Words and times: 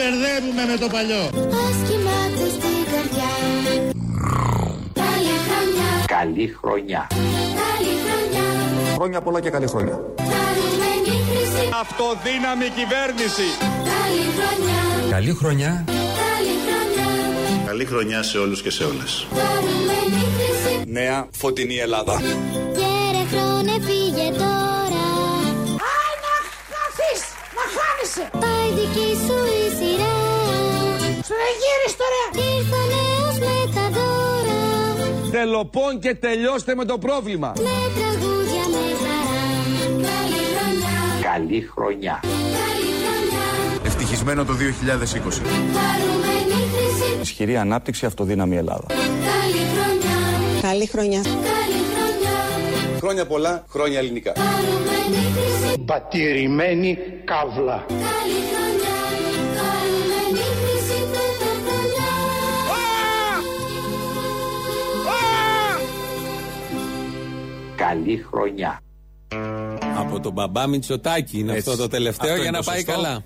μπερδεύουμε 0.00 0.62
με 0.70 0.76
το 0.82 0.88
παλιό. 0.94 1.22
Ας 1.64 1.76
κοιμάται 1.88 2.44
στην 2.56 2.78
καρδιά 2.92 3.32
Καλή 5.04 5.36
χρονιά 5.46 5.90
Καλή 6.16 6.46
χρονιά. 6.60 7.02
Καλή 7.64 7.94
χρονιά 8.04 8.46
Χρόνια 8.94 9.20
πολλά 9.20 9.40
και 9.40 9.50
καλή 9.50 9.66
χρονιά. 9.66 9.96
Χαρούμενη 10.32 11.14
χρυσή 11.28 11.64
Αυτοδύναμη 11.82 12.68
κυβέρνηση. 12.78 13.48
Καλή 13.92 14.24
χρονιά 14.36 14.80
Καλή 15.14 15.32
χρονιά. 15.40 15.84
Καλή 15.86 16.54
χρονιά 16.66 17.08
Καλή 17.66 17.84
χρονιά 17.84 18.22
σε 18.22 18.38
όλους 18.38 18.62
και 18.62 18.70
σε 18.70 18.84
όλες. 18.84 19.26
Χαρούμενη 19.40 20.22
χρυσή 20.36 20.74
Νέα 20.86 21.28
φωτεινή 21.40 21.76
Ελλάδα. 21.86 22.14
Κέρε 22.80 23.22
χρόνε 23.32 23.74
φύγε 23.86 24.26
τώρα 24.42 25.06
Άι 25.92 26.12
να 26.24 26.34
χαθείς, 26.72 27.22
να 27.56 27.64
χάνεσαι. 27.76 28.24
Πάει 28.42 28.68
δική 28.78 29.10
σου 29.26 29.38
η 29.58 29.59
Τελοπών 35.40 35.98
και 36.00 36.14
τελειώστε 36.14 36.74
με 36.74 36.84
το 36.84 36.98
πρόβλημα. 36.98 37.52
Με 37.56 37.62
τραγούδια 37.62 38.64
με 38.70 38.78
χαρά 39.02 39.42
Καλή 40.02 40.44
χρονιά 40.54 41.00
Καλή 41.22 41.68
χρονιά. 41.74 42.20
Καλή 42.22 42.90
χρονιά 43.02 43.44
Ευτυχισμένο 43.84 44.44
το 44.44 44.52
2020. 44.52 44.56
Χαρούμενη 44.56 44.78
χρυσή 46.72 47.20
Ισχυρή 47.20 47.56
ανάπτυξη, 47.56 48.06
αυτοδύναμη 48.06 48.56
Ελλάδα. 48.56 48.86
Καλή 48.88 49.64
χρονιά 49.74 50.16
Καλή 50.62 50.86
χρονιά. 50.86 51.20
Καλή 51.22 51.80
χρονιά 51.92 52.98
Χρόνια 52.98 53.26
πολλά, 53.26 53.64
χρόνια 53.68 53.98
ελληνικά. 53.98 54.32
Χαρούμενη 54.36 55.32
χρυσή 55.34 55.78
Πατηρημένη 55.78 56.98
καύλα. 57.24 57.84
Καλή 57.88 58.00
χρονιά 58.06 58.59
Καλή 67.90 68.24
χρονιά. 68.30 68.80
Από 69.96 70.20
τον 70.20 70.32
μπαμπά 70.32 70.66
Μητσοτάκη 70.66 71.38
είναι 71.38 71.52
Έτσι. 71.52 71.70
αυτό 71.70 71.82
το 71.82 71.88
τελευταίο 71.88 72.30
Αυτό 72.30 72.40
για 72.40 72.48
είναι 72.48 72.58
να 72.58 72.64
το 72.64 72.70
πάει 72.70 72.80
σωστό. 72.80 72.92
καλά. 72.92 73.22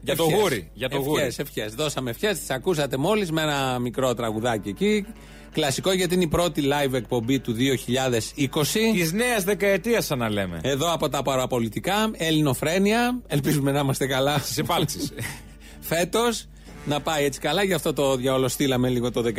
Για 0.00 0.16
το 0.16 0.24
Ευχές. 0.24 0.40
γούρι, 0.40 0.70
για 0.72 0.88
το 0.88 0.96
ευχές, 0.96 1.08
γούρι. 1.10 1.34
Ευχές, 1.36 1.74
Δώσαμε 1.74 2.10
ευχές, 2.10 2.38
τις 2.38 2.50
ακούσατε 2.50 2.96
μόλις 2.96 3.30
με 3.32 3.42
ένα 3.42 3.78
μικρό 3.78 4.14
τραγουδάκι 4.14 4.68
εκεί. 4.68 5.06
Κλασικό 5.52 5.92
γιατί 5.92 6.14
είναι 6.14 6.22
η 6.24 6.28
πρώτη 6.28 6.62
live 6.64 6.92
εκπομπή 6.92 7.38
του 7.40 7.52
2020. 7.52 8.92
Της 8.92 9.12
νέας 9.12 9.44
δεκαετίας, 9.44 10.04
σαν 10.04 10.18
να 10.18 10.28
λέμε. 10.30 10.60
Εδώ 10.62 10.92
από 10.92 11.08
τα 11.08 11.22
παραπολιτικά, 11.22 12.10
ελληνοφρένεια. 12.12 13.20
Ελπίζουμε 13.26 13.72
να 13.72 13.80
είμαστε 13.80 14.06
καλά. 14.06 14.38
Στι 14.38 14.60
επάλξει. 14.60 14.98
Φέτος 15.80 16.46
να 16.86 17.00
πάει 17.00 17.24
έτσι 17.24 17.40
καλά, 17.40 17.62
γι' 17.62 17.72
αυτό 17.72 17.92
το 17.92 18.16
διαόλο 18.16 18.48
στείλαμε 18.48 18.88
λίγο 18.88 19.10
το 19.10 19.22
19. 19.22 19.30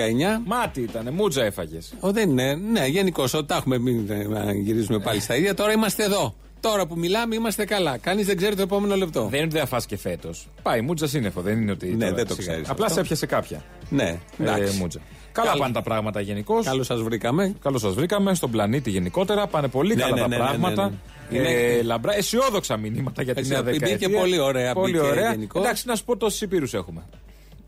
Μάτι 0.46 0.82
ήταν, 0.82 1.14
μούτζα 1.14 1.44
έφαγες. 1.44 1.94
Ο, 2.00 2.12
δεν 2.12 2.30
είναι, 2.30 2.54
ναι, 2.72 2.86
γενικώς, 2.86 3.34
ό, 3.34 3.46
τα 3.46 3.56
έχουμε 3.56 3.78
μην 3.78 4.10
ε, 4.12 4.24
να 4.28 4.54
γυρίζουμε 4.54 5.00
πάλι 5.00 5.20
στα 5.20 5.36
ίδια. 5.36 5.54
Τώρα 5.54 5.72
είμαστε 5.72 6.04
εδώ. 6.04 6.36
Τώρα 6.62 6.86
που 6.88 6.98
μιλάμε 6.98 7.36
είμαστε 7.36 7.66
καλά. 7.66 7.98
Κανείς 7.98 8.26
δεν 8.26 8.38
ξέρει 8.38 8.56
το 8.56 8.62
επόμενο 8.62 8.96
λεπτό. 8.96 9.22
Δεν 9.22 9.34
είναι 9.34 9.44
ότι 9.44 9.52
δεν 9.54 9.62
θα 9.62 9.68
φας 9.68 9.86
και 9.86 9.98
φέτος. 9.98 10.48
Πάει 10.62 10.82
μούτζα 10.82 11.08
σύννεφο, 11.08 11.42
δεν 11.42 11.62
είναι 11.62 11.72
ότι. 11.72 11.88
Ναι, 11.88 11.98
τώρα 12.06 12.14
δεν 12.16 12.28
το 12.28 12.34
σιγά. 12.34 12.48
ξέρεις 12.52 12.70
Απλά 12.70 12.84
αυτό. 12.86 12.96
σε 12.98 13.02
έπιασε 13.02 13.26
κάποια. 13.26 13.64
Ναι, 13.90 14.04
Ε, 14.38 14.44
εντάξει. 14.44 14.78
μούτζα. 14.78 15.00
Καλά 15.32 15.48
Καλό. 15.48 15.60
πάνε 15.62 15.74
τα 15.74 15.82
πράγματα 15.82 16.22
γενικώς. 16.22 16.66
Καλώς 16.66 16.86
σας 16.86 17.02
βρήκαμε. 17.02 17.56
Καλώς 17.62 17.82
σας 17.82 17.94
βρήκαμε 17.94 18.34
στον 18.34 18.52
πλανήτη 18.52 18.90
γενικότερα. 18.90 19.48
Πάνε 19.48 19.68
πολύ 19.68 19.96
Ναι, 19.96 20.02
καλά 20.02 20.14
ναι, 20.16 20.22
τα 20.22 20.28
ναι, 20.28 20.36
ναι, 20.38 20.42
πράγματα. 20.44 20.92
ναι, 21.30 21.40
ναι. 21.40 21.48
Ε, 21.48 21.52
Είναι- 21.74 21.82
λαμπρά, 21.82 22.16
αισιόδοξα 22.18 22.78
μηνύματα 22.78 23.22
για 23.24 23.34
τη 23.34 23.40
Έτσι, 23.40 23.52
νέα 23.52 23.64
μπήκε 23.64 23.80
δεκαετία. 23.80 24.10
πολύ 24.20 24.40
ωραία, 24.40 24.74
Πολύ 24.74 24.92
μπήκε 24.92 25.04
ωραία. 25.06 25.32
γενικώς. 25.32 25.62
Εντάξει, 25.64 25.88
να 25.88 25.96
σου 25.96 26.04
πω 26.06 26.18
τόσους 26.18 26.42
υπήρου 26.42 26.66
έχουμε. 26.72 27.02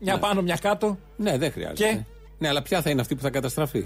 Μια 0.02 0.18
πάνω, 0.18 0.42
μια 0.42 0.56
κάτω. 0.60 0.98
Ναι, 1.16 1.38
δεν 1.38 1.52
χρειάζεται. 1.52 1.84
Και; 1.92 2.00
Ναι, 2.38 2.48
αλλά 2.48 2.62
ποια 2.62 2.82
θα 2.82 2.90
είναι 2.90 3.00
αυτή 3.00 3.14
που 3.14 3.22
θα 3.22 3.30
καταστραφεί; 3.30 3.84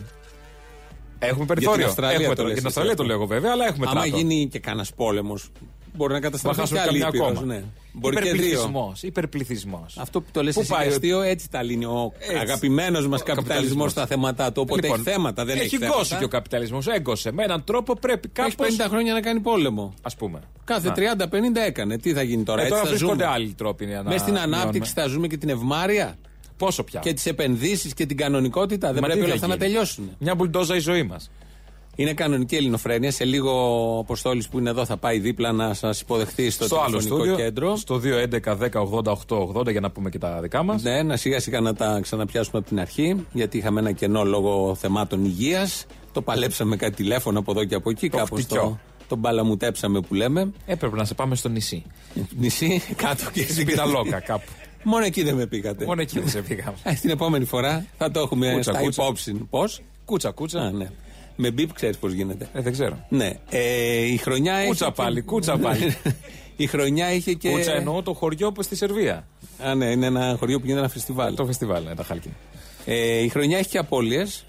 Έχουμε 1.18 1.44
περιθώριο. 1.44 1.86
Αυστραλία 1.86 2.14
έχουμε 2.16 2.34
το 2.34 2.42
τώρα. 2.42 2.48
λες 2.48 2.60
Για 2.60 2.70
την 2.70 2.80
εσύ 2.80 2.88
Αυστραλία 2.88 2.96
το 2.96 3.02
αυτό. 3.02 3.14
λέγω 3.14 3.26
βέβαια, 3.26 3.52
αλλά 3.52 3.66
έχουμε 3.66 3.86
Άμα 3.88 4.00
τράτο. 4.02 4.16
γίνει 4.16 4.48
και 4.48 4.58
κανένας 4.58 4.94
πόλεμος, 4.94 5.50
μπορεί 5.96 6.12
να 6.12 6.20
καταστραφεί 6.20 6.58
χάσουμε 6.60 6.80
και 6.80 6.88
άλλη 6.88 6.98
καμιά 6.98 7.08
ήπειρος, 7.18 7.30
ακόμα. 7.38 7.54
Ναι. 7.54 7.62
Μπορεί 7.92 8.16
και 8.16 8.22
δύο. 8.22 8.30
Υπερπληθυσμός, 8.34 9.02
υπερπληθυσμός. 9.02 9.96
Αυτό 9.98 10.20
που 10.20 10.28
το 10.32 10.42
λες 10.42 10.54
Πού 10.54 10.60
εσύ 10.60 10.70
πάει 10.72 10.86
ο- 10.86 10.90
αστείο, 10.90 11.20
έτσι 11.20 11.50
τα 11.50 11.62
λύνει 11.62 11.84
ο 11.84 12.12
Έτσι. 12.18 12.34
αγαπημένος 12.36 13.06
μας 13.06 13.20
Ο 13.20 13.24
καπιταλισμός 13.24 13.46
καπιταλισμός. 13.46 13.90
στα 13.90 14.06
θέματα 14.06 14.52
του. 14.52 14.60
Οπότε 14.64 14.80
Λοιπόν, 14.82 15.00
έχει 15.00 15.10
θέματα, 15.10 15.44
δεν 15.44 15.56
έχει, 15.56 15.64
έχει 15.64 15.76
θέματα. 15.78 15.96
γκώσει 15.98 16.16
και 16.16 16.24
ο 16.24 16.28
καπιταλισμός. 16.28 16.86
Έγκωσε. 16.86 17.32
Με 17.32 17.42
έναν 17.44 17.64
τρόπο 17.64 17.94
πρέπει 17.98 18.30
Έχει 18.38 18.54
κάπω. 18.56 18.64
50 18.84 18.88
χρόνια 18.88 19.12
να 19.12 19.20
κάνει 19.20 19.40
πόλεμο. 19.40 19.94
Α 20.02 20.10
πούμε. 20.16 20.40
Κάθε 20.64 20.88
Να. 20.88 20.94
30-50 20.94 21.60
έκανε. 21.66 21.98
Τι 21.98 22.12
θα 22.12 22.22
γίνει 22.22 22.42
τώρα, 22.42 22.60
Ε, 22.60 22.64
έτσι 22.64 22.74
τώρα 22.76 22.84
θα 22.88 22.96
βρίσκονται 22.96 23.22
ζούμε; 23.24 23.34
άλλοι 23.34 23.54
τρόποι 23.56 23.86
να 23.86 24.02
Μέσα 24.02 24.18
στην 24.18 24.32
μειώνουμε. 24.32 24.56
ανάπτυξη 24.56 24.92
θα 24.92 25.06
ζούμε 25.06 25.26
και 25.26 25.36
την 25.36 25.48
ευμάρεια; 25.48 26.18
Πόσο 26.56 26.82
πια; 26.84 27.00
και 27.00 27.12
τις 27.12 27.26
επενδύσεις 27.26 27.94
και 27.94 28.06
την 28.06 28.16
κανονικότητα; 28.16 28.86
Δεν 28.92 28.98
Μα 29.02 29.08
πρέπει 29.08 29.18
τι 29.18 29.24
όλα 29.24 29.28
θα 29.28 29.34
αυτά 29.34 29.46
να 29.46 29.54
γίνει; 29.54 29.66
τελειώσουν. 29.66 30.10
Μια 30.18 30.34
μπουλντόζα 30.34 30.76
η 30.76 30.78
ζωή 30.78 31.02
μας. 31.02 31.30
Είναι 31.98 32.14
κανονική 32.14 32.56
ελληνοφρένεια. 32.56 33.10
Σε 33.10 33.24
λίγο 33.24 33.50
ο 33.96 33.98
Αποστόλης 33.98 34.48
που 34.48 34.58
είναι 34.58 34.70
εδώ 34.70 34.84
θα 34.84 34.96
πάει 34.96 35.18
δίπλα 35.18 35.52
να 35.52 35.74
σας 35.74 36.00
υποδεχθεί 36.00 36.50
στο, 36.50 36.64
Στο 36.64 36.76
άλλο 36.76 36.86
τηλεφωνικό 36.86 37.16
στούντιο. 37.24 37.36
κέντρο. 37.44 37.76
Στο 37.76 38.00
2.11.10.80.880 38.04 39.70
για 39.70 39.80
να 39.80 39.90
πούμε 39.90 40.10
και 40.10 40.18
τα 40.18 40.40
δικά 40.40 40.62
μας. 40.62 40.82
Ναι, 40.82 41.02
να 41.02 41.16
σιγά 41.16 41.40
σιγά 41.40 41.60
να 41.60 41.74
τα 41.74 41.98
ξαναπιάσουμε 42.02 42.58
από 42.58 42.68
την 42.68 42.80
αρχή. 42.80 43.26
Γιατί 43.32 43.58
είχαμε 43.58 43.80
ένα 43.80 43.92
κενό 43.92 44.24
λόγω 44.24 44.74
θεμάτων 44.74 45.24
υγείας. 45.24 45.86
Το 46.12 46.22
παλέψαμε 46.22 46.76
κάτι 46.76 46.94
τηλέφωνο 46.94 47.38
από 47.38 47.50
εδώ 47.50 47.64
και 47.64 47.74
από 47.74 47.90
εκεί. 47.90 48.10
Το 48.10 48.16
Κάπως 48.16 48.40
χτυκιό. 48.40 48.60
το, 48.62 48.78
τον 49.08 49.18
μπαλαμουτέψαμε 49.18 50.00
που 50.00 50.14
λέμε. 50.14 50.52
Έπρεπε 50.66 50.96
να 50.96 51.04
σε 51.04 51.14
πάμε 51.14 51.34
στο 51.34 51.48
νησί. 51.48 51.82
Νησί, 52.38 52.82
κάτω 52.96 53.24
και 53.32 53.42
Στην 53.42 53.66
Πιταλόκα 53.66 54.20
κάπου. 54.20 54.50
Μόνο 54.82 55.04
εκεί 55.04 55.22
δεν 55.22 55.34
με 55.34 55.46
πήγατε. 55.46 55.84
Μόνο 55.84 56.00
εκεί 56.00 56.18
δεν 56.18 56.28
σε 56.28 56.40
πήγαμε. 56.42 56.76
Ε, 56.82 56.92
την 56.92 57.10
επόμενη 57.10 57.44
φορά 57.44 57.86
θα 57.98 58.10
το 58.10 58.20
έχουμε 58.20 58.52
Κούτσα, 58.52 58.72
στα 58.72 58.80
κούτσα. 58.80 59.02
υπόψη. 59.02 59.32
Πώς; 59.50 59.80
Κούτσα, 60.04 60.30
κούτσα. 60.30 60.60
Α, 60.60 60.70
ναι. 60.70 60.90
Με 61.36 61.50
μπίπ 61.50 61.72
ξέρεις 61.72 61.96
πώς 61.98 62.12
γίνεται. 62.12 62.48
Ε, 62.52 62.60
δεν 62.60 62.72
ξέρω. 62.72 63.06
Ναι. 63.08 63.32
Ε, 63.50 64.02
η 64.12 64.16
χρονιά 64.16 64.54
έχει. 64.54 64.68
Κούτσα 64.68 64.90
πάλι, 64.92 65.20
κούτσα 65.22 65.58
πάλι. 65.66 65.96
η 66.56 66.66
χρονιά 66.66 67.12
είχε 67.12 67.32
και. 67.32 67.50
Κούτσα 67.50 67.72
εννοώ 67.72 68.02
το 68.02 68.12
χωριό 68.12 68.52
που 68.52 68.62
στη 68.62 68.76
Σερβία. 68.76 69.26
Α, 69.64 69.74
ναι, 69.74 69.86
είναι 69.90 70.06
ένα 70.06 70.36
χωριό 70.38 70.56
που 70.58 70.64
γίνεται 70.64 70.80
ένα 70.82 70.92
φεστιβάλ. 70.92 71.34
Το 71.34 71.46
φεστιβάλ, 71.46 71.82
είναι 71.84 71.94
τα 71.94 72.02
χάλκινα. 72.04 72.34
Ε, 72.84 73.22
η 73.22 73.28
χρονιά 73.28 73.58
έχει 73.58 73.68
και 73.68 73.78
απώλειες. 73.78 74.44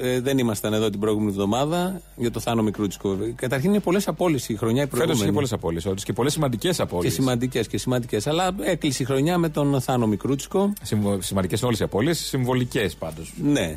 Ε, 0.00 0.20
δεν 0.20 0.38
ήμασταν 0.38 0.72
εδώ 0.72 0.90
την 0.90 1.00
προηγούμενη 1.00 1.30
εβδομάδα 1.30 2.00
για 2.16 2.30
το 2.30 2.40
Θάνο 2.40 2.62
Μικρούτσικο. 2.62 3.16
Καταρχήν 3.34 3.70
είναι 3.70 3.80
πολλές 3.80 4.08
απώλειες 4.08 4.48
η 4.48 4.56
χρονιά 4.56 4.82
η 4.82 4.84
Φέτος 4.84 4.96
προηγούμενη. 4.98 5.22
είχε 5.24 5.32
πολλές 5.34 5.52
απώλειες 5.52 6.04
και 6.04 6.12
πολλές 6.12 6.32
σημαντικές 6.32 6.76
Και 6.76 6.82
απώλειε. 6.82 7.10
σημαντικές 7.10 7.68
και 7.68 7.78
σημαντικές. 7.78 8.26
Αλλά 8.26 8.50
έκλεισε 8.60 9.02
η 9.02 9.06
χρονιά 9.06 9.38
με 9.38 9.48
τον 9.48 9.80
Θάνο 9.80 10.06
Μικρούτσικο. 10.06 10.72
Σημαντικές 11.18 11.58
είναι 11.58 11.66
όλες 11.66 11.80
οι 11.80 11.82
απώλειες, 11.82 12.18
συμβολικές 12.18 12.94
πάντως. 12.94 13.32
Ναι. 13.42 13.76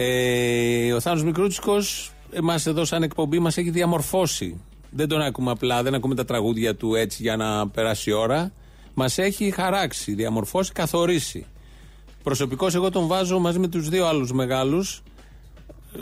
Ε, 0.00 0.92
ο 0.92 1.00
Θάνος 1.00 1.24
Μικρούτσικος 1.24 2.12
εμάς 2.32 2.66
εδώ 2.66 2.84
σαν 2.84 3.02
εκπομπή 3.02 3.38
μας 3.38 3.56
έχει 3.56 3.70
διαμορφώσει. 3.70 4.60
Δεν 4.90 5.08
τον 5.08 5.20
ακούμε 5.20 5.50
απλά, 5.50 5.82
δεν 5.82 5.94
ακούμε 5.94 6.14
τα 6.14 6.24
τραγούδια 6.24 6.74
του 6.74 6.94
έτσι 6.94 7.22
για 7.22 7.36
να 7.36 7.68
περάσει 7.68 8.10
η 8.10 8.12
ώρα. 8.12 8.52
Μας 8.94 9.18
έχει 9.18 9.50
χαράξει, 9.50 10.14
διαμορφώσει, 10.14 10.72
καθορίσει. 10.72 11.46
Προσωπικώς 12.22 12.74
εγώ 12.74 12.90
τον 12.90 13.06
βάζω 13.06 13.38
μαζί 13.38 13.58
με 13.58 13.68
τους 13.68 13.88
δύο 13.88 14.06
άλλους 14.06 14.32
μεγάλους, 14.32 15.02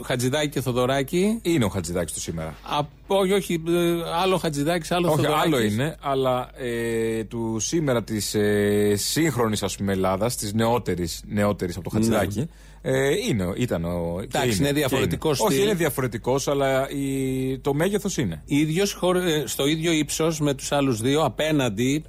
Χατζηδάκη 0.04 0.49
και 0.49 0.60
Θοδωράκη. 0.60 1.38
Είναι 1.42 1.64
ο 1.64 1.69
Χατζηδάκης 1.69 2.12
του 2.12 2.20
σήμερα. 2.20 2.54
Από, 2.62 2.88
όχι, 3.06 3.32
όχι, 3.32 3.62
ε, 3.69 4.10
άλλο 4.22 4.37
Χατζηδάκης, 4.37 4.90
άλλο 4.90 5.08
Όχι, 5.08 5.16
Θοδωράκης. 5.16 5.54
άλλο 5.54 5.62
είναι, 5.62 5.96
αλλά 6.00 6.50
ε, 6.56 7.25
του 7.25 7.56
σήμερα 7.60 8.02
της 8.02 8.34
ε, 8.34 8.94
σύγχρονης 8.96 9.78
Ελλάδας, 9.87 10.37
της 10.37 10.52
νεότερης 10.52 11.22
νεότερης 11.26 11.76
από 11.76 11.84
το 11.84 11.90
Χατζηδάκη, 11.90 12.49
ε, 12.88 13.14
είναι, 13.28 13.52
ήταν 13.56 13.84
ο. 13.84 13.88
και 14.20 14.26
Ναι. 14.38 14.40
Εντάξει, 14.42 14.58
είναι 14.58 14.66
και 14.68 14.74
διαφορετικός 14.74 15.40
Όχι, 15.40 15.52
στυλ. 15.52 15.64
είναι 15.64 15.74
διαφορετικός, 15.74 16.48
αλλά 16.48 16.90
η, 16.90 17.58
το 17.58 17.74
μέγεθος 17.74 18.16
είναι. 18.16 18.42
ίδιος, 18.44 18.92
χωρ- 18.92 19.24
ε, 19.26 19.42
στο 19.46 19.66
ίδιο 19.66 19.92
ύψος 19.92 20.40
με 20.40 20.54
τους 20.54 20.72
άλλους 20.72 21.00
δύο, 21.00 21.22
απέναντι. 21.24 22.04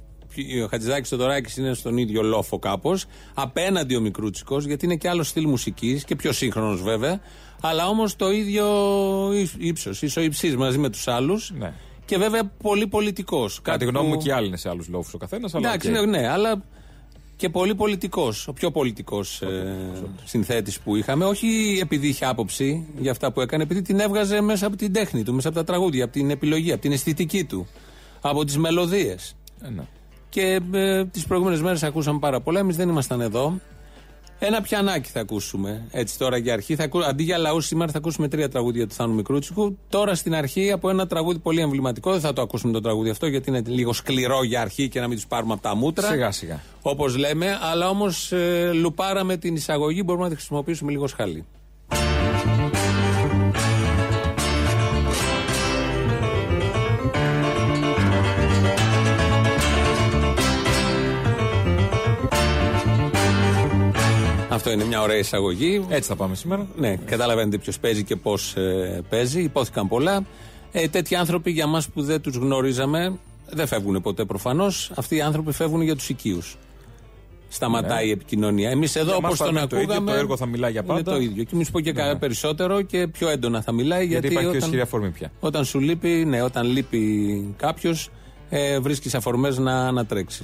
Ο 0.64 0.66
Χατζηδάκης 0.70 1.08
Θεοδωράκης 1.08 1.56
είναι 1.56 1.74
στον 1.74 1.96
ίδιο 1.96 2.22
λόφο 2.22 2.58
κάπως. 2.58 3.04
Απέναντι 3.34 3.96
ο 3.96 4.00
Μικρούτσικος, 4.00 4.64
γιατί 4.64 4.84
είναι 4.84 4.96
και 4.96 5.08
άλλο 5.08 5.22
στυλ 5.22 5.48
μουσικής 5.48 6.04
και 6.04 6.16
πιο 6.16 6.32
σύγχρονος 6.32 6.82
βέβαια. 6.82 7.20
Αλλά 7.60 7.88
όμως 7.88 8.16
το 8.16 8.30
ίδιο 8.30 8.66
ύψος, 9.58 10.02
ίσο 10.02 10.20
υψής 10.20 10.56
μαζί 10.56 10.78
με 10.78 10.88
τους 10.90 11.08
άλλους. 11.08 11.52
Ναι. 11.58 11.72
Και 12.04 12.16
βέβαια 12.18 12.44
πολύ 12.62 12.86
πολιτικός. 12.86 13.60
Κατά 13.62 13.78
τη 13.78 13.84
γνώμη 13.84 14.08
μου 14.08 14.16
και 14.16 14.32
άλλοι 14.32 14.46
είναι 14.46 14.56
σε 14.56 14.68
άλλους 14.68 14.88
λόφους 14.88 15.14
ο 15.14 15.18
καθένας. 15.18 15.54
Εντάξει, 15.54 15.90
ναι, 15.90 16.06
ναι, 16.06 16.28
αλλά 16.28 16.62
και 17.38 17.48
πολύ 17.48 17.74
πολιτικός. 17.74 18.48
Ο 18.48 18.52
πιο 18.52 18.70
πολιτικός 18.70 19.42
ε, 19.42 19.76
συνθέτης 20.24 20.80
που 20.80 20.96
είχαμε. 20.96 21.24
Όχι 21.24 21.78
επειδή 21.82 22.08
είχε 22.08 22.24
άποψη 22.24 22.86
για 22.98 23.10
αυτά 23.10 23.32
που 23.32 23.40
έκανε, 23.40 23.62
επειδή 23.62 23.82
την 23.82 24.00
έβγαζε 24.00 24.40
μέσα 24.40 24.66
από 24.66 24.76
την 24.76 24.92
τέχνη 24.92 25.22
του, 25.22 25.34
μέσα 25.34 25.48
από 25.48 25.56
τα 25.56 25.64
τραγούδια, 25.64 26.04
από 26.04 26.12
την 26.12 26.30
επιλογή, 26.30 26.72
από 26.72 26.80
την 26.80 26.92
αισθητική 26.92 27.44
του, 27.44 27.66
από 28.20 28.44
τις 28.44 28.58
μελωδίες. 28.58 29.36
Ε, 29.62 29.68
ναι. 29.68 29.82
Και 30.28 30.60
ε, 30.72 31.04
τις 31.04 31.26
προηγούμενες 31.26 31.62
μέρες 31.62 31.82
ακούσαμε 31.82 32.18
πάρα 32.18 32.40
πολλά. 32.40 32.60
Εμείς 32.60 32.76
δεν 32.76 32.88
ήμασταν 32.88 33.20
εδώ. 33.20 33.60
Ένα 34.40 34.60
πιανάκι 34.60 35.10
θα 35.10 35.20
ακούσουμε. 35.20 35.86
Έτσι 35.90 36.18
τώρα 36.18 36.36
για 36.36 36.52
αρχή. 36.52 36.74
Θα 36.74 36.84
ακού... 36.84 37.04
Αντί 37.04 37.22
για 37.22 37.38
λαούς, 37.38 37.66
σήμερα 37.66 37.92
θα 37.92 37.98
ακούσουμε 37.98 38.28
τρία 38.28 38.48
τραγούδια 38.48 38.86
του 38.86 38.94
Θάνου 38.94 39.14
Μικρούτσικου. 39.14 39.78
Τώρα 39.88 40.14
στην 40.14 40.34
αρχή 40.34 40.72
από 40.72 40.90
ένα 40.90 41.06
τραγούδι 41.06 41.38
πολύ 41.38 41.60
εμβληματικό. 41.60 42.10
Δεν 42.10 42.20
θα 42.20 42.32
το 42.32 42.42
ακούσουμε 42.42 42.72
το 42.72 42.80
τραγούδι 42.80 43.10
αυτό 43.10 43.26
γιατί 43.26 43.50
είναι 43.50 43.62
λίγο 43.66 43.92
σκληρό 43.92 44.42
για 44.42 44.60
αρχή 44.60 44.88
και 44.88 45.00
να 45.00 45.06
μην 45.08 45.16
τους 45.16 45.26
πάρουμε 45.26 45.52
από 45.52 45.62
τα 45.62 45.74
μούτρα. 45.74 46.08
Σιγά 46.08 46.30
σιγά. 46.30 46.60
Όπως 46.82 47.16
λέμε. 47.16 47.58
Αλλά 47.62 47.88
όμως 47.88 48.32
ε, 48.32 48.70
λουπάραμε 48.72 49.36
την 49.36 49.54
εισαγωγή. 49.54 50.02
Μπορούμε 50.04 50.24
να 50.24 50.30
τη 50.30 50.36
χρησιμοποιήσουμε 50.36 50.90
λίγο 50.90 51.06
σχαλή. 51.06 51.44
Αυτό 64.58 64.70
είναι 64.70 64.84
μια 64.84 65.02
ωραία 65.02 65.16
εισαγωγή. 65.16 65.86
Έτσι 65.88 66.08
θα 66.08 66.16
πάμε 66.16 66.34
σήμερα. 66.34 66.66
Ναι, 66.76 66.96
καταλαβαίνετε 66.96 67.58
ποιος 67.58 67.78
παίζει 67.78 68.04
και 68.04 68.16
πώς 68.16 68.54
παίζει. 69.08 69.42
Υπόθηκαν 69.42 69.88
πολλά. 69.88 70.24
Ε, 70.72 70.88
τέτοιοι 70.88 71.14
άνθρωποι 71.14 71.50
για 71.50 71.64
εμά 71.64 71.82
που 71.94 72.02
δεν 72.02 72.20
τους 72.20 72.36
γνωρίζαμε 72.36 73.18
δεν 73.50 73.66
φεύγουν 73.66 74.00
ποτέ 74.02 74.24
προφανώς. 74.24 74.90
Αυτοί 74.94 75.16
οι 75.16 75.20
άνθρωποι 75.20 75.52
φεύγουν 75.52 75.80
για 75.82 75.96
τους 75.96 76.08
οικείους. 76.08 76.56
Σταματάει 77.48 78.06
η 78.06 78.10
επικοινωνία. 78.10 78.70
Εμείς 78.70 78.96
εδώ 78.96 79.04
Ναι. 79.04 79.10
Για 79.10 79.16
όπως 79.18 79.30
μας 79.30 79.38
τον 79.38 79.54
θα 79.54 79.60
είναι 79.60 79.68
το 79.68 79.76
ίδιο, 79.76 79.92
ακούγαμε. 79.92 80.10
το 80.10 80.16
έργο 80.18 80.36
θα 80.36 80.46
μιλάει 80.46 80.70
για 80.70 80.82
Είναι 80.84 80.94
πάντα. 80.94 81.12
Ναι. 81.12 81.16
το 81.18 81.22
ίδιο. 81.24 81.44
Και 81.44 81.56
μην 81.56 81.64
σου 81.64 81.70
πω 81.72 81.80
και 81.80 81.92
κάτι 81.92 82.18
περισσότερο 82.18 82.82
και 82.82 83.06
πιο 83.08 83.28
έντονα 83.28 83.62
θα 83.62 83.72
μιλάει. 83.72 84.06
Γιατί, 84.06 84.12
Γιατί, 84.12 84.26
υπάρχει 84.26 84.44
και 84.44 84.56
όταν, 84.56 84.60
ισχυρή 84.68 84.80
αφορμή 84.82 85.10
πια. 85.10 85.32
όταν 85.40 85.64
σου 85.64 85.80
λείπει, 85.80 86.08
ναι, 86.08 86.42
όταν 86.42 86.66
λείπει 86.66 87.54
κάποιος, 87.56 88.10
ε, 88.48 88.78
βρίσκεις 88.80 89.14
αφορμές 89.14 89.58
να, 89.58 89.92
να 89.92 90.06
τρέξει. 90.06 90.42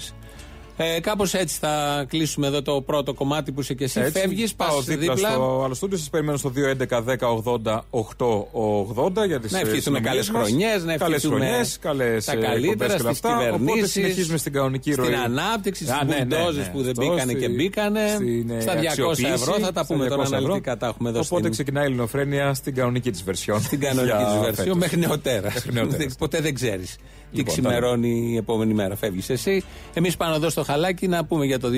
Ε, 0.77 1.01
Κάπως 1.01 1.35
έτσι 1.35 1.57
θα 1.61 2.05
κλείσουμε 2.09 2.47
εδώ 2.47 2.63
το 2.63 2.81
πρώτο 2.81 3.15
κομμάτι 3.15 3.53
που 3.53 3.61
είσαι 3.61 3.75
και 3.75 3.85
εσύ. 3.85 4.01
Έτσι, 4.01 4.21
Φεύγεις, 4.21 4.55
πας 4.55 4.69
πάω 4.69 4.81
δίπλα, 4.81 5.15
δίπλα. 5.15 5.31
στο 5.31 5.61
άλλο 5.65 5.75
στούντιο. 5.75 5.99
Σας 5.99 6.11
περιμένω 6.11 6.37
στο 6.39 6.53
2.11.10.80.880 6.57 9.27
για 9.27 9.41
τι 9.41 9.53
Να 9.53 9.59
ευχηθούμε 9.59 10.01
καλές 10.01 10.29
χρονιές, 10.29 10.85
να 10.85 10.97
Καλές 10.97 11.17
ευχηθούμε 11.17 11.47
χρονιές, 11.47 11.79
καλές 11.81 12.25
τα 12.25 12.37
καλύτερα 12.37 12.93
και 12.93 12.99
στις 12.99 13.11
αυτά. 13.11 13.37
Οπότε 13.37 13.51
κυβερνήσεις, 13.59 13.91
συνεχίζουμε 13.93 14.39
στην 14.39 14.53
κανονική 14.53 14.93
Στην 14.93 15.05
ροή. 15.05 15.15
ανάπτυξη, 15.15 15.85
στις 15.85 15.97
Α, 15.97 16.05
ναι, 16.05 16.15
ναι, 16.15 16.25
μπουλντόζε 16.25 16.61
ναι, 16.61 16.69
που 16.73 16.83
δεν 16.83 16.91
αυτό, 16.99 17.11
μπήκανε 17.13 17.33
και 17.33 17.45
στη- 17.45 17.55
μπήκανε. 17.55 18.01
στην, 18.15 18.51
ε, 18.51 18.61
Στα 18.61 18.75
200 18.75 18.87
αξιοποίηση, 18.87 19.27
ευρώ 19.27 19.53
θα 19.53 19.73
τα 19.73 19.85
στα 19.85 19.95
πούμε 19.95 20.09
τώρα 20.09 20.23
200 20.23 20.25
ευρώ. 20.25 20.37
αναλυτικά. 20.37 20.77
Τα 20.77 20.87
έχουμε 20.87 21.09
εδώ 21.09 21.19
Οπότε 21.19 21.39
στην, 21.41 21.51
ξεκινάει 21.53 21.85
η 21.85 21.87
ελληνοφρένεια 21.87 22.55
στην 22.55 22.75
κανονική 22.75 23.11
της 23.11 23.23
βερσιόν. 23.23 23.61
στην 23.63 23.81
κανονική 23.81 24.17
Για 24.17 24.27
της 24.27 24.35
βερσιόν 24.41 24.57
φέτος. 24.67 24.79
μέχρι 24.79 24.99
νεοτέρας. 24.99 25.55
Μέχρι 25.55 25.73
νεοτέρας. 25.73 26.15
Ποτέ 26.19 26.41
δεν 26.41 26.55
ξέρεις. 26.55 26.97
Τι 27.31 27.37
Λοιπόν, 27.41 27.55
ξημερώνει 27.55 28.31
η 28.33 28.37
επόμενη 28.37 28.75
μέρα. 28.75 28.97
Φεύγεις 28.97 29.31
εσύ. 29.31 29.65
Εμείς 29.95 30.17
πάνω 30.17 30.35
εδώ 30.35 30.51
στο 30.51 30.64
χαλάκι 30.65 31.09
να 31.09 31.25
πούμε 31.25 31.45
για 31.45 31.59
το 31.59 31.69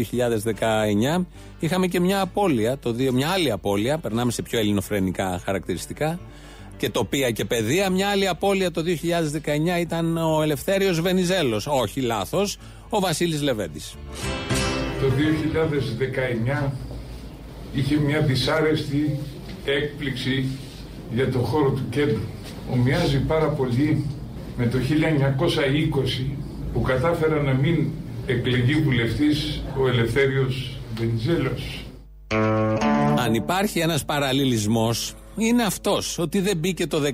2019. 1.18 1.26
Είχαμε 1.58 1.86
και 1.86 2.00
μια 2.00 2.20
απώλεια, 2.20 2.78
το 2.78 2.92
δύο, 2.92 3.12
μια 3.12 3.28
άλλη 3.28 3.50
απώλεια. 3.50 3.98
Περνάμε 3.98 4.32
σε 4.32 4.42
πιο 4.42 4.58
ελληνοφρενικά 4.58 5.40
χαρακτηριστικά. 5.44 6.18
Και 6.76 6.90
τοπία 6.90 7.30
και 7.30 7.44
παιδεία. 7.44 7.90
Μια 7.90 8.08
άλλη 8.08 8.28
απώλεια 8.28 8.70
το 8.70 8.82
2019 8.82 9.80
ήταν 9.80 10.16
ο 10.16 10.42
Ελευθέριος 10.42 11.00
Βενιζέλος. 11.00 11.66
Όχι 11.66 12.00
λάθος, 12.00 12.58
ο 12.88 13.00
Βασίλης 13.00 13.42
Λεβέντης. 13.42 13.94
Το 15.00 15.06
2019 16.66 16.72
είχε 17.72 17.96
μια 17.96 18.20
δυσάρεστη 18.20 19.18
έκπληξη 19.64 20.48
για 21.14 21.30
το 21.30 21.38
χώρο 21.38 21.70
του 21.70 21.84
κέντρου. 21.90 22.22
Ομοιάζει 22.72 23.18
πάρα 23.18 23.48
πολύ 23.48 24.04
με 24.56 24.66
το 24.66 24.78
1920 24.78 26.36
που 26.72 26.80
κατάφερα 26.80 27.42
να 27.42 27.52
μην 27.52 27.90
εκλεγεί 28.26 28.74
βουλευτής 28.74 29.62
ο 29.78 29.88
Ελευθέριος 29.88 30.76
Βενιζέλος. 30.98 31.84
Αν 33.18 33.34
υπάρχει 33.34 33.78
ένας 33.78 34.04
παραλληλισμός 34.04 35.14
είναι 35.36 35.62
αυτός 35.62 36.18
ότι 36.18 36.40
δεν 36.40 36.56
μπήκε 36.56 36.86
το 36.86 37.00
19 37.00 37.12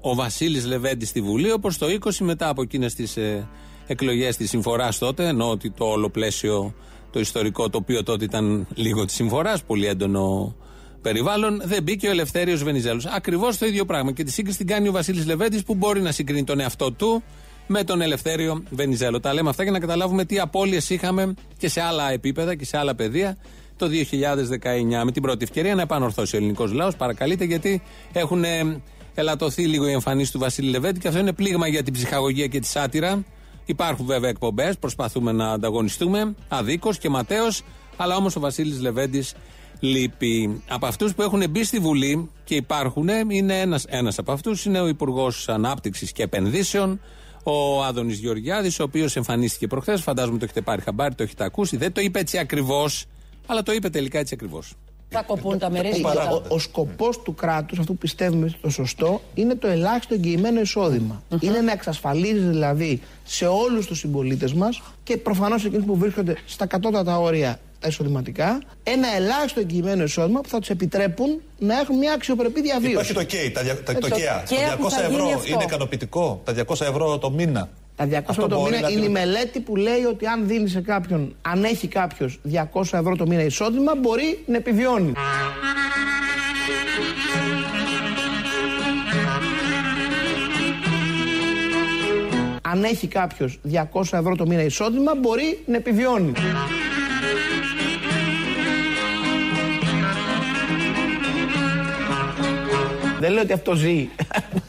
ο 0.00 0.14
Βασίλης 0.14 0.66
Λεβέντης 0.66 1.08
στη 1.08 1.20
Βουλή 1.20 1.52
όπως 1.52 1.78
το 1.78 1.86
20 2.04 2.10
μετά 2.18 2.48
από 2.48 2.62
εκείνες 2.62 2.94
τις 2.94 3.16
ε, 3.16 3.48
εκλογές 3.86 4.36
της 4.36 4.48
συμφοράς 4.48 4.98
τότε 4.98 5.26
ενώ 5.26 5.50
ότι 5.50 5.70
το 5.70 5.84
όλο 5.84 6.10
πλαίσιο 6.10 6.74
το 7.10 7.20
ιστορικό 7.20 7.70
το 7.70 7.78
οποίο 7.78 8.02
τότε 8.02 8.24
ήταν 8.24 8.66
λίγο 8.74 9.04
της 9.04 9.14
συμφοράς 9.14 9.62
πολύ 9.62 9.86
έντονο 9.86 10.56
περιβάλλον 11.02 11.60
δεν 11.64 11.82
μπήκε 11.82 12.06
ο 12.06 12.10
Ελευθέριος 12.10 12.62
Βενιζέλος 12.62 13.06
ακριβώς 13.06 13.58
το 13.58 13.66
ίδιο 13.66 13.84
πράγμα 13.84 14.12
και 14.12 14.24
τη 14.24 14.30
σύγκριση 14.30 14.58
την 14.58 14.66
κάνει 14.66 14.88
ο 14.88 14.92
Βασίλης 14.92 15.26
Λεβέντης 15.26 15.62
που 15.62 15.74
μπορεί 15.74 16.00
να 16.00 16.12
συγκρίνει 16.12 16.44
τον 16.44 16.60
εαυτό 16.60 16.92
του 16.92 17.22
με 17.68 17.84
τον 17.84 18.00
Ελευθέριο 18.00 18.62
Βενιζέλο. 18.70 19.20
Τα 19.20 19.34
λέμε 19.34 19.48
αυτά 19.48 19.62
για 19.62 19.72
να 19.72 19.78
καταλάβουμε 19.78 20.24
τι 20.24 20.38
απώλειες 20.38 20.90
είχαμε 20.90 21.34
και 21.58 21.68
σε 21.68 21.80
άλλα 21.80 22.10
επίπεδα 22.10 22.54
και 22.54 22.64
σε 22.64 22.78
άλλα 22.78 22.94
πεδία 22.94 23.36
το 23.76 23.86
2019. 23.86 25.04
Με 25.04 25.12
την 25.12 25.22
πρώτη 25.22 25.44
ευκαιρία 25.44 25.74
να 25.74 25.82
επανορθώσει 25.82 26.34
ο 26.34 26.38
ελληνικός 26.38 26.72
λαός, 26.72 26.96
παρακαλείτε, 26.96 27.44
γιατί 27.44 27.82
έχουν 28.12 28.44
ε, 28.44 28.80
ελαττωθεί 29.14 29.66
λίγο 29.66 29.88
οι 29.88 29.92
εμφανίσεις 29.92 30.30
του 30.30 30.38
Βασίλη 30.38 30.70
Λεβέντη 30.70 30.98
και 30.98 31.08
αυτό 31.08 31.20
είναι 31.20 31.32
πλήγμα 31.32 31.68
για 31.68 31.82
την 31.82 31.92
ψυχαγωγία 31.92 32.46
και 32.46 32.60
τη 32.60 32.66
σάτυρα. 32.66 33.24
Υπάρχουν 33.64 34.06
βέβαια 34.06 34.30
εκπομπές, 34.30 34.78
προσπαθούμε 34.78 35.32
να 35.32 35.50
ανταγωνιστούμε, 35.50 36.34
αδίκως 36.48 36.98
και 36.98 37.08
ματέως, 37.08 37.62
αλλά 37.96 38.16
όμως 38.16 38.36
ο 38.36 38.40
Βασίλης 38.40 38.80
Λεβέντης 38.80 39.34
λείπει. 39.80 40.62
Από 40.68 40.86
αυτούς 40.86 41.14
που 41.14 41.22
έχουν 41.22 41.50
μπει 41.50 41.64
στη 41.64 41.78
Βουλή 41.78 42.30
και 42.44 42.54
υπάρχουν, 42.54 43.08
είναι 43.28 43.60
ένας 43.60 43.84
ένας 43.88 44.18
από 44.18 44.32
αυτούς, 44.32 44.64
είναι 44.64 44.80
ο 44.80 44.88
Υπουργός 44.88 45.48
Ανάπτυξης 45.48 46.12
και 46.12 46.22
Επενδύσεων, 46.22 47.00
ο 47.50 47.84
Άδωνης 47.84 48.18
Γεωργιάδης, 48.18 48.80
ο 48.80 48.82
οποίος 48.82 49.16
εμφανίστηκε 49.16 49.66
προχθές. 49.66 50.02
Φαντάζομαι 50.02 50.38
το 50.38 50.44
έχετε 50.44 50.60
πάρει 50.60 50.82
χαμπάρι, 50.82 51.14
το 51.14 51.22
έχετε 51.22 51.44
ακούσει. 51.44 51.76
Δεν 51.76 51.92
το 51.92 52.00
είπε 52.00 52.18
έτσι 52.18 52.38
ακριβώς, 52.38 53.04
αλλά 53.46 53.62
το 53.62 53.72
είπε 53.72 53.88
τελικά 53.88 54.18
έτσι 54.18 54.34
ακριβώς. 54.34 54.74
Θα 55.08 55.22
κοπούν 55.22 55.58
τα 55.58 55.70
μερίσματα. 55.70 56.30
Ο, 56.30 56.42
ο 56.48 56.58
σκοπός 56.58 57.22
του 57.22 57.34
κράτους, 57.34 57.78
αυτό 57.78 57.92
που 57.92 57.98
πιστεύουμε 57.98 58.52
το 58.60 58.70
σωστό, 58.70 59.22
είναι 59.34 59.54
το 59.54 59.66
ελάχιστο 59.66 60.14
εγγυημένο 60.14 60.60
εισόδημα. 60.60 61.22
Είναι 61.40 61.60
να 61.60 61.72
εξασφαλίζεις 61.72 62.48
δηλαδή 62.48 63.00
σε 63.24 63.46
όλους 63.46 63.86
τους 63.86 63.98
συμπολίτες 63.98 64.52
μας 64.52 64.82
και 65.02 65.16
προφανώς 65.16 65.64
εκείνους 65.64 65.86
που 65.86 65.96
βρίσκονται 65.96 66.36
στα 66.46 66.66
κατώτατα 66.66 67.18
όρια 67.18 67.50
τα 67.50 67.60
εισοδηματικά, 67.86 68.58
ένα 68.82 69.08
ελάχιστο 69.16 69.60
εγγυημένο 69.60 70.02
εισόδημα 70.02 70.40
που 70.40 70.48
θα 70.48 70.58
τους 70.58 70.68
επιτρέπουν 70.70 71.40
να 71.58 71.78
έχουν 71.78 71.98
μια 71.98 72.12
αξιοπρεπή 72.12 72.60
διαβίωση. 72.62 72.92
Υπάρχει 72.92 73.12
το 73.14 73.22
ΚΕΙ, 73.24 73.50
τα, 73.50 73.62
δια- 73.62 73.82
τα, 73.82 73.92
το 73.94 74.00
το 74.00 74.08
ΚΕΑ. 74.08 74.42
ΚΕΑ 74.46 74.76
που 74.76 74.82
Το 74.82 74.90
θα 74.90 75.06
200 75.06 75.10
γίνει 75.10 75.20
ευρώ 75.22 75.36
αυτό. 75.38 75.52
είναι 75.52 75.62
ικανοποιητικό; 75.62 76.40
Τα 76.44 76.52
200 76.52 76.80
ευρώ 76.80 77.18
το 77.18 77.30
μήνα. 77.30 77.68
Τα 77.96 78.04
200 78.04 78.08
Αυτό 78.26 78.30
ευρώ 78.32 78.46
το 78.48 78.56
μπορεί 78.60 78.70
μήνα 78.74 78.82
να 78.82 78.88
είναι 78.88 79.00
η 79.00 79.02
την- 79.02 79.10
μελέτη 79.12 79.60
που 79.60 79.76
λέει 79.76 80.04
ότι 80.10 80.26
αν 80.26 80.46
δίνει 80.46 80.68
σε 80.68 80.80
κάποιον, 80.80 81.36
αν 81.42 81.64
έχει 81.64 81.86
κάποιος 81.88 82.40
200 82.72 82.98
ευρώ 82.98 83.16
το 83.16 83.26
μήνα 83.26 83.42
εισόδημα, 83.42 83.92
μπορεί 83.96 84.42
να 84.46 84.56
επιβιώνει. 84.56 85.12
Αν 92.62 92.84
έχει 92.84 93.06
κάποιος 93.06 93.58
200 93.92 94.02
ευρώ 94.12 94.36
το 94.36 94.46
μήνα 94.46 94.62
εισόδημα, 94.62 95.14
μπορεί 95.14 95.62
να 95.66 95.76
επιβιώνει. 95.76 96.32
Δεν 103.20 103.32
λέω 103.32 103.42
ότι 103.42 103.52
αυτό 103.52 103.74
ζει 103.74 104.08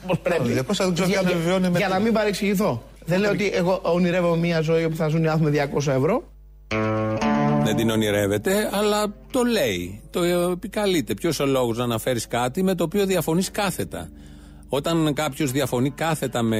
όπως 0.03 0.19
πρέπει. 0.19 0.49
200 0.53 0.85
δεν 0.85 0.93
ξέρω 0.93 1.09
Για- 1.09 1.19
αν 1.19 1.25
επιβιώνει 1.27 1.69
με 1.69 1.77
Για 1.77 1.87
τι. 1.87 1.93
να 1.93 1.99
μην 1.99 2.13
παρεξηγηθώ. 2.13 2.83
Δεν 3.05 3.19
λέω 3.19 3.31
ότι 3.31 3.51
εγώ 3.53 3.79
ονειρεύομαι 3.83 4.37
μια 4.37 4.61
ζωή 4.61 4.83
όπου 4.83 4.95
θα 4.95 5.07
ζουν 5.07 5.23
οι 5.23 5.27
άνθρωποι 5.27 5.51
με 5.51 5.69
200 5.73 5.91
ευρώ. 5.91 6.23
Δεν 7.63 7.75
την 7.75 7.89
ονειρεύεται, 7.89 8.69
αλλά 8.73 9.13
το 9.31 9.41
λέει. 9.43 10.01
Το 10.09 10.23
επικαλείται. 10.23 11.13
Ποιος 11.13 11.39
ο 11.39 11.45
λόγος 11.45 11.77
να 11.77 11.83
αναφέρεις 11.83 12.27
κάτι 12.27 12.63
με 12.63 12.75
το 12.75 12.83
οποίο 12.83 13.05
διαφωνείς 13.05 13.51
κάθετα; 13.51 14.09
Όταν 14.69 15.13
κάποιος 15.13 15.51
διαφωνεί 15.51 15.89
κάθετα 15.91 16.41
με 16.41 16.59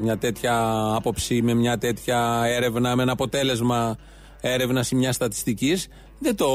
μια 0.00 0.18
τέτοια 0.18 0.54
άποψη, 0.96 1.42
με 1.42 1.54
μια 1.54 1.78
τέτοια 1.78 2.42
έρευνα, 2.46 2.96
με 2.96 3.02
ένα 3.02 3.12
αποτέλεσμα 3.12 3.96
έρευνας 4.40 4.90
ή 4.90 4.94
μιας 4.96 5.14
στατιστικής, 5.14 5.88
δεν 6.20 6.36
το 6.36 6.46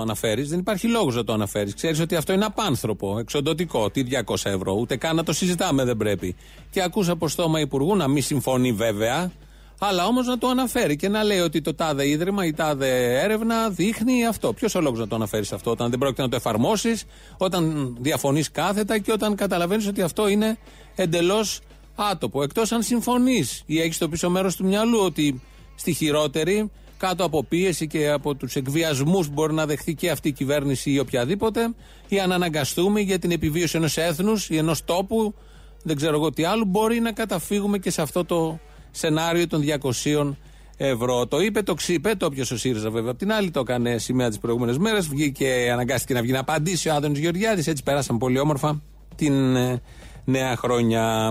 αναφέρεις. 0.00 0.48
Δεν 0.48 0.58
υπάρχει 0.58 0.88
λόγος 0.88 1.14
να 1.14 1.24
το 1.24 1.32
αναφέρεις. 1.32 1.74
Ξέρεις 1.74 2.00
ότι 2.00 2.16
αυτό 2.16 2.32
είναι 2.32 2.44
απάνθρωπο, 2.44 3.18
εξοντοτικό. 3.18 3.90
Τι 3.90 4.02
200 4.02 4.50
ευρώ, 4.50 4.72
ούτε 4.72 4.96
καν 4.96 5.16
να 5.16 5.22
το 5.22 5.32
συζητάμε 5.32 5.84
δεν 5.84 5.96
πρέπει. 5.96 6.36
Και 6.70 6.82
ακούσα 6.82 7.12
από 7.12 7.28
στόμα 7.28 7.60
υπουργού 7.60 7.96
να 7.96 8.08
μην 8.08 8.22
συμφωνεί 8.22 8.72
βέβαια, 8.72 9.32
αλλά 9.78 10.06
όμως 10.06 10.26
να 10.26 10.38
το 10.38 10.48
αναφέρει 10.48 10.96
και 10.96 11.08
να 11.08 11.24
λέει 11.24 11.38
ότι 11.38 11.60
το 11.60 11.74
τάδε 11.74 12.08
ίδρυμα, 12.08 12.46
η 12.46 12.52
τάδε 12.52 13.20
έρευνα 13.20 13.70
δείχνει 13.70 14.26
αυτό. 14.26 14.52
Ποιος 14.52 14.74
ο 14.74 14.80
λόγος 14.80 14.98
να 14.98 15.08
το 15.08 15.14
αναφέρεις 15.14 15.52
αυτό, 15.52 15.70
όταν 15.70 15.90
δεν 15.90 15.98
πρόκειται 15.98 16.22
να 16.22 16.28
το 16.28 16.36
εφαρμόσεις, 16.36 17.04
όταν 17.36 17.94
διαφωνείς 18.00 18.50
κάθετα 18.50 18.98
και 18.98 19.12
όταν 19.12 19.34
καταλαβαίνεις 19.34 19.86
ότι 19.86 20.02
αυτό 20.02 20.28
είναι 20.28 20.58
εντελώς 20.94 21.60
άτοπο. 21.94 22.42
Εκτός 22.42 22.72
αν 22.72 22.82
συμφωνείς 22.82 23.62
ή 23.66 23.80
έχεις 23.80 23.96
στο 23.96 24.08
πίσω 24.08 24.30
μέρος 24.30 24.56
του 24.56 24.64
μυαλού 24.64 24.98
ότι 24.98 25.42
στη 25.74 25.92
χειρότερη, 25.92 26.70
κάτω 27.06 27.24
από 27.24 27.44
πίεση 27.44 27.86
και 27.86 28.10
από 28.10 28.34
τους 28.34 28.56
εκβιασμούς 28.56 29.26
που 29.26 29.32
μπορεί 29.32 29.54
να 29.54 29.66
δεχθεί 29.66 29.94
και 29.94 30.10
αυτή 30.10 30.28
η 30.28 30.32
κυβέρνηση 30.32 30.90
ή 30.90 30.98
οποιαδήποτε, 30.98 31.74
ή 32.08 32.20
αν 32.20 32.32
αναγκαστούμε 32.32 33.00
για 33.00 33.18
την 33.18 33.30
επιβίωση 33.30 33.76
ενός 33.76 33.96
έθνους 33.96 34.50
ή 34.50 34.56
ενός 34.56 34.84
τόπου, 34.84 35.34
δεν 35.82 35.96
ξέρω 35.96 36.14
εγώ 36.14 36.30
τι 36.30 36.44
άλλο, 36.44 36.64
μπορεί 36.64 37.00
να 37.00 37.12
καταφύγουμε 37.12 37.78
και 37.78 37.90
σε 37.90 38.02
αυτό 38.02 38.24
το 38.24 38.58
σενάριο 38.90 39.46
των 39.46 39.62
200 40.04 40.32
ευρώ. 40.76 41.26
Το 41.26 41.40
είπε, 41.40 41.62
το 41.62 41.74
ξύπε, 41.74 42.14
το 42.14 42.26
όποιος 42.26 42.50
ο 42.50 42.56
ΣΥΡΙΖΑ 42.56 42.90
βέβαια. 42.90 43.10
Απ' 43.10 43.18
την 43.18 43.32
άλλη 43.32 43.50
το 43.50 43.60
έκανε 43.60 43.98
σήμερα 43.98 44.28
τις 44.28 44.38
προηγούμενες 44.38 44.78
μέρες. 44.78 45.08
Βγήκε, 45.08 45.70
αναγκάστηκε 45.72 46.14
να 46.14 46.22
βγει 46.22 46.32
να 46.32 46.40
απαντήσει 46.40 46.88
ο 46.88 46.94
Άδωνης 46.94 47.18
Γεωργιάδης. 47.18 47.66
Έτσι 47.66 47.82
πέρασαν 47.82 48.18
πολύ 48.18 48.38
όμορφα 48.38 48.82
την 49.16 49.56
ε, 49.56 49.80
νέα 50.24 50.56
χρόνια. 50.56 51.30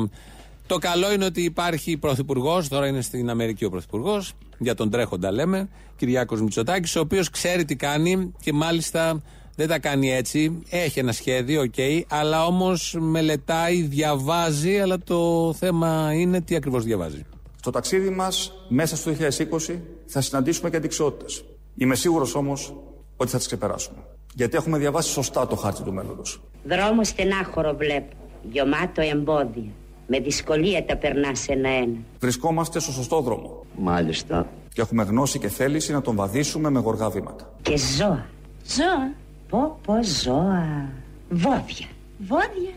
Το 0.68 0.78
καλό 0.78 1.12
είναι 1.14 1.26
ότι 1.26 1.42
υπάρχει 1.42 1.98
πρωθυπουργός, 1.98 2.68
τώρα 2.68 2.88
είναι 2.88 3.02
στην 3.02 3.30
Αμερική 3.30 3.66
ο 3.66 3.70
πρωθυπουργός, 3.70 4.34
για 4.62 4.76
τον 4.76 4.90
τρέχοντα 4.90 5.32
λέμε, 5.32 5.70
Κυριάκος 5.96 6.42
Μητσοτάκης, 6.42 6.96
ο 6.96 7.00
οποίος 7.00 7.30
ξέρει 7.30 7.66
τι 7.66 7.76
κάνει 7.76 8.34
και 8.42 8.54
μάλιστα 8.54 9.22
δεν 9.56 9.68
τα 9.68 9.80
κάνει 9.80 10.14
έτσι. 10.14 10.62
Έχει 10.70 11.00
ένα 11.00 11.12
σχέδιο, 11.12 11.62
οκ, 11.62 11.74
αλλά 12.08 12.46
όμως 12.46 12.96
μελετάει, 13.00 13.82
διαβάζει, 13.82 14.80
αλλά 14.80 15.00
το 15.00 15.54
θέμα 15.58 16.14
είναι 16.14 16.42
τι 16.42 16.56
ακριβώς 16.56 16.84
διαβάζει. 16.84 17.26
Στο 17.60 17.72
ταξίδι 17.72 18.10
μας, 18.10 18.54
μέσα 18.68 18.96
στο 18.96 19.12
2020, 19.12 19.80
θα 20.06 20.22
συναντήσουμε 20.22 20.70
και 20.70 20.76
αντιξοότητες. 20.76 21.44
Είμαι 21.76 21.96
σίγουρος 21.96 22.36
όμως 22.36 22.76
ότι 23.18 23.32
θα 23.32 23.38
τις 23.38 23.46
ξεπεράσουμε. 23.46 23.98
Γιατί 24.36 24.58
έχουμε 24.58 24.78
διαβάσει 24.78 25.10
σωστά 25.10 25.48
το 25.48 25.56
χάρτη 25.56 25.84
του 25.84 25.94
μέλλοντος. 25.94 26.42
Δρόμο 26.64 27.04
στενάχωρο 27.04 27.74
βλέπω, 27.74 28.16
γεμάτο 28.52 29.02
εμπόδια. 29.02 29.72
Με 30.14 30.20
δυσκολία 30.20 30.86
τα 30.86 30.98
περνάς 30.98 31.48
ένα-ένα. 31.48 31.98
Βρισκόμαστε 32.20 32.80
στο 32.80 32.92
σωστό 32.92 33.22
δρόμο. 33.22 33.66
Μάλιστα. 33.78 34.50
Και 34.74 34.82
έχουμε 34.82 35.04
γνώση 35.04 35.40
και 35.40 35.48
θέληση 35.48 35.92
να 35.92 36.02
τον 36.02 36.16
βαδίσουμε 36.16 36.70
με 36.70 36.80
γοργά 36.80 37.10
βήματα. 37.10 37.54
Και 37.62 37.78
ζώα. 37.78 38.30
Ζώα. 38.66 39.14
Πω 39.50 39.80
πω 39.86 40.04
ζώα. 40.04 40.90
Βόδια. 41.30 41.88
Βόδια. 42.18 42.74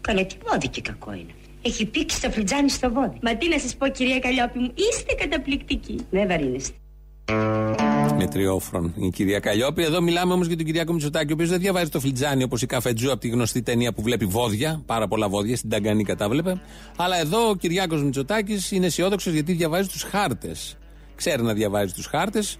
Καλά 0.00 0.26
τι 0.26 0.36
βόδι 0.46 0.68
και 0.68 0.80
κακό 0.80 1.12
είναι. 1.12 1.32
Έχει 1.62 1.86
πήξει 1.86 2.22
το 2.22 2.30
φλιτζάνι 2.30 2.70
στο 2.70 2.92
βόδι. 2.92 3.18
Μα 3.22 3.36
τι 3.36 3.48
να 3.48 3.58
σας 3.58 3.76
πω, 3.76 3.88
κυρία 3.88 4.18
Καλλιόπη 4.18 4.58
μου, 4.58 4.72
είστε 4.74 5.14
καταπληκτικοί. 5.14 6.06
Δεν 6.10 6.28
βαρύνεστε. 6.28 6.76
Με 8.18 8.26
τριόφρον 8.30 8.92
η 8.96 9.10
κυρία 9.10 9.38
Καλλιόπη. 9.38 9.82
Εδώ 9.82 10.00
μιλάμε 10.00 10.32
όμως 10.32 10.46
για 10.46 10.56
τον 10.56 10.66
Κυριάκο 10.66 10.92
Μητσοτάκη, 10.92 11.30
ο 11.30 11.34
οποίος 11.34 11.48
δεν 11.48 11.58
διαβάζει 11.58 11.90
το 11.90 12.00
φλιτζάνι 12.00 12.42
όπως 12.42 12.62
η 12.62 12.66
καφετζού 12.66 13.10
από 13.10 13.20
τη 13.20 13.28
γνωστή 13.28 13.62
ταινία 13.62 13.92
που 13.92 14.02
βλέπει 14.02 14.24
βόδια, 14.24 14.82
πάρα 14.86 15.08
πολλά 15.08 15.28
βόδια, 15.28 15.56
στην 15.56 15.70
Ταγκανή 15.70 16.04
κατάβλεπε. 16.04 16.60
Αλλά 16.96 17.20
εδώ 17.20 17.48
ο 17.48 17.54
Κυριάκος 17.54 18.02
Μητσοτάκης 18.02 18.70
είναι 18.70 18.86
αισιόδοξος 18.86 19.32
γιατί 19.32 19.52
διαβάζει 19.52 19.88
τους 19.88 20.02
χάρτες. 20.02 20.76
Ξέρει 21.14 21.42
να 21.42 21.52
διαβάζει 21.52 21.92
τους 21.92 22.06
χάρτες 22.06 22.58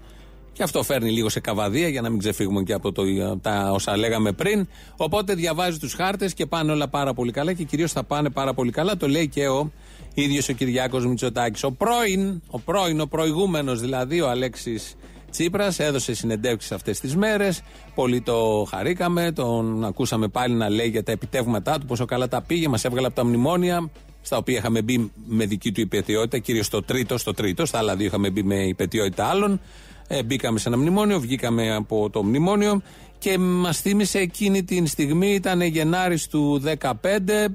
και 0.57 0.63
αυτό 0.63 0.83
φέρνει 0.83 1.11
λίγο 1.11 1.29
σε 1.29 1.39
καβαδία 1.39 1.87
για 1.87 2.01
να 2.01 2.09
μην 2.09 2.19
ξεφύγουμε 2.19 2.63
και 2.63 2.73
από 2.73 2.91
το, 2.91 3.03
τα 3.41 3.71
όσα 3.71 3.97
λέγαμε 3.97 4.31
πριν. 4.31 4.67
Οπότε 4.97 5.33
διαβάζει 5.33 5.77
τους 5.77 5.93
χάρτες 5.93 6.33
και 6.33 6.45
πάνε 6.45 6.71
όλα 6.71 6.87
πάρα 6.87 7.13
πολύ 7.13 7.31
καλά 7.31 7.53
και 7.53 7.63
κυρίως 7.63 7.91
θα 7.91 8.03
πάνε 8.03 8.29
πάρα 8.29 8.53
πολύ 8.53 8.71
καλά. 8.71 8.97
Το 8.97 9.07
λέει 9.07 9.27
και 9.27 9.47
ο 9.47 9.71
ίδιος 10.13 10.49
ο 10.49 10.53
Κυριάκος 10.53 11.05
Μητσοτάκης. 11.05 11.63
Ο 11.63 11.71
πρώην, 11.71 12.41
ο 12.47 12.59
πρώην, 12.59 12.99
ο 12.99 13.05
προηγούμενος 13.05 13.79
δηλαδή, 13.79 14.21
ο 14.21 14.29
Αλέξης 14.29 14.95
Τσίπρας, 15.31 15.79
έδωσε 15.79 16.13
συνεντεύξεις 16.13 16.71
αυτές 16.71 16.99
τις 16.99 17.15
μέρες. 17.15 17.61
Πολύ 17.95 18.21
το 18.21 18.67
χαρήκαμε. 18.69 19.31
Τον 19.31 19.85
ακούσαμε 19.85 20.27
πάλι 20.27 20.53
να 20.55 20.69
λέει 20.69 20.87
για 20.87 21.03
τα 21.03 21.11
επιτεύγματά 21.11 21.79
του, 21.79 21.85
πόσο 21.85 22.05
καλά 22.05 22.27
τα 22.27 22.41
πήγε. 22.41 22.67
Μας 22.67 22.85
έβγαλε 22.85 23.07
από 23.07 23.15
τα 23.15 23.25
μνημόνια, 23.25 23.89
στα 24.21 24.37
οποία 24.37 24.57
είχαμε 24.57 24.81
μπει 24.81 25.11
με 25.27 25.45
δική 25.45 25.71
του 25.71 25.81
υπετιότητα, 25.81 26.37
κυρίως 26.37 26.65
στο 26.65 26.83
τρίτο, 26.83 27.17
στο 27.17 27.33
τρίτο. 27.33 27.65
Στα 27.65 27.77
άλλα 27.77 27.95
δύο 27.95 28.05
είχαμε 28.05 28.29
μπει 28.29 28.43
με 28.43 28.55
υπετιότητα 28.55 29.25
άλλων. 29.25 29.59
Ε, 30.07 30.23
μπήκαμε 30.23 30.59
σε 30.59 30.67
ένα 30.67 30.77
μνημόνιο, 30.77 31.19
βγήκαμε 31.19 31.75
από 31.75 32.09
το 32.09 32.23
μνημόνιο 32.23 32.81
και 33.17 33.37
μας 33.37 33.81
θύμισε 33.81 34.19
εκείνη 34.19 34.63
την 34.63 34.87
στιγμή, 34.87 35.33
ήταν 35.33 35.61
Γενάρης 35.61 36.27
του 36.27 36.61
2015, 36.79 36.93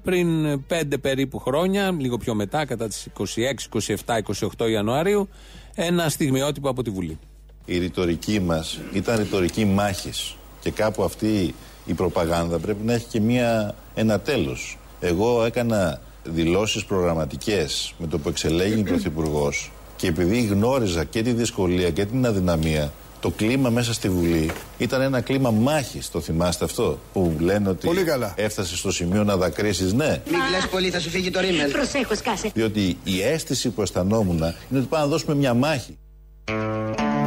πριν 0.03 0.61
5 0.69 0.83
περίπου 1.01 1.39
χρόνια, 1.39 1.97
λίγο 1.99 2.17
πιο 2.17 2.35
μετά, 2.35 2.65
κατά 2.67 2.89
τις 2.89 3.09
26, 3.19 3.69
27, 3.69 4.19
28 4.59 4.71
Ιανουαρίου, 4.71 5.29
ένα 5.75 6.09
στιγμιότυπο 6.09 6.69
από 6.69 6.83
τη 6.83 6.91
Βουλή. 6.91 7.19
Η 7.65 7.79
ρητορική 7.79 8.41
μας 8.41 8.81
ήταν 8.93 9.19
ρητορική 9.19 9.65
μάχης. 9.65 10.37
Και 10.61 10.71
κάπου 10.71 11.03
αυτή 11.03 11.55
η 11.87 11.93
προπαγάνδα 11.93 12.59
πρέπει 12.59 12.85
να 12.85 12.93
έχει 12.93 13.07
και 13.07 13.21
μια, 13.21 13.75
ένα 13.95 14.21
τέλος. 14.21 14.79
Εγώ 15.01 15.45
έκανα 15.45 16.01
δηλώσεις 16.25 16.85
προγραμματικές 16.85 17.95
με 17.99 18.07
το 18.07 18.19
που 18.19 18.29
εξελέγει 18.29 18.83
πρωθυπουργός 18.83 19.71
και 20.03 20.09
επειδή 20.09 20.43
γνώριζα 20.43 21.05
και 21.05 21.23
τη 21.23 21.33
δυσκολία 21.33 21.91
και 21.91 22.05
την 22.05 22.27
αδυναμία, 22.27 22.93
το 23.21 23.31
κλίμα 23.31 23.71
μέσα 23.71 23.93
στη 23.93 24.09
Βουλή 24.09 24.51
ήταν 24.79 25.01
ένα 25.01 25.21
κλίμα 25.21 25.51
μάχης. 25.51 26.11
Το 26.11 26.21
θυμάστε 26.21 26.65
αυτό 26.65 26.99
που 27.13 27.37
λένε 27.41 27.69
ότι 27.69 27.87
Πολύ 27.87 28.03
καλά. 28.03 28.35
έφτασε 28.37 28.77
στο 28.77 28.93
σημείο 28.93 29.25
να 29.25 29.37
δακρύσεις. 29.37 29.93
Ναι, 29.93 30.23
Μην 30.31 30.41
κλαις 30.49 30.69
πολύ, 30.71 30.91
θα 30.91 31.01
σου 31.01 31.11
φύγει 31.11 31.31
το 31.31 31.41
ρίμελ. 31.41 31.71
Προσέχω, 31.71 32.15
σκάσε. 32.15 32.51
διότι 32.55 32.99
η 33.05 33.23
αίσθηση 33.23 33.69
που 33.71 33.83
αισθανόμουν 33.83 34.37
είναι 34.37 34.79
ότι 34.79 34.87
πάμε 34.89 35.05
να 35.05 35.11
δώσουμε 35.11 35.35
μια 35.35 35.55
μάχη. 35.55 35.99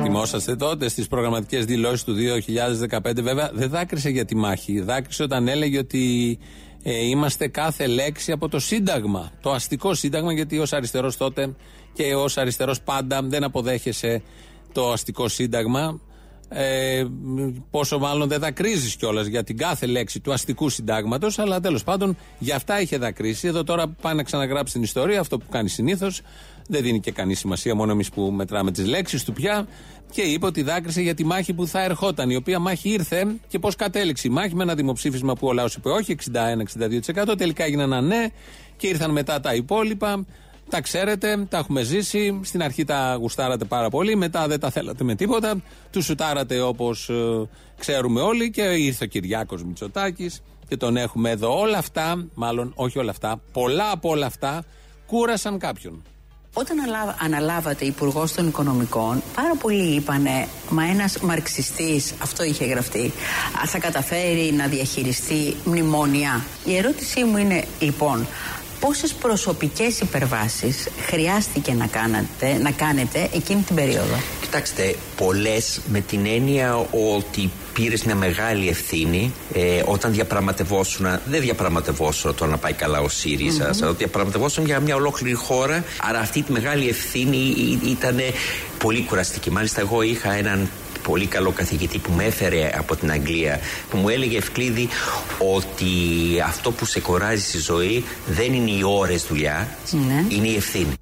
Θυμόσαστε 0.01 0.55
τότε 0.55 0.89
στις 0.89 1.07
προγραμματικές 1.07 1.65
δηλώσεις 1.65 2.03
του 2.03 2.15
2015, 2.15 3.21
βέβαια 3.21 3.51
δεν 3.53 3.69
δάκρυσε 3.69 4.09
για 4.09 4.25
τη 4.25 4.35
μάχη. 4.35 4.81
Δάκρυσε 4.81 5.23
όταν 5.23 5.47
έλεγε 5.47 5.77
ότι 5.77 6.37
ε, 6.83 7.05
είμαστε 7.05 7.47
κάθε 7.47 7.87
λέξη 7.87 8.31
από 8.31 8.49
το 8.49 8.59
Σύνταγμα. 8.59 9.31
Το 9.41 9.51
αστικό 9.51 9.93
Σύνταγμα, 9.93 10.33
γιατί 10.33 10.59
ως 10.59 10.73
αριστερός 10.73 11.17
τότε 11.17 11.55
και 11.95 12.15
ως 12.15 12.37
αριστερός 12.37 12.81
πάντα 12.81 13.21
δεν 13.23 13.43
αποδέχεσαι 13.43 14.21
το 14.71 14.91
αστικό 14.91 15.27
Σύνταγμα. 15.27 15.99
Ε, 16.49 17.05
πόσο 17.69 17.99
μάλλον 17.99 18.27
δεν 18.27 18.39
δακρύζεις 18.39 18.95
κιόλας 18.95 19.25
για 19.25 19.43
την 19.43 19.57
κάθε 19.57 19.85
λέξη 19.85 20.19
του 20.19 20.33
αστικού 20.33 20.69
συντάγματος, 20.69 21.39
αλλά 21.39 21.59
τέλος 21.59 21.83
πάντων 21.83 22.17
για 22.39 22.55
αυτά 22.55 22.81
είχε 22.81 22.97
δακρύσει. 22.97 23.47
Εδώ 23.47 23.63
τώρα 23.63 23.87
πάει 24.01 24.13
να 24.15 24.23
ξαναγράψει 24.23 24.73
την 24.73 24.83
ιστορία, 24.83 25.19
αυτό 25.19 25.37
που 25.37 25.45
κάνει 25.49 25.69
συνήθως. 25.69 26.21
Δεν 26.67 26.81
δίνει 26.81 26.99
και 26.99 27.11
κανεί 27.11 27.33
σημασία, 27.33 27.75
μόνο 27.75 27.91
εμείς 27.91 28.09
που 28.09 28.21
μετράμε 28.21 28.71
τις 28.71 28.85
λέξεις 28.85 29.23
του 29.23 29.33
πια. 29.33 29.67
Και 30.11 30.21
είπε 30.21 30.45
ότι 30.45 30.61
δάκρυσε 30.61 31.01
για 31.01 31.13
τη 31.13 31.25
μάχη 31.25 31.53
που 31.53 31.67
θα 31.67 31.83
ερχόταν, 31.83 32.29
η 32.29 32.35
οποία 32.35 32.59
μάχη 32.59 32.89
ήρθε 32.89 33.35
και 33.47 33.59
πώς 33.59 33.75
κατέληξε 33.75 34.27
η 34.27 34.31
μάχη 34.31 34.55
με 34.55 34.63
ένα 34.63 34.75
δημοψήφισμα 34.75 35.33
που 35.35 35.47
ο 35.47 35.53
λαός 35.53 35.75
είπε 35.75 35.89
όχι, 35.89 36.15
61-62%. 37.31 37.37
Τελικά 37.37 37.63
έγινε 37.63 37.83
ένα 37.83 38.01
ναι 38.01 38.27
και 38.77 38.87
ήρθαν 38.87 39.11
μετά 39.11 39.39
τα 39.39 39.53
υπόλοιπα. 39.55 40.25
Τα 40.69 40.81
ξέρετε, 40.81 41.45
τα 41.49 41.57
έχουμε 41.57 41.81
ζήσει. 41.83 42.39
Στην 42.43 42.63
αρχή 42.63 42.83
τα 42.83 43.17
γουστάρατε 43.19 43.65
πάρα 43.65 43.89
πολύ, 43.89 44.15
μετά 44.15 44.47
δεν 44.47 44.59
τα 44.59 44.69
θέλατε 44.69 45.03
με 45.03 45.15
τίποτα. 45.15 45.55
Τους 45.91 46.05
σουτάρατε 46.05 46.61
όπως 46.61 47.09
ξέρουμε 47.79 48.21
όλοι 48.21 48.51
και 48.51 48.61
ήρθε 48.61 49.03
ο 49.03 49.07
Κυριάκος 49.07 49.63
Μητσοτάκης 49.63 50.41
και 50.67 50.77
τον 50.77 50.97
έχουμε 50.97 51.29
εδώ. 51.29 51.59
Όλα 51.59 51.77
αυτά, 51.77 52.25
μάλλον 52.33 52.71
όχι 52.75 52.99
όλα 52.99 53.11
αυτά, 53.11 53.41
πολλά 53.51 53.91
από 53.91 54.09
όλα 54.09 54.25
αυτά 54.25 54.63
κούρασαν 55.07 55.59
κάποιον. 55.59 56.01
Όταν 56.57 56.79
αλα- 56.79 57.15
αναλάβατε 57.19 57.85
υπουργός 57.85 58.33
των 58.33 58.47
Οικονομικών, 58.47 59.21
πάρα 59.35 59.55
πολλοί 59.55 59.95
είπανε 59.95 60.47
Μα 60.69 60.83
ένας 60.89 61.17
μαρξιστής, 61.19 62.13
αυτό 62.21 62.43
είχε 62.43 62.65
γραφτεί, 62.65 63.11
«α, 63.63 63.67
θα 63.67 63.79
καταφέρει 63.79 64.51
να 64.53 64.67
διαχειριστεί 64.67 65.55
μνημόνια. 65.65 66.45
Η 66.65 66.75
ερώτησή 66.75 67.23
μου 67.23 67.37
είναι 67.37 67.63
λοιπόν, 67.79 68.27
πόσες 68.79 69.13
προσωπικές 69.13 69.99
υπερβάσεις 69.99 70.87
χρειάστηκε 71.05 71.73
να 71.73 71.87
κάνετε, 71.87 72.57
να 72.61 72.71
κάνετε 72.71 73.29
εκείνη 73.33 73.61
την 73.61 73.75
περίοδο; 73.75 74.15
Κοιτάξτε, 74.41 74.95
πολλές 75.15 75.81
με 75.91 75.99
την 75.99 76.25
έννοια 76.25 76.75
ότι 77.15 77.51
πήρες 77.73 78.03
μια 78.03 78.15
μεγάλη 78.15 78.69
ευθύνη 78.69 79.33
ε, 79.53 79.81
όταν 79.85 80.11
διαπραγματευόσουν. 80.11 81.05
Δεν 81.25 81.41
διαπραγματευόσουν 81.41 82.35
το 82.35 82.45
να 82.45 82.57
πάει 82.57 82.73
καλά 82.73 82.99
ο 82.99 83.09
ΣΥΡΙΖΑ, 83.09 83.69
αλλά 83.81 83.93
διαπραγματευόσουν 83.93 84.65
για 84.65 84.79
μια 84.79 84.95
ολόκληρη 84.95 85.33
χώρα. 85.33 85.83
Άρα 86.01 86.19
αυτή 86.19 86.41
τη 86.41 86.51
μεγάλη 86.51 86.89
ευθύνη 86.89 87.37
ήταν 87.85 88.19
πολύ 88.77 89.03
κουραστική. 89.03 89.51
Μάλιστα, 89.51 89.81
εγώ 89.81 90.01
είχα 90.01 90.31
έναν 90.33 90.69
πολύ 91.07 91.25
καλό 91.25 91.51
καθηγητή 91.51 91.97
που 91.99 92.11
με 92.11 92.23
έφερε 92.23 92.69
από 92.77 92.95
την 92.95 93.11
Αγγλία 93.11 93.59
που 93.89 93.97
μου 93.97 94.09
έλεγε 94.09 94.37
Ευκλήδη 94.37 94.87
ότι 95.55 95.85
αυτό 96.45 96.71
που 96.71 96.85
σε 96.85 96.99
κοράζει 96.99 97.41
στη 97.41 97.57
ζωή 97.57 98.03
δεν 98.27 98.53
είναι 98.53 98.71
οι 98.71 98.81
ώρες 98.85 99.25
δουλειά, 99.25 99.67
Ναι. 99.91 100.25
είναι 100.35 100.47
η 100.47 100.55
ευθύνη. 100.55 100.93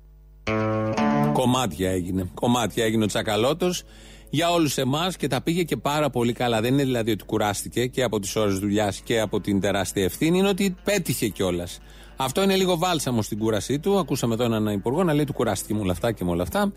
Κομμάτια 1.33 1.91
έγινε. 1.91 2.29
Κομμάτια 2.33 2.85
έγινε 2.85 3.03
ο 3.03 3.07
Τσακαλώτος 3.07 3.83
για 4.29 4.51
όλους 4.51 4.77
εμάς 4.77 5.15
και 5.17 5.27
τα 5.27 5.41
πήγε 5.41 5.63
και 5.63 5.77
πάρα 5.77 6.09
πολύ 6.09 6.33
καλά. 6.33 6.61
Δεν 6.61 6.73
είναι 6.73 6.83
δηλαδή 6.83 7.11
ότι 7.11 7.23
κουράστηκε 7.23 7.85
και 7.85 8.03
από 8.03 8.19
τις 8.19 8.35
ώρες 8.35 8.59
δουλειάς 8.59 9.01
και 9.03 9.19
από 9.19 9.39
την 9.41 9.59
τεράστια 9.59 10.03
ευθύνη, 10.03 10.37
είναι 10.37 10.47
ότι 10.47 10.75
πέτυχε 10.83 11.27
κιόλας. 11.27 11.79
Αυτό 12.15 12.43
είναι 12.43 12.55
λίγο 12.55 12.77
βάλσαμο 12.77 13.21
στην 13.21 13.37
κούρασή 13.37 13.79
του. 13.79 13.99
Ακούσαμε 13.99 14.33
εδώ 14.33 14.43
έναν 14.43 14.67
υπουργό 14.67 15.03
να 15.03 15.13
λέει 15.13 15.23
του 15.23 15.33
κουράστηκε 15.33 15.73
με 15.73 15.79
όλα 15.79 15.91
αυτά 15.91 16.11
και 16.11 16.23
με 16.23 16.31
όλα 16.31 16.43
αυτά. 16.43 16.71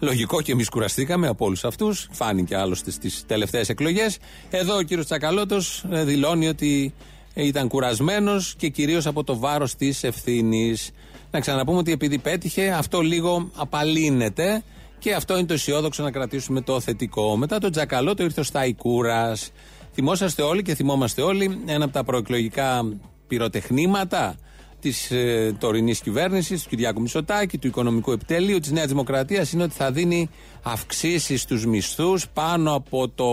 Λογικό 0.00 0.42
και 0.42 0.52
εμείς 0.52 0.68
κουραστήκαμε 0.68 1.28
από 1.28 1.44
όλους 1.44 1.64
αυτούς. 1.64 2.08
Φάνηκε 2.10 2.56
άλλωστε 2.56 2.90
στις 2.90 3.24
τελευταίες 3.26 3.68
εκλογές. 3.68 4.18
Εδώ 4.50 4.76
ο 4.76 4.82
κύριος 4.82 5.06
Τσακαλώτος 5.06 5.84
δηλώνει 5.88 6.48
ότι 6.48 6.94
ήταν 7.34 7.68
κουρασμένος 7.68 8.54
και 8.58 8.68
κυρίως 8.68 9.06
από 9.06 9.24
το 9.24 9.38
βάρος 9.38 9.74
της 9.74 10.04
ευθύνης. 10.04 10.90
Να 11.30 11.40
ξαναπούμε 11.40 11.78
ότι 11.78 11.92
επειδή 11.92 12.18
πέτυχε, 12.18 12.70
αυτό 12.70 13.00
λίγο 13.00 13.50
απαλύνεται 13.56 14.62
και 14.98 15.14
αυτό 15.14 15.38
είναι 15.38 15.46
το 15.46 15.54
αισιόδοξο 15.54 16.02
να 16.02 16.10
κρατήσουμε 16.10 16.60
το 16.60 16.80
θετικό. 16.80 17.36
Μετά 17.36 17.58
τον 17.58 17.70
Τζακαλώτο 17.70 18.22
ήρθε 18.22 18.40
ο 18.40 18.44
Στάι 18.44 18.74
Κούρας. 18.74 19.50
Θυμόσαστε 19.92 20.42
όλοι 20.42 20.62
και 20.62 20.74
θυμόμαστε 20.74 21.22
όλοι 21.22 21.62
ένα 21.66 21.84
από 21.84 21.92
τα 21.92 22.04
προεκλογικά 22.04 22.96
πυροτεχνήματα 23.26 24.36
της 24.82 25.10
ε, 25.10 25.54
τωρινής 25.58 26.00
κυβέρνησης, 26.00 26.62
του 26.62 26.68
Κυριάκου 26.68 27.00
Μητσοτάκη, 27.00 27.58
του 27.58 27.66
οικονομικού 27.66 28.12
επιτελείου 28.12 28.58
της 28.58 28.70
Νέας 28.70 28.86
Δημοκρατίας 28.86 29.52
είναι 29.52 29.62
ότι 29.62 29.74
θα 29.74 29.92
δίνει 29.92 30.30
αυξήσεις 30.62 31.42
στους 31.42 31.66
μισθούς 31.66 32.28
πάνω 32.28 32.74
από 32.74 33.08
το 33.08 33.30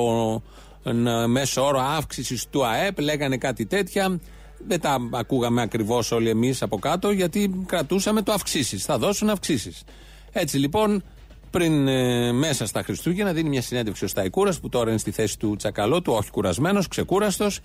ε, 0.83 1.27
μέσο 1.27 1.65
όρο 1.65 1.79
αύξησης 1.79 2.47
του 2.49 2.65
ΑΕΠ. 2.65 2.99
Λέγανε 2.99 3.37
κάτι 3.37 3.65
τέτοια. 3.65 4.19
Δεν 4.67 4.79
τα 4.79 4.97
ακούγαμε 5.11 5.61
ακριβώς 5.61 6.11
όλοι 6.11 6.29
εμείς 6.29 6.61
από 6.61 6.77
κάτω, 6.79 7.11
γιατί 7.11 7.63
κρατούσαμε 7.65 8.21
το 8.21 8.31
αυξήσεις. 8.31 8.85
Θα 8.85 8.97
δώσουν 8.97 9.29
αυξήσεις. 9.29 9.83
Έτσι 10.31 10.57
λοιπόν, 10.57 11.03
πριν 11.51 11.87
ε, 11.87 12.31
μέσα 12.31 12.65
στα 12.65 12.83
Χριστούγεννα, 12.83 13.33
δίνει 13.33 13.49
μια 13.49 13.61
συνέντευξη 13.61 14.05
ο 14.05 14.07
Σταϊκούρας, 14.07 14.59
που 14.59 14.69
τώρα 14.69 14.89
είναι 14.89 14.99
στη 14.99 15.11
θέση 15.11 15.39
του 15.39 15.55
Τσακαλώτου, 15.55 16.13
όχι 16.13 16.31
κουρασμένος, 16.31 16.87
ξεκούραστος. 16.87 17.59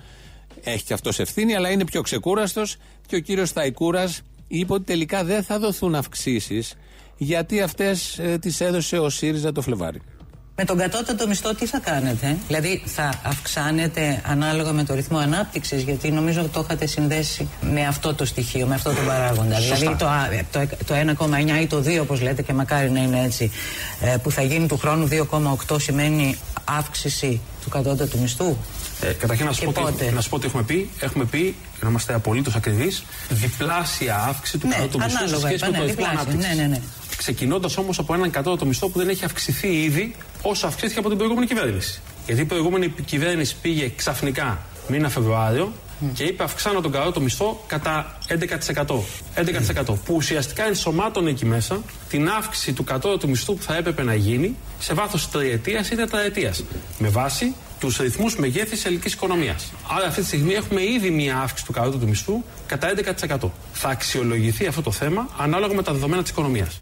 Έχει 0.63 0.85
και 0.85 0.95
αυτός 0.95 1.19
ευθύνη, 1.19 1.55
αλλά 1.55 1.71
είναι 1.71 1.85
πιο 1.85 2.03
ξεκούραστος. 2.03 2.77
Και 3.07 3.17
ο 3.17 3.19
κύριος 3.19 3.49
Σταϊκούρας 3.49 4.21
είπε 4.49 4.73
ότι 4.73 4.85
τελικά 4.85 5.25
δεν 5.25 5.43
θα 5.43 5.59
δοθούν 5.59 5.95
αυξήσεις, 5.95 6.75
γιατί 7.17 7.61
αυτές 7.61 8.19
ε, 8.19 8.39
τις 8.39 8.61
έδωσε 8.61 8.99
ο 8.99 9.09
ΣΥΡΙΖΑ 9.09 9.53
το 9.53 9.61
Φλεβάρι. 9.61 10.01
Με 10.57 10.65
τον 10.65 10.79
κατώτατο 10.79 11.27
μισθό 11.27 11.55
τι 11.55 11.67
θα 11.67 11.79
κάνετε, 11.79 12.37
δηλαδή 12.47 12.83
θα 12.87 13.21
αυξάνετε 13.25 14.23
ανάλογα 14.27 14.73
με 14.73 14.85
το 14.85 14.95
ρυθμό 14.95 15.19
ανάπτυξης, 15.19 15.83
γιατί 15.83 16.11
νομίζω 16.11 16.41
ότι 16.41 16.49
το 16.49 16.61
είχατε 16.65 16.87
συνδέσει 16.87 17.49
με 17.61 17.87
αυτό 17.87 18.15
το 18.15 18.25
στοιχείο, 18.25 18.67
με 18.67 18.75
αυτό 18.75 18.91
το 18.91 19.01
παράγοντα. 19.07 19.61
Σωστά. 19.61 19.75
Δηλαδή 19.75 19.97
το, 19.97 20.07
α, 20.07 20.29
το, 20.53 20.67
το 20.87 20.95
1,9 21.59 21.63
ή 21.63 21.67
το 21.67 21.79
2 21.79 21.99
όπως 22.01 22.21
λέτε 22.21 22.43
και 22.43 22.53
μακάρι 22.53 22.91
να 22.91 23.01
είναι 23.01 23.23
έτσι, 23.25 23.51
ε, 24.01 24.17
που 24.23 24.31
θα 24.31 24.43
γίνει 24.43 24.67
του 24.67 24.77
χρόνου 24.79 25.09
2,8 25.69 25.81
σημαίνει 25.81 26.39
αύξηση 26.65 27.41
του 27.65 27.69
κατώτατου 27.69 28.19
μισθού; 28.19 28.57
Ε, 29.01 29.13
καταρχήν 29.13 29.47
να 29.47 29.53
σου, 29.53 29.61
Και 29.61 29.67
πω 29.67 29.73
πότε; 29.85 30.05
ότι, 30.05 30.15
να 30.15 30.21
σου 30.21 30.29
πω 30.29 30.37
ότι 30.37 30.47
έχουμε 30.47 30.63
πει, 30.63 30.91
έχουμε 31.01 31.25
πει, 31.25 31.39
για 31.39 31.81
να 31.83 31.89
είμαστε 31.89 32.15
απολύτως 32.15 32.55
ακριβείς, 32.55 33.05
διπλάσια 33.29 34.17
αύξηση 34.29 34.59
του 34.59 34.67
Ναι, 34.67 34.75
κατώτατου 34.75 34.99
μισθού 35.05 35.19
σε 35.19 35.25
ανάλογα, 35.25 35.47
σχέση 35.47 35.63
με 35.65 35.69
είπα, 35.69 35.79
το 35.79 35.85
ναι, 35.85 35.91
ρυθμό 35.91 36.05
διπλάσια. 36.05 36.21
ανάπτυξης. 36.21 36.57
Ναι, 36.57 36.63
ναι, 36.63 36.69
ναι. 36.69 36.81
Ξεκινώντας 37.17 37.77
όμως 37.77 37.99
από 37.99 38.15
έναν 38.15 38.31
κατώτατο 38.31 38.67
μισθό 38.67 38.89
που 38.89 38.99
δεν 38.99 39.09
έχει 39.09 39.25
αυξηθεί 39.25 39.69
ήδη 39.83 40.15
όσο 40.43 40.67
αυξήθηκε 40.67 40.99
από 40.99 41.09
την 41.09 41.17
προηγούμενη 41.17 41.47
κυβέρνηση. 41.47 42.01
Γιατί 42.27 42.41
η 42.41 42.45
προηγούμενη 42.45 42.89
κυβέρνηση 43.05 43.57
πήγε 43.63 43.93
ξαφνικά 43.97 44.59
μήνα 44.89 45.09
Φεβρουάριο 45.09 45.73
και 46.13 46.25
είπε 46.25 46.43
αυξάνω 46.43 46.81
τον 46.81 46.93
κατώτατο 46.93 47.21
μισθό 47.21 47.65
κατά 47.67 48.19
11%. 48.29 48.99
11% 49.35 49.95
που 50.05 50.15
ουσιαστικά 50.15 50.67
ενσωμάτωνε 50.67 51.31
εκεί 51.31 51.45
μέσα 51.45 51.81
την 52.09 52.29
αύξηση 52.29 52.73
του 52.73 52.85
κατώτατου 52.85 53.29
μισθού 53.29 53.55
που 53.55 53.63
θα 53.63 53.77
έπρεπε 53.77 54.03
να 54.03 54.15
γίνει 54.15 54.57
σε 54.79 54.95
βάθος 54.95 55.31
τριετίας 55.31 55.91
ή 55.91 55.97
τετραετίας. 55.97 56.65
Με 56.99 57.09
βάση 57.09 57.55
τους 57.81 57.97
ρυθμούς 57.97 58.37
μεγέθη 58.37 58.87
ελληνικής 58.87 59.13
οικονομίας. 59.13 59.73
Άρα, 59.97 60.07
αυτή 60.07 60.21
τη 60.21 60.27
στιγμή 60.27 60.53
έχουμε 60.53 60.83
ήδη 60.83 61.11
μία 61.11 61.39
αύξηση 61.39 61.65
του 61.65 61.73
κατώτατου 61.73 62.09
μισθού 62.09 62.43
κατά 62.67 62.89
11%. 62.89 63.51
Θα 63.73 63.89
αξιολογηθεί 63.89 64.67
αυτό 64.67 64.83
το 64.83 64.91
θέμα 64.91 65.29
ανάλογα 65.39 65.75
με 65.75 65.83
τα 65.83 65.93
δεδομένα 65.93 66.23
της 66.23 66.31
οικονομίας. 66.31 66.81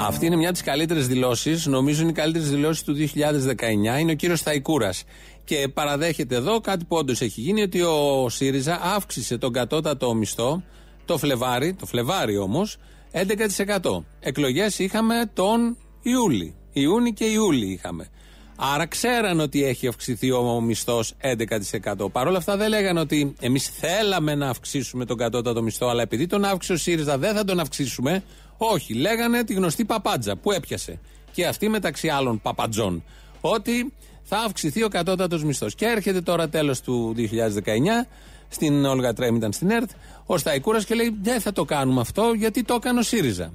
Αυτή 0.00 0.26
είναι 0.26 0.36
μια 0.36 0.48
από 0.48 0.56
τις 0.56 0.66
καλύτερες 0.66 1.06
δηλώσεις. 1.06 1.66
Νομίζω 1.66 2.00
είναι 2.02 2.10
οι 2.10 2.14
καλύτερες 2.14 2.50
δηλώσεις 2.50 2.82
του 2.82 2.94
2019. 2.94 3.98
Είναι 4.00 4.12
ο 4.12 4.14
κύριος 4.14 4.38
Σταϊκούρας. 4.38 5.04
Και 5.44 5.68
παραδέχεται 5.74 6.34
εδώ 6.34 6.60
κάτι 6.60 6.84
που 6.84 6.96
όντως 6.96 7.20
έχει 7.20 7.40
γίνει, 7.40 7.62
ότι 7.62 7.80
ο 7.80 8.28
ΣΥΡΙΖΑ 8.28 8.80
αύξησε 8.82 9.38
τον 9.38 9.52
κατώτατο 9.52 10.14
μισθό 10.14 10.62
το 11.04 11.18
Φλεβάρι, 11.18 11.74
το 11.74 11.86
Φλεβάρι 11.86 12.36
όμως, 12.36 12.76
11%. 13.12 14.04
Εκλογές 14.20 14.78
είχαμε 14.78 15.30
τον 15.34 15.76
Ιούλη. 16.02 16.54
Ιούνι 16.72 17.12
και 17.12 17.24
Ιούλη 17.24 17.72
είχαμε. 17.72 18.08
Άρα 18.56 18.86
ξέραν 18.86 19.40
ότι 19.40 19.64
έχει 19.64 19.86
αυξηθεί 19.86 20.30
ο 20.30 20.60
μισθός 20.60 21.14
11%. 21.20 22.10
Παρ' 22.12 22.26
όλα 22.26 22.38
αυτά 22.38 22.56
δεν 22.56 22.68
λέγανε 22.68 23.00
ότι 23.00 23.34
εμείς 23.40 23.68
θέλαμε 23.68 24.34
να 24.34 24.48
αυξήσουμε 24.48 25.04
τον 25.04 25.16
κατώτατο 25.16 25.62
μισθό, 25.62 25.86
αλλά 25.86 26.02
επειδή 26.02 26.26
τον 26.26 26.44
αύξησε 26.44 26.72
ο 26.72 26.76
ΣΥΡΙΖΑ 26.76 27.18
δεν 27.18 27.34
θα 27.34 27.44
τον 27.44 27.60
αυξήσουμε. 27.60 28.22
Όχι, 28.64 28.94
λέγανε 28.94 29.44
τη 29.44 29.54
γνωστή 29.54 29.84
παπάντζα 29.84 30.36
που 30.36 30.52
έπιασε. 30.52 31.00
Και 31.32 31.46
αυτή 31.46 31.68
μεταξύ 31.68 32.08
άλλων 32.08 32.40
παπατζών. 32.40 33.04
Ότι 33.40 33.92
θα 34.22 34.38
αυξηθεί 34.38 34.82
ο 34.82 34.88
κατώτατος 34.88 35.44
μισθός. 35.44 35.74
Και 35.74 35.84
έρχεται 35.84 36.20
τώρα 36.20 36.48
τέλος 36.48 36.80
του 36.80 37.14
2019, 37.16 38.06
στην 38.48 38.84
Όλγα 38.84 39.12
Τρέμ 39.12 39.36
ήταν 39.36 39.52
στην 39.52 39.70
ΕΡΤ, 39.70 39.90
ο 40.26 40.36
Σταϊκούρας 40.38 40.84
και 40.84 40.94
λέει: 40.94 41.16
Δεν 41.22 41.40
θα 41.40 41.52
το 41.52 41.64
κάνουμε 41.64 42.00
αυτό 42.00 42.32
γιατί 42.36 42.62
το 42.62 42.74
έκανε 42.74 42.98
ο 42.98 43.02
ΣΥΡΙΖΑ. 43.02 43.52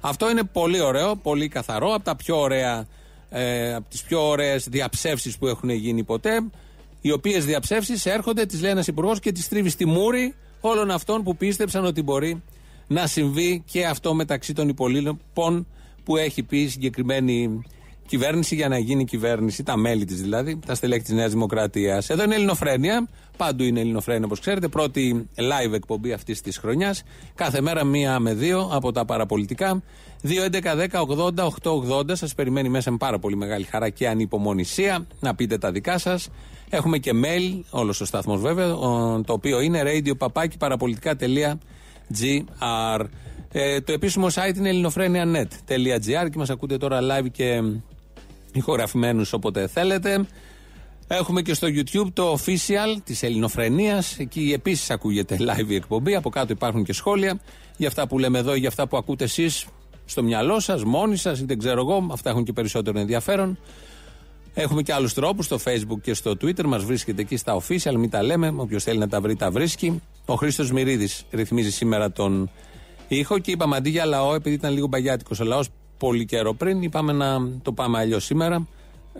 Αυτό 0.00 0.30
είναι 0.30 0.42
πολύ 0.42 0.80
ωραίο, 0.80 1.16
πολύ 1.16 1.48
καθαρό, 1.48 1.94
από 1.94 2.04
τα 2.04 2.16
πιο 2.16 2.40
ωραία, 2.40 2.86
ε, 3.30 3.74
από 3.74 3.90
τις 3.90 4.02
πιο 4.02 4.28
ωραίες 4.28 4.68
διαψεύσεις 4.68 5.38
που 5.38 5.46
έχουν 5.46 5.70
γίνει 5.70 6.02
ποτέ, 6.02 6.44
οι 7.00 7.10
οποίες 7.10 7.44
διαψεύσεις 7.44 8.06
έρχονται, 8.06 8.46
τις 8.46 8.60
λέει 8.60 8.70
ένας 8.70 8.86
υπουργός 8.86 9.20
και 9.20 9.32
τις 9.32 9.48
τρίβεις 9.48 9.72
στη 9.72 9.86
μούρη 9.86 10.34
όλων 10.60 10.90
αυτών 10.90 11.22
που 11.22 11.36
πίστεψαν 11.36 11.84
ότι 11.84 12.02
μπορεί 12.02 12.42
να 12.88 13.06
συμβεί 13.06 13.62
και 13.70 13.86
αυτό 13.86 14.14
μεταξύ 14.14 14.52
των 14.52 14.68
υπολείπων 14.68 15.66
που 16.04 16.16
έχει 16.16 16.42
πει 16.42 16.58
η 16.58 16.68
συγκεκριμένη 16.68 17.62
κυβέρνηση 18.06 18.54
για 18.54 18.68
να 18.68 18.78
γίνει 18.78 19.04
κυβέρνηση, 19.04 19.62
τα 19.62 19.76
μέλη 19.76 20.04
της 20.04 20.20
δηλαδή, 20.22 20.58
τα 20.66 20.74
στελέχη 20.74 21.02
της 21.02 21.12
Νέας 21.12 21.30
Δημοκρατίας. 21.32 22.10
Εδώ 22.10 22.22
είναι 22.24 22.34
Ελληνοφρένεια. 22.34 23.08
Παντού 23.36 23.64
είναι 23.64 23.80
Ελληνοφρένεια 23.80 24.24
όπως 24.24 24.40
ξέρετε. 24.40 24.68
Πρώτη 24.68 25.28
live 25.36 25.72
εκπομπή 25.72 26.12
αυτής 26.12 26.40
της 26.40 26.58
χρονιάς. 26.58 27.02
Κάθε 27.34 27.60
μέρα 27.60 27.84
μία 27.84 28.18
με 28.18 28.34
δύο 28.34 28.68
από 28.72 28.92
τα 28.92 29.04
παραπολιτικά. 29.04 29.82
2.11.10.80.880. 30.22 32.10
Σας 32.12 32.34
περιμένει 32.34 32.68
μέσα 32.68 32.90
με 32.90 32.96
πάρα 32.96 33.18
πολύ 33.18 33.36
μεγάλη 33.36 33.64
χαρά 33.64 33.88
και 33.90 34.08
ανυπομονησία 34.08 35.06
να 35.20 35.34
πείτε 35.34 35.58
τα 35.58 35.72
δικά 35.72 35.98
σας. 35.98 36.28
Έχουμε 36.70 36.98
και 36.98 37.12
mail, 37.14 37.60
όλος 37.70 38.00
ο 38.00 38.04
σταθμός 38.04 38.40
βέβαια, 38.40 38.74
ο- 38.74 39.20
το 39.26 39.32
οποίο 39.32 39.60
είναι 39.60 39.82
radio.papaki.parapolitica.gr. 42.14 43.04
Ε, 43.52 43.80
το 43.80 43.92
επίσημο 43.92 44.26
site 44.26 44.56
είναι 44.56 44.68
ελληνοφρένια.net.gr 44.68 46.30
και 46.30 46.38
μας 46.38 46.50
ακούτε 46.50 46.76
τώρα 46.76 47.00
live 47.02 47.26
και 47.32 47.62
ηχογραφημένους 48.52 49.32
όποτε 49.32 49.66
θέλετε. 49.66 50.26
Έχουμε 51.06 51.42
και 51.42 51.54
στο 51.54 51.68
YouTube 51.70 52.12
το 52.12 52.32
official 52.32 53.00
της 53.04 53.22
Ελληνοφρενεία. 53.22 54.02
Εκεί 54.18 54.52
επίσης 54.54 54.90
ακούγεται 54.90 55.36
live 55.40 55.68
η 55.68 55.74
εκπομπή. 55.74 56.14
Από 56.14 56.30
κάτω 56.30 56.52
υπάρχουν 56.52 56.84
και 56.84 56.92
σχόλια 56.92 57.40
για 57.76 57.88
αυτά 57.88 58.06
που 58.06 58.18
λέμε 58.18 58.38
εδώ 58.38 58.54
ή 58.54 58.58
για 58.58 58.68
αυτά 58.68 58.88
που 58.88 58.96
ακούτε 58.96 59.24
εσείς 59.24 59.66
στο 60.04 60.22
μυαλό 60.22 60.60
σας, 60.60 60.84
μόνοι 60.84 61.16
σας 61.16 61.40
ή 61.40 61.44
δεν 61.44 61.58
ξέρω 61.58 61.80
εγώ. 61.80 62.06
Αυτά 62.10 62.30
έχουν 62.30 62.44
και 62.44 62.52
περισσότερο 62.52 62.98
ενδιαφέρον. 62.98 63.58
Έχουμε 64.54 64.82
και 64.82 64.92
άλλους 64.92 65.14
τρόπους 65.14 65.44
στο 65.44 65.58
Facebook 65.64 66.00
και 66.02 66.14
στο 66.14 66.30
Twitter. 66.30 66.64
Μας 66.64 66.84
βρίσκεται 66.84 67.22
εκεί 67.22 67.36
στα 67.36 67.60
official, 67.60 67.94
μην 67.94 68.10
τα 68.10 68.22
λέμε. 68.22 68.54
Όποιος 68.56 68.84
θέλει 68.84 68.98
να 68.98 69.08
τα 69.08 69.20
βρει, 69.20 69.36
τα 69.36 69.50
βρίσκει. 69.50 70.00
Ο 70.30 70.34
Χρήστος 70.34 70.72
Μυρίδης 70.72 71.24
ρυθμίζει 71.30 71.70
σήμερα 71.70 72.12
τον 72.12 72.50
ήχο 73.08 73.38
και 73.38 73.50
είπαμε 73.50 73.76
αντί 73.76 73.90
για 73.90 74.04
λαό, 74.04 74.34
επειδή 74.34 74.54
ήταν 74.54 74.72
λίγο 74.72 74.86
μπαγιάτικος 74.86 75.40
ο 75.40 75.44
λαός 75.44 75.68
πολύ 75.98 76.24
καιρό 76.24 76.54
πριν, 76.54 76.82
είπαμε 76.82 77.12
να 77.12 77.48
το 77.62 77.72
πάμε 77.72 77.98
αλλιώς 77.98 78.24
σήμερα. 78.24 78.66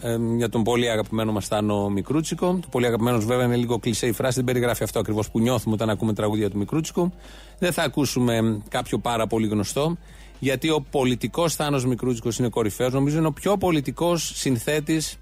Ε, 0.01 0.17
για 0.37 0.49
τον 0.49 0.63
πολύ 0.63 0.91
αγαπημένο 0.91 1.33
μας 1.33 1.47
Θάνο 1.47 1.89
Μικρούτσικο. 1.89 2.59
Το 2.63 2.69
πολύ 2.71 2.87
αγαπημένος 2.87 3.25
βέβαια 3.25 3.45
είναι 3.45 3.57
λίγο 3.57 3.79
κλεισέ 3.79 4.07
η 4.07 4.13
φράση, 4.13 4.35
δεν 4.35 4.45
περιγράφει 4.45 4.83
αυτό 4.83 4.99
ακριβώς 4.99 5.31
που 5.31 5.41
νιώθουμε 5.41 5.75
όταν 5.75 5.91
ακούμε 5.91 6.13
τραγούδια 6.13 6.51
του 6.51 6.59
Μικρούτσικου. 6.59 7.13
Δεν 7.59 7.73
θα 7.73 7.83
ακούσουμε 7.83 8.63
κάποιο 8.69 8.99
πάρα 8.99 9.27
πολύ 9.27 9.47
γνωστό, 9.47 9.97
γιατί 10.39 10.71
ο 10.71 10.85
πολιτικός 10.91 11.55
Θάνος 11.55 11.87
Μικρούτσικος 11.87 12.39
είναι 12.39 12.49
κορυφαίος. 12.49 12.93
Νομίζω 12.93 13.19
είναι 13.19 13.27
ο 13.27 13.33
πιο 13.33 13.57
πολιτικός 13.57 14.33
συνθέτης 14.35 15.17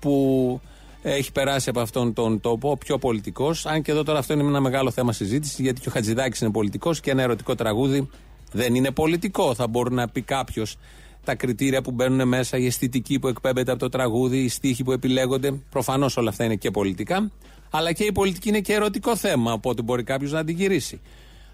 που 0.00 0.60
έχει 1.02 1.32
περάσει 1.32 1.68
από 1.68 1.80
αυτόν 1.80 2.12
τον 2.12 2.40
τόπο, 2.40 2.70
ο 2.70 2.76
πιο 2.76 2.98
πολιτικός. 2.98 3.66
Αν 3.66 3.82
και 3.82 3.90
εδώ 3.90 4.02
τώρα 4.02 4.18
αυτό 4.18 4.32
είναι 4.32 4.42
ένα 4.42 4.60
μεγάλο 4.60 4.90
θέμα 4.90 5.12
συζήτησης, 5.12 5.58
γιατί 5.58 5.80
και 5.80 5.88
ο 5.88 5.92
Χατζηδάκης 5.92 6.40
είναι 6.40 6.50
πολιτικός 6.50 7.00
και 7.00 7.10
ένα 7.10 7.22
ερωτικό 7.22 7.54
τραγούδι 7.54 8.08
δεν 8.52 8.74
είναι 8.74 8.90
πολιτικό. 8.90 9.54
Θα 9.54 9.66
μπορεί 9.66 9.94
να 9.94 10.08
πει 10.08 10.22
κάποιος 10.22 10.76
τα 11.24 11.34
κριτήρια 11.34 11.82
που 11.82 11.90
μπαίνουν 11.90 12.28
μέσα, 12.28 12.58
η 12.58 12.66
αισθητική 12.66 13.18
που 13.18 13.28
εκπέμπεται 13.28 13.70
από 13.70 13.80
το 13.80 13.88
τραγούδι, 13.88 14.38
οι 14.38 14.48
στίχοι 14.48 14.84
που 14.84 14.92
επιλέγονται. 14.92 15.52
Προφανώς 15.70 16.16
όλα 16.16 16.28
αυτά 16.28 16.44
είναι 16.44 16.56
και 16.56 16.70
πολιτικά. 16.70 17.30
Αλλά 17.70 17.92
και 17.92 18.04
η 18.04 18.12
πολιτική 18.12 18.48
είναι 18.48 18.60
και 18.60 18.72
ερωτικό 18.72 19.16
θέμα, 19.16 19.52
οπότε 19.52 19.82
μπορεί 19.82 20.02
κάποιος 20.02 20.32
να 20.32 20.44
την 20.44 20.56
γυρίσει. 20.56 21.00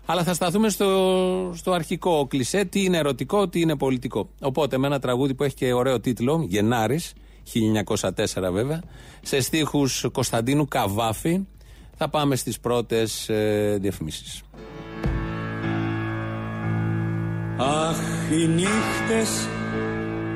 Αλλά 0.07 0.23
θα 0.23 0.35
σταθούμε 0.35 0.69
στο, 0.69 1.53
στο 1.55 1.73
αρχικό 1.73 2.27
κλισέ, 2.27 2.65
τι 2.65 2.85
είναι 2.85 2.97
ερωτικό, 2.97 3.49
τι 3.49 3.61
είναι 3.61 3.77
πολιτικό. 3.77 4.29
Οπότε 4.41 4.79
με 4.79 4.87
ένα 4.87 4.99
τραγούδι 4.99 5.35
που 5.35 5.45
έχει 5.45 5.55
και 5.55 5.73
ωραίο 5.73 6.01
τίτλο, 6.01 6.47
Γενάρης, 6.49 7.13
1904 7.55 8.53
βέβαια, 8.53 8.83
σε 9.23 9.41
στίχους 9.41 10.07
Κωνσταντίνου 10.13 10.69
Καβάφη, 10.69 11.47
θα 11.97 12.09
πάμε 12.09 12.37
στις 12.37 12.61
πρώτες 12.61 13.29
ε, 13.29 13.79
διαφημίσεις. 13.81 14.43
Αχ, 17.57 17.97
οι 18.31 18.47
νύχτες 18.47 19.49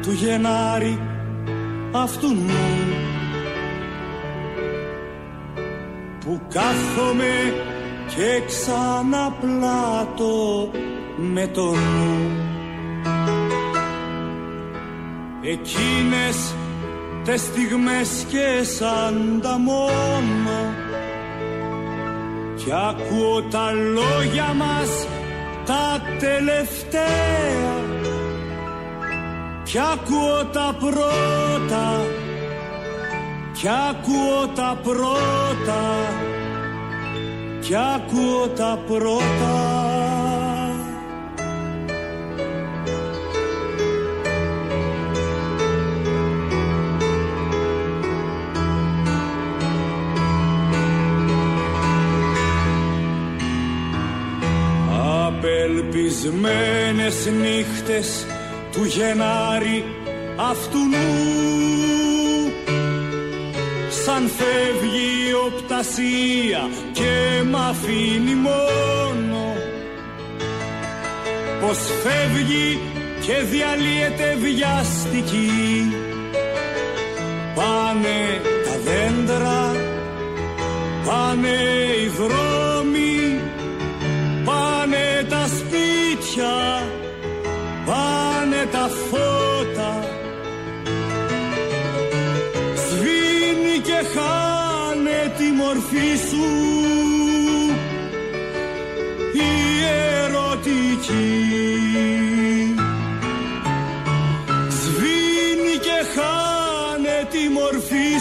του 0.03 0.13
Γενάρη 0.13 0.99
αυτού 1.93 2.35
νου 2.35 2.51
που 6.25 6.41
κάθομαι 6.49 7.55
και 8.09 8.43
ξαναπλάτω 8.47 9.91
με 11.17 11.47
το 11.47 11.75
νου 11.75 12.51
Εκείνες 15.45 16.55
τες 17.25 17.41
στιγμές 17.41 18.27
και 18.29 18.65
σαν 18.65 19.41
τα 19.43 19.59
μόνα. 19.59 20.61
Κι 22.57 22.73
ακούω 22.73 23.43
τα 23.43 23.71
λόγια 23.73 24.55
μας 24.55 25.07
τα 25.67 26.03
τελευταία. 26.19 27.81
Κι 29.65 29.79
ακούω 29.79 30.45
τα 30.53 30.77
πρώτα. 30.81 32.01
Κι 33.53 33.69
ακούω 33.69 34.47
τα 34.55 34.79
πρώτα. 34.83 35.83
Κι 37.61 37.75
ακούω 37.75 38.49
τα 38.49 38.79
πρώτα 38.87 39.82
Απελπισμένες 56.25 57.27
νύχτες 57.41 58.27
του 58.73 58.85
Γενάρη 58.85 59.85
αυτού 60.51 60.79
Σαν 64.05 64.31
φεύγει 64.37 65.29
η 65.29 65.33
οπτασία 65.47 66.71
και 66.93 67.43
μ' 67.51 67.57
αφήνει 67.57 68.35
μόνο. 68.35 69.55
Πως 71.61 71.79
φεύγει 72.03 72.81
και 73.21 73.35
διαλύεται 73.51 74.37
βιαστική 74.41 75.51
Πάνε 77.55 78.41
τα 78.65 78.79
δέντρα, 78.85 79.75
πάνε 81.05 81.57
οι 82.03 82.09
δρόμοι 82.09 82.72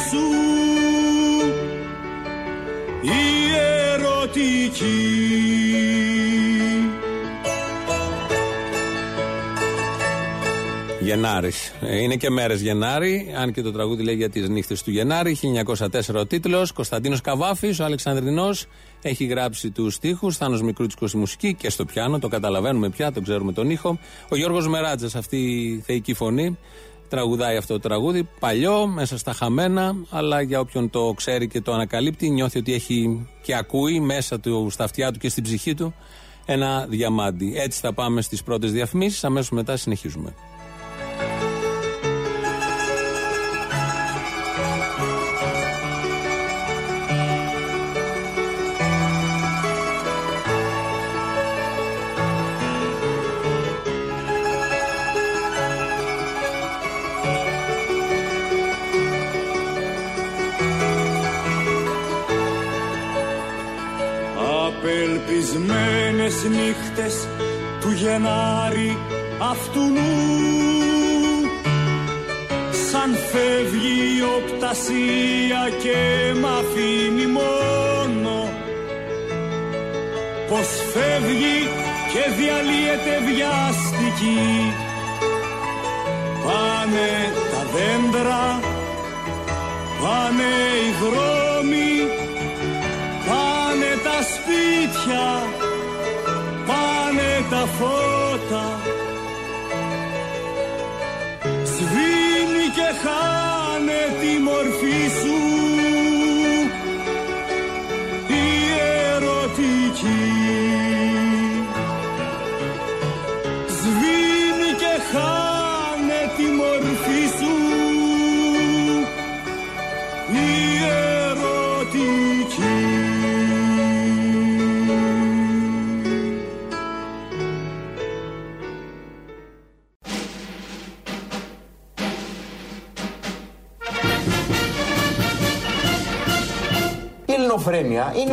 σου 0.10 0.25
η 3.01 3.19
ερωτική 3.93 5.21
Γενάρης. 11.01 11.73
Είναι 12.01 12.15
και 12.15 12.30
μέρες 12.30 12.62
Γενάρη, 12.62 13.34
αν 13.38 13.51
και 13.51 13.62
το 13.62 13.71
τραγούδι 13.71 14.04
λέει 14.04 14.15
για 14.15 14.30
τις 14.30 14.49
νύχτες 14.49 14.84
του 14.84 14.91
Γενάρη. 14.91 15.36
1904 15.36 16.19
ο 16.19 16.25
τίτλος. 16.25 16.71
Κωνσταντίνος 16.71 17.21
Καβάφης, 17.21 17.80
ο 17.80 17.84
Αλεξανδρινός, 17.84 18.65
έχει 19.01 19.25
γράψει 19.25 19.71
τους 19.71 19.93
στίχους. 19.93 20.38
Θάνος 20.38 20.62
Μικρούτσικος 20.62 21.13
η 21.13 21.17
μουσική 21.17 21.54
και 21.54 21.69
στο 21.69 21.86
πιάνο. 21.86 22.19
Το 22.19 22.27
καταλαβαίνουμε 22.27 22.89
πια, 22.89 23.12
το 23.12 23.21
ξέρουμε 23.21 23.54
τον 23.54 23.69
ήχο. 23.69 23.99
Ο 24.30 24.36
Γιώργος 24.36 24.67
Μεράτζας, 24.67 25.15
αυτή 25.15 25.38
η 25.38 25.84
θεϊκή 25.86 26.13
φωνή, 26.13 26.58
τραγουδάει 27.12 27.58
αυτό 27.58 27.74
το 27.74 27.80
τραγούδι. 27.80 28.30
Παλιό, 28.39 28.88
μέσα 28.88 29.17
στα 29.17 29.34
χαμένα, 29.34 29.95
αλλά 30.10 30.41
για 30.41 30.60
όποιον 30.60 30.89
το 30.89 31.13
ξέρει 31.15 31.47
και 31.47 31.62
το 31.62 31.74
ανακαλύπτει, 31.74 32.30
νιώθει 32.30 32.58
ότι 32.58 32.74
έχει 32.74 33.28
και 33.41 33.56
ακούει 33.56 34.00
μέσα 34.00 34.39
του, 34.39 34.67
στα 34.69 34.84
αυτιά 34.84 35.12
του 35.12 35.19
και 35.19 35.30
στην 35.30 35.43
ψυχή 35.43 35.74
του 35.74 35.93
ένα 36.45 36.86
διαμάντι. 36.89 37.54
Έτσι 37.58 37.80
θα 37.80 37.93
πάμε 37.93 38.21
στις 38.21 38.43
πρώτες 38.43 38.71
διαφημίσεις. 38.71 39.24
Αμέσως 39.24 39.50
μετά 39.50 39.78
συνεχίζουμε. 39.78 40.34
Απελπισμένες 66.32 66.44
νύχτες 66.44 67.28
του 67.82 67.91
Γενάρη 67.91 68.98
αυτού 69.52 69.82
Σαν 72.89 73.15
φεύγει 73.32 74.00
η 74.17 74.22
οπτασία 74.38 75.62
και 75.84 76.00
μ' 76.39 76.46
αφήνει 76.46 77.26
μόνο 77.26 78.50
Πως 80.50 80.67
φεύγει 80.94 81.60
και 82.12 82.24
διαλύεται 82.38 83.13
βιαστική 83.28 84.74
Πάνε 86.44 87.12
τα 87.52 87.62
δέντρα, 87.74 88.60
πάνε 90.02 90.52
οι 90.84 90.91
δρόμοι 91.02 91.91
Πάνε 93.28 93.91
τα 94.04 94.17
σπίτια, 94.34 95.24
πάνε 95.34 95.51
τα 97.52 97.66
φώτα. 97.78 98.66
Σβήνει 101.64 102.66
και 102.76 102.90
χάνε 103.04 104.02
τη 104.20 104.42
μορφή 104.42 105.00
σου 105.22 105.51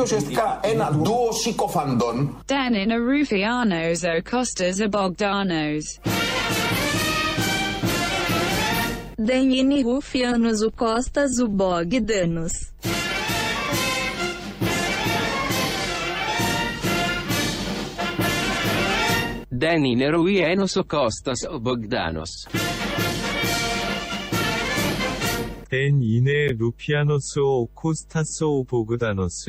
Francesca 0.08 0.58
é 0.62 0.72
na 0.72 0.90
duo 0.90 1.34
Chicofandon. 1.34 2.40
Danin 2.46 2.90
a 2.90 2.96
Rufianos 2.96 4.02
o 4.04 4.22
Costas 4.24 4.80
a 4.80 4.88
Bogdanos. 4.88 6.00
Danine 9.18 9.82
Rufianos 9.82 10.62
o 10.62 10.72
Costas 10.72 11.38
o 11.38 11.46
Bogdanos. 11.46 12.72
Danine 19.52 20.10
Rufianos 20.10 20.74
o 20.76 20.84
Costas 20.84 21.42
o 21.42 21.60
Bogdanos. 21.60 22.46
댄 25.68 26.00
이네 26.00 26.56
루피아노스 26.56 27.40
오 27.40 27.68
Costas 27.74 28.40
o 28.40 28.64
Bogdanos. 28.64 29.44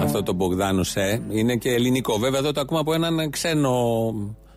Αυτό 0.00 0.22
το 0.22 0.32
Μπογδάνο 0.32 0.82
Σε 0.82 1.22
είναι 1.30 1.56
και 1.56 1.70
ελληνικό. 1.70 2.18
Βέβαια 2.18 2.38
εδώ 2.38 2.52
το 2.52 2.60
ακούμε 2.60 2.80
από 2.80 2.94
έναν 2.94 3.30
ξένο 3.30 3.74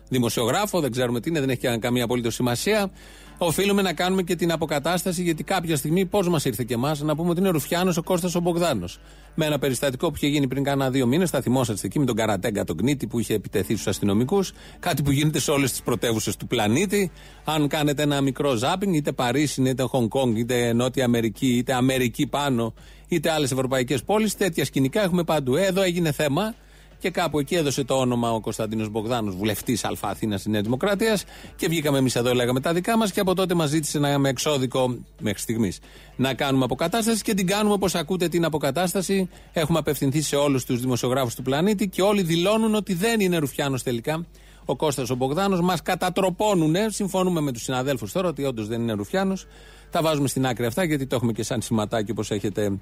δημοσιογράφο, 0.08 0.80
δεν 0.80 0.90
ξέρουμε 0.90 1.20
τι 1.20 1.28
είναι, 1.28 1.40
δεν 1.40 1.50
έχει 1.50 1.60
και 1.60 1.76
καμία 1.80 2.04
απολύτως 2.04 2.34
σημασία. 2.34 2.90
Οφείλουμε 3.38 3.82
να 3.82 3.92
κάνουμε 3.92 4.22
και 4.22 4.36
την 4.36 4.52
αποκατάσταση 4.52 5.22
γιατί 5.22 5.44
κάποια 5.44 5.76
στιγμή 5.76 6.06
πώς 6.06 6.28
μας 6.28 6.44
ήρθε 6.44 6.64
και 6.64 6.74
εμάς 6.74 7.00
να 7.00 7.16
πούμε 7.16 7.30
ότι 7.30 7.40
είναι 7.40 7.48
Ρουφιάνος 7.48 7.96
ο 7.96 8.02
Κώστας 8.02 8.34
ο 8.34 8.40
Μπογδάνος. 8.40 8.98
Με 9.34 9.46
ένα 9.46 9.58
περιστατικό 9.58 10.08
που 10.08 10.14
είχε 10.16 10.26
γίνει 10.26 10.48
πριν 10.48 10.64
κάνα 10.64 10.90
δύο 10.90 11.06
μήνες, 11.06 11.30
θα 11.30 11.40
θυμόσαστε 11.40 11.86
εκεί 11.86 11.98
με 11.98 12.04
τον 12.04 12.16
Καρατέγκα 12.16 12.64
τον 12.64 12.76
Κνίτη 12.76 13.06
που 13.06 13.18
είχε 13.18 13.34
επιτεθεί 13.34 13.72
στους 13.72 13.86
αστυνομικούς. 13.86 14.52
Κάτι 14.78 15.02
που 15.02 15.10
γίνεται 15.10 15.38
σε 15.38 15.50
όλες 15.50 15.70
τις 15.70 15.82
πρωτεύουσες 15.82 16.36
του 16.36 16.46
πλανήτη. 16.46 17.10
Αν 17.44 17.68
κάνετε 17.68 18.02
ένα 18.02 18.20
μικρό 18.20 18.54
ζάπινγκ, 18.54 18.94
είτε 18.94 19.12
Παρίσι, 19.12 19.62
είτε 19.62 19.82
Χονγκ 19.82 20.08
Κόνγκ, 20.08 20.36
είτε 20.36 20.72
Νότια 20.72 21.04
Αμερική, 21.04 21.56
είτε 21.56 21.74
Αμερική 21.74 22.26
πάνω, 22.26 22.74
είτε 23.08 23.30
άλλες 23.30 23.50
ευρωπαϊκές 23.50 24.02
πόλεις, 24.02 24.36
τέτοια 24.36 24.64
σκηνικά 24.64 25.02
έχουμε 25.02 25.24
παντού. 25.24 25.56
Ε, 25.56 25.66
Εδώ 25.66 25.82
έγινε 25.82 26.12
θέμα 26.12 26.54
Και 26.98 27.10
κάπου 27.10 27.38
εκεί 27.38 27.54
έδωσε 27.54 27.84
το 27.84 27.94
όνομα 27.94 28.32
ο 28.32 28.40
Κωνσταντίνος 28.40 28.88
Μπογδάνος, 28.88 29.36
βουλευτής 29.36 29.84
Α 29.84 29.90
Αθήνας 30.00 30.40
στη 30.40 30.50
Νέας 30.50 30.62
Δημοκρατίας. 30.62 31.24
Και 31.56 31.68
βγήκαμε 31.68 31.98
εμείς 31.98 32.16
εδώ, 32.16 32.34
λέγαμε 32.34 32.60
τα 32.60 32.72
δικά 32.72 32.96
μας. 32.96 33.12
Και 33.12 33.20
από 33.20 33.34
τότε 33.34 33.54
μας 33.54 33.68
ζήτησε 33.68 33.98
να 33.98 34.18
με 34.18 34.28
εξώδικο, 34.28 34.96
μέχρι 35.20 35.40
στιγμής, 35.40 35.78
να 36.16 36.34
κάνουμε 36.34 36.64
αποκατάσταση. 36.64 37.22
Και 37.22 37.34
την 37.34 37.46
κάνουμε 37.46 37.74
όπως 37.74 37.94
ακούτε 37.94 38.28
την 38.28 38.44
αποκατάσταση. 38.44 39.28
Έχουμε 39.52 39.78
απευθυνθεί 39.78 40.20
σε 40.20 40.36
όλους 40.36 40.64
τους 40.64 40.80
δημοσιογράφους 40.80 41.34
του 41.34 41.42
πλανήτη 41.42 41.88
και 41.88 42.02
όλοι 42.02 42.22
δηλώνουν 42.22 42.74
ότι 42.74 42.94
δεν 42.94 43.20
είναι 43.20 43.36
Ρουφιάνος 43.36 43.82
τελικά. 43.82 44.26
Ο 44.64 44.76
Κώστας 44.76 45.10
ο 45.10 45.14
Μπογδάνος 45.14 45.60
μας 45.60 45.82
κατατροπώνουν. 45.82 46.74
Συμφωνούμε 46.88 47.40
με 47.40 47.52
τους 47.52 47.62
συναδέλφους 47.62 48.12
τώρα 48.12 48.28
ότι 48.28 48.44
όντως 48.44 48.68
δεν 48.68 48.80
είναι 48.80 48.92
Ρουφιάνος. 48.92 49.46
Τα 49.90 50.02
βάζουμε 50.02 50.28
στην 50.28 50.46
άκρη 50.46 50.66
αυτά 50.66 50.84
γιατί 50.84 51.06
το 51.06 51.16
έχουμε 51.16 51.32
και 51.32 51.42
σαν 51.42 51.62
σηματάκι 51.62 52.10
όπως 52.10 52.30
έχετε 52.30 52.78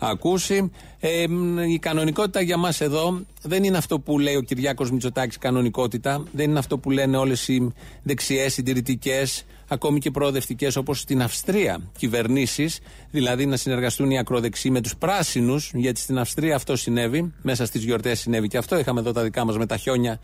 ακούσει. 0.00 0.70
Ε, 1.00 1.24
η 1.68 1.78
κανονικότητα 1.78 2.40
για 2.40 2.56
μας 2.56 2.80
εδώ 2.80 3.20
δεν 3.42 3.64
είναι 3.64 3.76
αυτό 3.76 3.98
που 3.98 4.18
λέει 4.18 4.36
ο 4.36 4.40
Κυριάκος 4.40 4.90
Μητσοτάκης 4.90 5.38
κανονικότητα. 5.38 6.24
Δεν 6.32 6.50
είναι 6.50 6.58
αυτό 6.58 6.78
που 6.78 6.90
λένε 6.90 7.16
όλες 7.16 7.48
οι 7.48 7.72
δεξιές 8.02 8.52
συντηρητικές, 8.52 9.44
ακόμη 9.68 9.98
και 9.98 10.10
προοδευτικές 10.10 10.76
όπως 10.76 11.00
στην 11.00 11.22
Αυστρία 11.22 11.80
κυβερνήσεις, 11.98 12.80
δηλαδή 13.10 13.46
να 13.46 13.56
συνεργαστούν 13.56 14.10
οι 14.10 14.18
ακροδεξιοί 14.18 14.70
με 14.74 14.80
τους 14.80 14.96
πράσινους, 14.96 15.70
γιατί 15.74 16.00
στην 16.00 16.18
Αυστρία 16.18 16.54
αυτό 16.54 16.76
συνέβη, 16.76 17.32
μέσα 17.42 17.66
στις 17.66 17.84
γιορτές 17.84 18.20
συνέβη 18.20 18.48
και 18.48 18.58
αυτό. 18.58 18.78
Είχαμε 18.78 19.00
εδώ 19.00 19.12
τα 19.12 19.22
δικά 19.22 19.44
μας 19.44 19.56
με 19.56 19.66
τα 19.66 19.76
χιόνια 19.76 20.20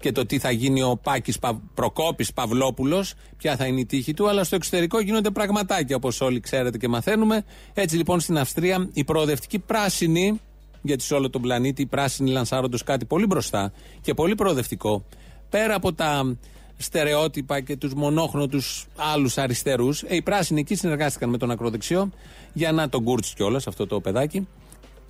και 0.00 0.12
το 0.12 0.26
τι 0.26 0.38
θα 0.38 0.50
γίνει 0.50 0.82
ο 0.82 0.98
Πάκης 1.02 1.38
Πα... 1.38 1.60
Προκόπης 1.74 2.32
Παυλόπουλος, 2.32 3.14
ποια 3.36 3.56
θα 3.56 3.66
είναι 3.66 3.80
η 3.80 3.86
τύχη 3.86 4.14
του, 4.14 4.28
αλλά 4.28 4.44
στο 4.44 4.56
εξωτερικό 4.56 5.00
γίνονται 5.00 5.30
πραγματάκια 5.30 5.96
όπως 5.96 6.20
όλοι 6.20 6.40
ξέρετε 6.40 6.78
και 6.78 6.88
μαθαίνουμε. 6.88 7.44
Έτσι 7.74 7.96
λοιπόν 7.96 8.20
στην 8.20 8.38
Αυστρία 8.38 8.88
οι 8.92 9.04
προοδευτικοί 9.04 9.58
πράσινοι, 9.58 10.40
γιατί 10.82 11.02
σε 11.02 11.14
όλο 11.14 11.30
τον 11.30 11.42
πλανήτη 11.42 11.82
οι 11.82 11.86
πράσινοι 11.86 12.30
λανσάρονται 12.30 12.78
κάτι 12.84 13.04
πολύ 13.04 13.26
μπροστά 13.26 13.72
και 14.00 14.14
πολύ 14.14 14.34
προοδευτικό, 14.34 15.04
πέρα 15.50 15.74
από 15.74 15.92
τα 15.92 16.36
στερεότυπα 16.76 17.60
και 17.60 17.76
τους 17.76 17.94
μονόχνοτου 17.94 18.60
άλλους 18.96 19.38
αριστερούς, 19.38 20.02
ε, 20.02 20.14
οι 20.14 20.22
πράσινοι 20.22 20.60
εκεί 20.60 20.74
συνεργάστηκαν 20.74 21.30
με 21.30 21.38
τον 21.38 21.50
ακροδεξιό 21.50 22.10
για 22.52 22.72
να 22.72 22.88
τον 22.88 23.04
Κούρτς 23.04 23.34
κιόλας, 23.34 23.66
αυτό 23.66 23.86
το 23.86 24.00
παιδάκι, 24.00 24.48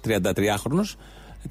33χρονο, 0.05 0.97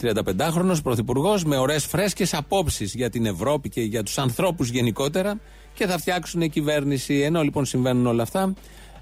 35χρονο 0.02 0.78
πρωθυπουργός 0.84 1.44
με 1.44 1.58
ωραίες 1.58 1.86
φρέσκες 1.86 2.34
απόψεις 2.34 2.94
για 2.94 3.10
την 3.10 3.26
Ευρώπη 3.26 3.70
και 3.70 3.82
για 3.82 4.04
τους 4.04 4.18
ανθρώπους 4.18 4.70
γενικότερα 4.70 5.40
και 5.74 5.88
θα 5.88 5.98
φτιάξουν 5.98 6.50
κυβέρνηση. 6.50 7.20
Ενώ 7.20 7.42
λοιπόν 7.42 7.66
συμβαίνουν 7.66 8.06
όλα 8.06 8.24
αυτά, 8.24 8.54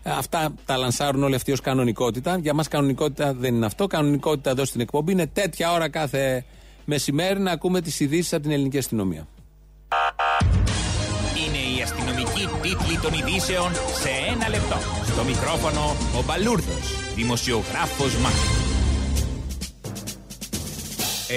αυτά 0.04 0.54
τα 0.66 0.78
λανσάρουν 0.78 1.24
όλοι 1.24 1.36
αυτοί 1.36 1.52
ως 1.52 1.62
κανονικότητα. 1.62 2.38
Για 2.38 2.54
μας 2.54 2.68
κανονικότητα 2.68 3.34
δεν 3.34 3.56
είναι 3.56 3.66
αυτό. 3.66 3.88
Κανονικότητα 3.88 4.50
εδώ 4.50 4.66
στην 4.66 4.82
εκπομπή 4.82 5.12
είναι 5.12 5.28
τέτοια 5.28 5.72
ώρα 5.72 5.90
κάθε 5.90 6.46
μεσημέρι 6.86 7.40
να 7.40 7.52
ακούμε 7.52 7.82
τις 7.82 8.00
ειδήσεις 8.00 8.34
από 8.34 8.42
την 8.42 8.52
ελληνική 8.52 8.78
αστυνομία. 8.78 9.28
Είναι 11.48 11.78
η 11.78 11.82
αστυνομική 11.82 12.48
τίτλη 12.62 13.00
των 13.00 13.14
ειδήσεων 13.14 13.74
σε 13.74 14.10
ένα 14.34 14.50
λεπτό. 14.50 14.78
Στο 15.06 15.24
μικρόφωνο 15.24 15.96
ο 16.20 16.24
Μπαλούρδος, 16.26 17.14
δημοσιογράφος 17.16 18.18
Μάρκος. 18.18 18.83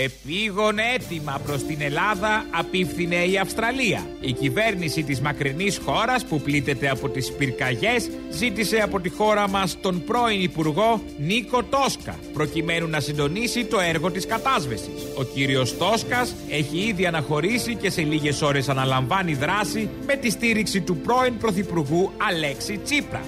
Επίγον 0.04 0.78
έτοιμα 0.94 1.40
προς 1.46 1.62
την 1.62 1.80
Ελλάδα 1.80 2.44
απίφθινε 2.50 3.24
η 3.24 3.38
Αυστραλία. 3.38 4.06
Η 4.20 4.32
κυβέρνηση 4.32 5.02
της 5.02 5.20
μακρινής 5.20 5.78
χώρας 5.84 6.24
που 6.24 6.40
πλήττεται 6.40 6.88
από 6.88 7.08
τις 7.08 7.32
πυρκαγιές 7.32 8.10
ζήτησε 8.30 8.76
από 8.76 9.00
τη 9.00 9.08
χώρα 9.08 9.48
μας 9.48 9.78
τον 9.80 10.04
πρώην 10.04 10.42
Υπουργό 10.42 11.02
Νίκο 11.18 11.62
Τόσκα 11.62 12.18
προκειμένου 12.32 12.88
να 12.88 13.00
συντονίσει 13.00 13.64
το 13.64 13.80
έργο 13.80 14.10
της 14.10 14.26
κατάσβεσης. 14.26 15.06
Ο 15.18 15.22
κύριος 15.22 15.76
Τόσκας 15.76 16.34
έχει 16.50 16.78
ήδη 16.78 17.06
αναχωρήσει 17.06 17.74
και 17.74 17.90
σε 17.90 18.02
λίγες 18.02 18.42
ώρες 18.42 18.68
αναλαμβάνει 18.68 19.34
δράση 19.34 19.88
με 20.06 20.16
τη 20.16 20.30
στήριξη 20.30 20.80
του 20.80 20.96
πρώην 20.96 21.38
Πρωθυπουργού 21.38 22.12
Αλέξη 22.28 22.78
Τσίπρα. 22.78 23.22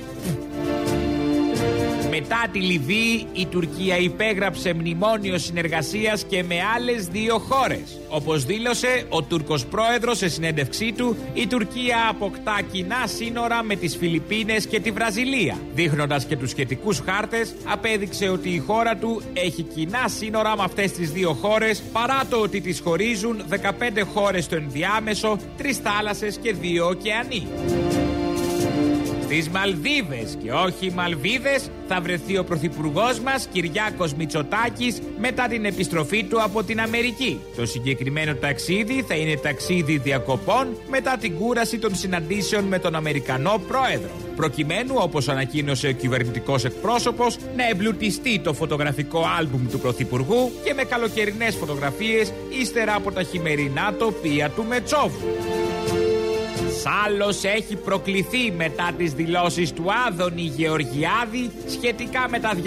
Μετά 2.20 2.46
τη 2.52 2.58
Λιβύη, 2.60 3.26
η 3.32 3.46
Τουρκία 3.46 3.98
υπέγραψε 3.98 4.74
μνημόνιο 4.74 5.38
συνεργασίας 5.38 6.24
και 6.24 6.42
με 6.42 6.54
άλλες 6.76 7.06
δύο 7.06 7.38
χώρες. 7.38 8.00
Όπως 8.08 8.44
δήλωσε 8.44 9.04
ο 9.08 9.22
Τούρκος 9.22 9.66
πρόεδρος 9.66 10.18
σε 10.18 10.28
συνέντευξή 10.28 10.92
του, 10.96 11.16
η 11.34 11.46
Τουρκία 11.46 11.96
αποκτά 12.10 12.60
κοινά 12.72 13.06
σύνορα 13.06 13.62
με 13.62 13.74
τις 13.74 13.96
Φιλιππίνες 13.96 14.66
και 14.66 14.80
τη 14.80 14.90
Βραζιλία. 14.90 15.58
Δείχνοντας 15.74 16.24
και 16.24 16.36
τους 16.36 16.50
σχετικούς 16.50 16.98
χάρτες, 16.98 17.54
απέδειξε 17.64 18.28
ότι 18.28 18.48
η 18.48 18.58
χώρα 18.58 18.96
του 18.96 19.22
έχει 19.32 19.62
κοινά 19.62 20.08
σύνορα 20.08 20.56
με 20.56 20.62
αυτές 20.62 20.92
τις 20.92 21.10
δύο 21.10 21.32
χώρες, 21.32 21.82
παρά 21.92 22.22
το 22.30 22.36
ότι 22.36 22.60
τις 22.60 22.80
χωρίζουν 22.80 23.42
15 23.48 24.04
χώρες 24.14 24.44
στο 24.44 24.56
ενδιάμεσο, 24.56 25.38
τρεις 25.56 25.76
θάλασσες 25.76 26.38
και 26.42 26.52
δύο 26.52 26.86
ωκεανοί. 26.86 27.46
Στις 29.30 29.48
Μαλδίβες 29.48 30.36
και 30.42 30.52
όχι 30.52 30.92
Μαλβίδες 30.94 31.70
θα 31.88 32.00
βρεθεί 32.00 32.38
ο 32.38 32.44
Πρωθυπουργός 32.44 33.20
μας 33.20 33.48
Κυριάκος 33.52 34.14
Μητσοτάκης 34.14 35.00
μετά 35.18 35.46
την 35.46 35.64
επιστροφή 35.64 36.24
του 36.24 36.42
από 36.42 36.62
την 36.62 36.80
Αμερική. 36.80 37.40
Το 37.56 37.66
συγκεκριμένο 37.66 38.34
ταξίδι 38.34 39.04
θα 39.08 39.14
είναι 39.14 39.36
ταξίδι 39.36 39.98
διακοπών 39.98 40.66
μετά 40.90 41.16
την 41.20 41.34
κούραση 41.34 41.78
των 41.78 41.96
συναντήσεων 41.96 42.64
με 42.64 42.78
τον 42.78 42.94
Αμερικανό 42.94 43.60
Πρόεδρο. 43.68 44.10
Προκειμένου, 44.36 44.94
όπως 44.98 45.28
ανακοίνωσε 45.28 45.88
ο 45.88 45.92
κυβερνητικός 45.92 46.64
εκπρόσωπος, 46.64 47.36
να 47.56 47.68
εμπλουτιστεί 47.68 48.38
το 48.38 48.52
φωτογραφικό 48.52 49.26
άλμπουμ 49.38 49.66
του 49.70 49.78
Πρωθυπουργού 49.78 50.52
και 50.64 50.74
με 50.74 50.84
καλοκαιρινές 50.84 51.54
φωτογραφίες 51.54 52.32
ύστερα 52.60 52.94
από 52.94 53.12
τα 53.12 53.22
χειμερινά 53.22 53.94
τοπία 53.98 54.50
του 54.50 54.64
Μετσόβου. 54.68 55.67
Άλλος 57.06 57.44
έχει 57.44 57.76
προκληθεί 57.76 58.52
μετά 58.56 58.90
τις 58.98 59.12
δηλώσεις 59.12 59.72
του 59.72 59.84
Άδωνη 60.06 60.42
Γεωργιάδη 60.42 61.50
σχετικά 61.68 62.28
με 62.28 62.38
τα 62.38 62.50
200 62.54 62.60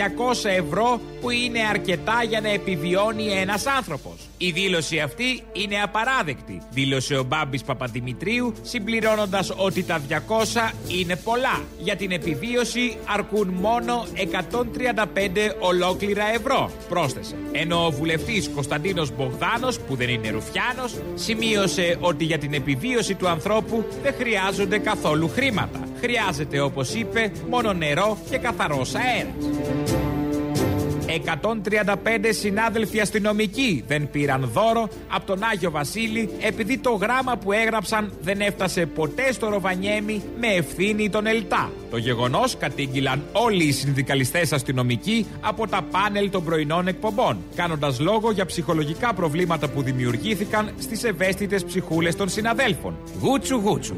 ευρώ 0.43 1.02
που 1.21 1.30
είναι 1.30 1.60
αρκετά 1.69 2.24
για 2.30 2.41
να 2.41 2.50
επιβιώνει 2.50 3.28
ένας 3.32 3.65
άνθρωπος. 3.65 4.13
Η 4.38 4.52
δήλωση 4.52 5.00
αυτή 5.00 5.43
είναι 5.54 5.82
απαράδεκτη, 5.82 6.62
δήλωσε 6.71 7.15
ο 7.15 7.24
Μπάμπης 7.24 7.63
Παπαδημητρίου 7.63 8.54
συμπληρώνοντας 8.62 9.54
ότι 9.56 9.84
τα 9.84 10.02
200 10.10 10.74
είναι 10.88 11.15
πολλά. 11.15 11.62
Για 11.80 11.95
την 11.95 12.12
επιβίωση 12.12 12.97
αρκούν 13.06 13.47
μόνο 13.47 14.06
135 14.15 15.56
ολόκληρα 15.60 16.24
ευρώ, 16.34 16.71
πρόσθεσε. 16.89 17.36
Ενώ 17.52 17.86
ο 17.86 17.91
βουλευτής 17.91 18.50
Κωνσταντίνος 18.56 19.15
Μπογδάνος, 19.15 19.80
που 19.80 19.95
δεν 19.95 20.10
είναι 20.10 20.30
ρουφιάνος, 20.30 20.93
σημείωσε 21.15 21.97
ότι 22.00 22.24
για 22.24 22.38
την 22.38 22.54
επιβίωση 22.54 23.15
του 23.15 23.28
ανθρώπου 23.28 23.86
δεν 24.03 24.13
χρειάζονται 24.17 24.77
καθόλου 24.77 25.29
χρήματα. 25.29 25.79
Χρειάζεται, 25.99 26.59
όπως 26.59 26.93
είπε, 26.93 27.31
μόνο 27.49 27.73
νερό 27.73 28.17
και 28.29 28.37
καθαρός 28.37 28.95
αέρας. 28.95 29.90
135 31.12 31.95
συνάδελφοι 32.30 33.00
αστυνομικοί 33.00 33.84
δεν 33.88 34.10
πήραν 34.12 34.50
δώρο 34.54 34.89
από 35.08 35.26
τον 35.26 35.43
Άγιο 35.43 35.71
Βασίλη 35.71 36.30
επειδή 36.41 36.78
το 36.78 36.91
γράμμα 36.91 37.38
που 37.38 37.52
έγραψαν 37.52 38.13
δεν 38.21 38.41
έφτασε 38.41 38.86
ποτέ 38.86 39.32
στο 39.32 39.50
Ροβανιέμι 39.50 40.21
με 40.39 40.47
ευθύνη 40.47 41.10
τον 41.10 41.26
Ελτά. 41.28 41.71
Το 41.89 41.97
γεγονός 41.97 42.58
κατήγγυλαν 42.58 43.24
όλοι 43.32 43.63
οι 43.63 43.71
συνδικαλιστές 43.71 44.54
αστυνομικοί 44.54 45.26
από 45.41 45.67
τα 45.67 45.82
πάνελ 45.91 46.30
των 46.30 46.43
πρωινών 46.43 46.88
εκπομπών, 46.88 47.38
κάνοντας 47.56 48.00
λόγο 48.00 48.32
για 48.32 48.45
ψυχολογικά 48.45 49.13
προβλήματα 49.13 49.69
που 49.69 49.82
δημιουργήθηκαν 49.82 50.71
στις 50.80 51.04
ευαίσθητες 51.04 51.63
ψυχούλες 51.63 52.15
των 52.15 52.30
συναδέλφων. 52.30 52.95
Γούτσου 53.19 53.56
γούτσου. 53.56 53.95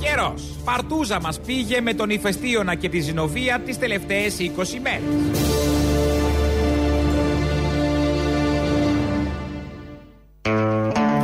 Καιρός. 0.00 0.42
Παρτούζα 0.64 1.20
μας 1.20 1.40
πήγε 1.40 1.80
με 1.80 1.94
τον 1.94 2.10
ηφαιστίωνα 2.10 2.74
και 2.74 2.88
τη 2.88 3.00
ζηνοβία 3.00 3.60
τις 3.60 3.78
τελευταίες 3.78 4.36
20 4.38 4.80
μέρες. 4.82 5.40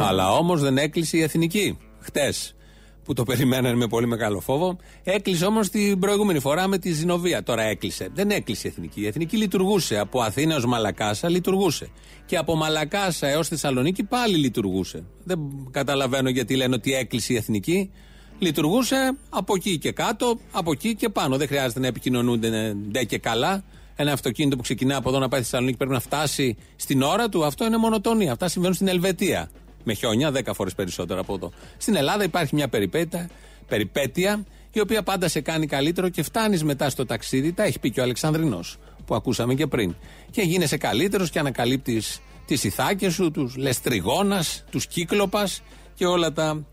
Αλλά 0.08 0.32
όμως 0.32 0.60
δεν 0.60 0.78
έκλεισε 0.78 1.16
η 1.16 1.22
εθνική. 1.22 1.78
Χτες 2.00 2.56
που 3.06 3.12
το 3.12 3.22
περιμένανε 3.22 3.76
με 3.76 3.86
πολύ 3.86 4.06
μεγάλο 4.06 4.40
φόβο. 4.40 4.76
Έκλεισε 5.04 5.44
όμως 5.44 5.68
την 5.68 5.98
προηγούμενη 5.98 6.38
φορά 6.40 6.68
με 6.68 6.78
τη 6.78 6.92
Ζηνοβία. 6.92 7.42
Τώρα 7.42 7.62
έκλεισε. 7.62 8.08
Δεν 8.14 8.30
έκλεισε 8.30 8.68
η 8.68 8.70
εθνική. 8.70 9.00
Η 9.00 9.06
εθνική 9.06 9.36
λειτουργούσε. 9.36 9.98
Από 9.98 10.20
Αθήνας 10.20 10.62
έω 10.62 10.68
Μαλακάσα 10.68 11.28
λειτουργούσε. 11.28 11.88
Και 12.26 12.36
από 12.36 12.56
Μαλακάσα 12.56 13.26
έως 13.26 13.48
Θεσσαλονίκη 13.48 14.04
πάλι 14.04 14.36
λειτουργούσε. 14.36 15.04
Δεν 15.24 15.38
καταλαβαίνω 15.70 16.28
γιατί 16.28 16.56
λένε 16.56 16.74
ότι 16.74 16.94
έκλεισε 16.94 17.32
η 17.32 17.36
εθνική. 17.36 17.90
Λειτουργούσε 18.38 19.16
από 19.28 19.54
εκεί 19.56 19.78
και 19.78 19.92
κάτω, 19.92 20.38
από 20.52 20.72
εκεί 20.72 20.94
και 20.94 21.08
πάνω. 21.08 21.36
Δεν 21.36 21.46
χρειάζεται 21.46 21.80
να 21.80 21.86
επικοινωνούνται 21.86 22.74
ντε 22.90 23.04
και 23.04 23.18
καλά. 23.18 23.64
Ένα 23.96 24.12
αυτοκίνητο 24.12 24.56
που 24.56 24.62
ξεκινά 24.62 24.96
από 24.96 25.08
εδώ 25.08 25.18
να 25.18 25.28
πάει 25.28 25.40
στη 25.40 25.48
Θεσσαλονίκη 25.50 25.78
πρέπει 25.78 25.92
να 25.92 26.00
φτάσει 26.00 26.56
στην 26.76 27.02
ώρα 27.02 27.28
του. 27.28 27.44
Αυτό 27.44 27.64
είναι 27.64 27.76
μονοτονία. 27.76 28.32
Αυτά 28.32 28.48
συμβαίνουν 28.48 28.74
στην 28.74 28.88
Ελβετία. 28.88 29.50
Με 29.84 29.92
χιόνια, 29.92 30.30
δέκα 30.30 30.54
φορές 30.54 30.74
περισσότερο 30.74 31.20
από 31.20 31.34
εδώ. 31.34 31.52
Στην 31.76 31.96
Ελλάδα 31.96 32.24
υπάρχει 32.24 32.54
μια 32.54 32.68
περιπέτεια, 32.68 33.30
περιπέτεια 33.68 34.44
η 34.72 34.80
οποία 34.80 35.02
πάντα 35.02 35.28
σε 35.28 35.40
κάνει 35.40 35.66
καλύτερο 35.66 36.08
και 36.08 36.22
φτάνεις 36.22 36.64
μετά 36.64 36.90
στο 36.90 37.06
ταξίδι. 37.06 37.52
Τα 37.52 37.62
έχει 37.62 37.78
πει 37.78 37.90
και 37.90 38.00
ο 38.00 38.02
Αλεξανδρινός 38.02 38.76
που 39.06 39.14
ακούσαμε 39.14 39.54
και 39.54 39.66
πριν. 39.66 39.94
Και 40.30 40.42
γίνεσαι 40.42 40.76
καλύτερος 40.76 41.30
και 41.30 41.38
ανακαλύπτεις 41.38 42.20
τις 42.46 42.64
Ιθάκε 42.64 43.10
σου, 43.10 43.30
τους 43.30 43.56
Λεστριγόνας, 43.56 44.64
τους 44.70 44.86
Κύκλοπας 44.86 45.62
και 45.94 46.06
όλα 46.06 46.32
τα 46.32 46.66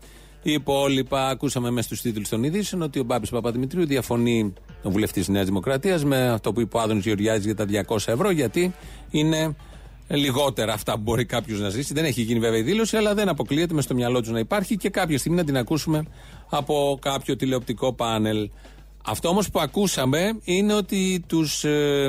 υπόλοιπα. 0.52 1.28
Ακούσαμε 1.28 1.70
μέσα 1.70 1.94
στου 1.94 2.08
τίτλους 2.08 2.28
των 2.28 2.42
ειδήσεων 2.42 2.82
ότι 2.82 2.98
ο 2.98 3.02
Μπάμπης 3.04 3.30
Παπαδημητρίου 3.30 3.86
διαφωνεί, 3.86 4.52
ο 4.82 4.90
βουλευτής 4.90 5.24
της 5.24 5.34
Νέας 5.34 5.46
Δημοκρατίας, 5.46 6.04
με 6.04 6.28
αυτό 6.28 6.52
που 6.52 6.60
είπε 6.60 6.76
ο 6.76 6.80
Άδωνης 6.80 7.04
Γεωργιάδης 7.04 7.44
για 7.44 7.54
τα 7.54 7.64
200 7.64 8.12
ευρώ, 8.12 8.30
γιατί 8.30 8.74
είναι 9.10 9.54
λιγότερα 10.08 10.72
αυτά 10.72 10.92
που 10.92 11.00
μπορεί 11.00 11.24
κάποιος 11.24 11.60
να 11.60 11.68
ζήσει. 11.68 11.94
Δεν 11.94 12.04
έχει 12.04 12.22
γίνει 12.22 12.40
βέβαια 12.40 12.58
η 12.58 12.62
δήλωση, 12.62 12.96
αλλά 12.96 13.14
δεν 13.14 13.28
αποκλείεται 13.28 13.74
μες 13.74 13.84
στο 13.84 13.94
μυαλό 13.94 14.20
τους 14.20 14.30
να 14.30 14.38
υπάρχει 14.38 14.76
και 14.76 14.90
κάποια 14.90 15.18
στιγμή 15.18 15.36
να 15.36 15.44
την 15.44 15.56
ακούσουμε 15.56 16.04
από 16.50 16.98
κάποιο 17.00 17.36
τηλεοπτικό 17.36 17.92
πάνελ. 17.92 18.50
Αυτό 19.06 19.28
όμως 19.28 19.50
που 19.50 19.60
ακούσαμε 19.60 20.38
είναι 20.44 20.74
ότι 20.74 21.24
τους 21.26 21.64
ε, 21.64 22.08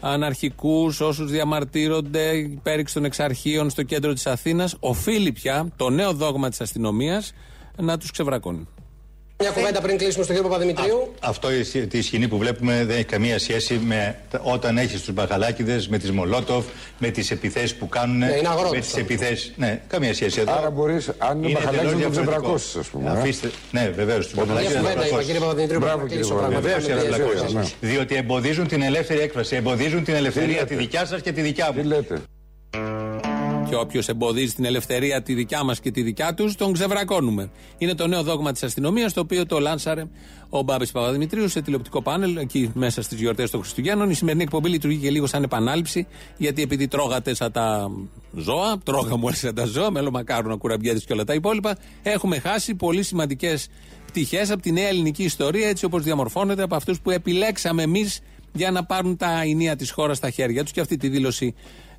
αναρχικούς, 0.00 1.00
όσους 1.00 1.30
διαμαρτύρονται 1.30 2.50
πέριξ 2.62 2.92
των 2.92 3.04
εξαρχείων 3.04 3.70
στο 3.70 3.82
κέντρο 3.82 4.12
της 4.12 4.26
Αθήνας, 4.26 4.76
οφείλει 4.80 5.32
πια 5.32 5.68
το 5.76 5.90
νέο 5.90 6.12
δόγμα 6.12 6.48
της 6.48 6.60
αστυνομίας 6.60 7.32
να 7.76 7.98
τους 7.98 8.10
ξεβρακώνει. 8.10 8.68
Μια 9.40 9.50
κουβέντα 9.50 9.80
πριν 9.80 9.98
κλείσουμε 9.98 10.24
στον 10.24 10.36
κύριο 10.36 10.50
Παπαδημητρίου. 10.50 11.14
Αυτό 11.20 11.48
η- 11.52 11.86
τη 11.86 12.02
σκηνή 12.02 12.28
που 12.28 12.38
βλέπουμε 12.38 12.84
δεν 12.84 12.96
έχει 12.96 13.04
καμία 13.04 13.38
σχέση 13.38 13.74
με 13.84 14.16
τα- 14.30 14.40
όταν 14.42 14.78
έχεις 14.78 15.02
τους 15.02 15.14
μπακαλάκιδε, 15.14 15.84
με 15.88 15.98
τις 15.98 16.10
Μολότοφ, 16.12 16.64
με 16.98 17.08
τις 17.08 17.30
επιθέσεις 17.30 17.74
που 17.74 17.88
κάνουν. 17.88 18.16
Ναι, 18.18 18.26
είναι 18.38 18.48
αγρότες 18.48 18.70
με 18.70 18.78
αυτό. 18.78 18.94
τι 18.94 19.00
επιθέσεις. 19.00 19.52
Ναι, 19.56 19.80
καμία 19.86 20.14
σχέση 20.14 20.40
εδώ. 20.40 20.52
Άρα 20.52 20.70
μπορείς, 20.70 21.08
αν 21.18 21.42
είναι 21.42 21.52
μπαχαλάκιδες, 21.52 21.92
εντελώς 21.92 22.00
να 22.00 22.04
τον 22.04 22.12
διαφορετικό. 22.12 22.30
ξεμπρακώσεις, 22.30 22.76
ας 22.76 22.86
πούμε, 22.86 23.10
ε. 23.10 23.12
Αφήστε, 23.12 23.50
ναι, 23.70 23.92
βεβαίως. 23.96 24.24
Τους 24.26 24.34
Μια 24.34 24.44
κουβέντα 24.44 25.06
είπα, 25.06 25.22
κύριε 25.22 25.40
Παπαδημητρίου, 25.40 25.80
πρέπει 25.80 25.98
να 25.98 26.04
κλείσω 26.08 26.34
πραγματικά. 26.34 26.60
Βεβαίω 26.60 26.76
με 26.80 26.86
και 26.86 26.94
να 26.94 27.00
πιέζει 27.00 27.12
ο 27.20 27.24
μπλακώσεις. 27.24 27.50
χρόνος. 27.50 27.74
Διότι 27.80 28.14
εμποδίζουν 28.14 28.66
την 28.66 28.82
ελεύθερη 28.82 29.20
έκφραση. 29.20 29.56
Εμποδίζουν 29.56 30.04
την 30.04 30.14
ελευθερία 30.14 30.64
τη 30.66 30.74
δικιά 30.74 31.06
σας 31.06 31.20
και 31.20 31.32
τη 31.32 31.40
δικιά 31.40 31.72
μου. 31.74 31.80
Τι 31.80 31.86
λέτε; 31.86 32.20
Και 33.68 33.76
όποιος 33.76 34.08
εμποδίζει 34.08 34.54
την 34.54 34.64
ελευθερία 34.64 35.22
τη 35.22 35.34
δικιά 35.34 35.62
μας 35.62 35.80
και 35.80 35.90
τη 35.90 36.02
δικιά 36.02 36.34
τους, 36.34 36.54
τον 36.54 36.72
ξεβρακώνουμε. 36.72 37.50
Είναι 37.78 37.94
το 37.94 38.06
νέο 38.06 38.22
δόγμα 38.22 38.52
της 38.52 38.62
αστυνομίας, 38.62 39.12
το 39.12 39.20
οποίο 39.20 39.46
το 39.46 39.58
λάνσαρε 39.58 40.04
ο 40.48 40.62
Μπάμπης 40.62 40.92
Παπαδημητρίους 40.92 41.52
σε 41.52 41.62
τηλεοπτικό 41.62 42.02
πάνελ, 42.02 42.36
εκεί 42.36 42.70
μέσα 42.74 43.02
στις 43.02 43.20
γιορτές 43.20 43.50
των 43.50 43.60
Χριστουγέννων. 43.60 44.10
Η 44.10 44.14
σημερινή 44.14 44.42
εκπομπή 44.42 44.68
λειτουργεί 44.68 44.98
και 44.98 45.10
λίγο 45.10 45.26
σαν 45.26 45.42
επανάληψη, 45.42 46.06
γιατί 46.36 46.62
επειδή 46.62 46.88
τρώγατε 46.88 47.34
σαν 47.34 47.52
τα 47.52 47.90
ζώα, 48.36 48.78
τρώγαμε 48.84 49.24
όλοι 49.24 49.36
σαν 49.36 49.54
τα 49.54 49.64
ζώα, 49.64 49.90
μελομακάρονα, 49.90 50.56
κουραμπιέδε 50.56 50.98
και 50.98 51.12
όλα 51.12 51.24
τα 51.24 51.34
υπόλοιπα, 51.34 51.76
έχουμε 52.02 52.38
χάσει 52.38 52.74
πολύ 52.74 53.02
σημαντικές 53.02 53.68
πτυχές 54.06 54.50
από 54.50 54.62
τη 54.62 54.72
νέα 54.72 54.88
ελληνική 54.88 55.22
ιστορία, 55.22 55.68
έτσι 55.68 55.84
όπως 55.84 56.02
διαμορφώνεται 56.02 56.62
από 56.62 56.74
αυτούς 56.74 57.00
που 57.00 57.10
επιλέξαμε 57.10 57.82
εμείς 57.82 58.20
για 58.52 58.70
να 58.70 58.84
πάρουν 58.84 59.16
τα 59.16 59.42
ενία 59.42 59.76
της 59.76 59.90
χώρας 59.90 60.16
στα 60.16 60.30
χέρια 60.30 60.62
τους. 60.62 60.72
Και 60.72 60.80
αυτή 60.80 60.96
τη 60.96 61.08
δήλωση, 61.08 61.54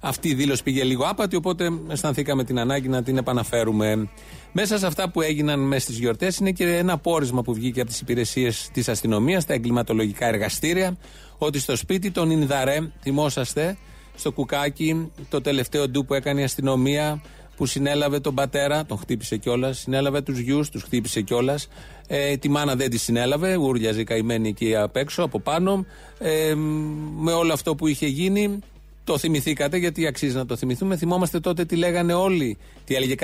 αυτή 0.08 0.30
η 0.30 0.34
δήλωση 0.34 0.64
πήγε 0.64 0.84
λίγο 0.84 1.04
άπατη, 1.04 1.36
οπότε 1.36 1.70
αισθανθήκαμε 1.88 2.44
την 2.44 2.60
ανάγκη 2.60 2.88
να 2.88 3.04
την 3.04 3.18
επαναφέρουμε. 3.18 4.10
Μέσα 4.52 4.78
σε 4.78 4.86
αυτά 4.86 5.10
που 5.10 5.22
έγιναν 5.22 5.60
μέσα 5.60 5.82
στις 5.82 5.98
γιορτές 6.00 6.38
είναι 6.38 6.52
και 6.52 6.76
ένα 6.76 6.98
πόρισμα 6.98 7.42
που 7.42 7.54
βγήκε 7.54 7.82
από 7.82 7.90
τις 7.90 8.00
υπηρεσίες 8.00 8.70
της 8.74 8.90
αστυνομίας, 8.90 9.46
τα 9.46 9.54
εγκληματολογικά 9.54 10.28
εργαστήρια, 10.28 10.98
ότι 11.38 11.60
στο 11.60 11.76
σπίτι 11.76 12.12
των 12.12 12.30
Ινδαρέ, 12.30 12.92
θυμόσαστε, 13.02 13.78
στο 14.16 14.32
κουκάκι, 14.32 15.12
το 15.30 15.42
τελευταίο 15.42 15.90
ντου 15.90 16.06
που 16.06 16.14
έκανε 16.14 16.42
η 16.42 16.44
αστυνομία, 16.44 17.22
που 17.56 17.66
συνέλαβε 17.66 18.20
τον 18.20 18.36
πατέρα, 18.36 18.86
τον 18.86 18.98
χτύπησε 18.98 19.38
κιόλας, 19.38 19.78
συνέλαβε 19.80 20.22
τους 20.22 20.40
γιους, 20.40 20.70
τους 20.70 20.84
χτύπησε 20.84 21.22
κιόλας. 21.22 21.68
Ε, 22.08 22.38
τη 22.38 22.50
μάνα 22.50 22.76
δεν 22.76 22.90
τη 22.90 22.98
συνέλαβε, 22.98 23.58
ούρλιαζε 23.58 24.04
καημένη 24.04 24.50
εκεί 24.50 24.76
απ' 24.76 24.96
έξω, 24.96 25.24
από 25.24 25.40
πάνω. 25.40 25.86
Ε, 26.20 26.54
με 27.16 27.32
όλο 27.32 27.54
αυτό 27.54 27.76
που 27.76 27.88
είχε 27.88 28.08
γίνει, 28.08 28.60
το 29.06 29.18
θυμηθήκατε 29.18 29.78
γιατί 29.78 30.08
αξίζει 30.08 30.36
να 30.36 30.46
το 30.46 30.56
θυμηθούμε. 30.56 30.98
Θυμόμαστε 30.98 31.40
τότε 31.40 31.66
τι 31.66 31.76
λέγανε 31.76 32.14
όλοι, 32.14 32.58
τι 32.86 32.96
έλεγε 32.96 33.16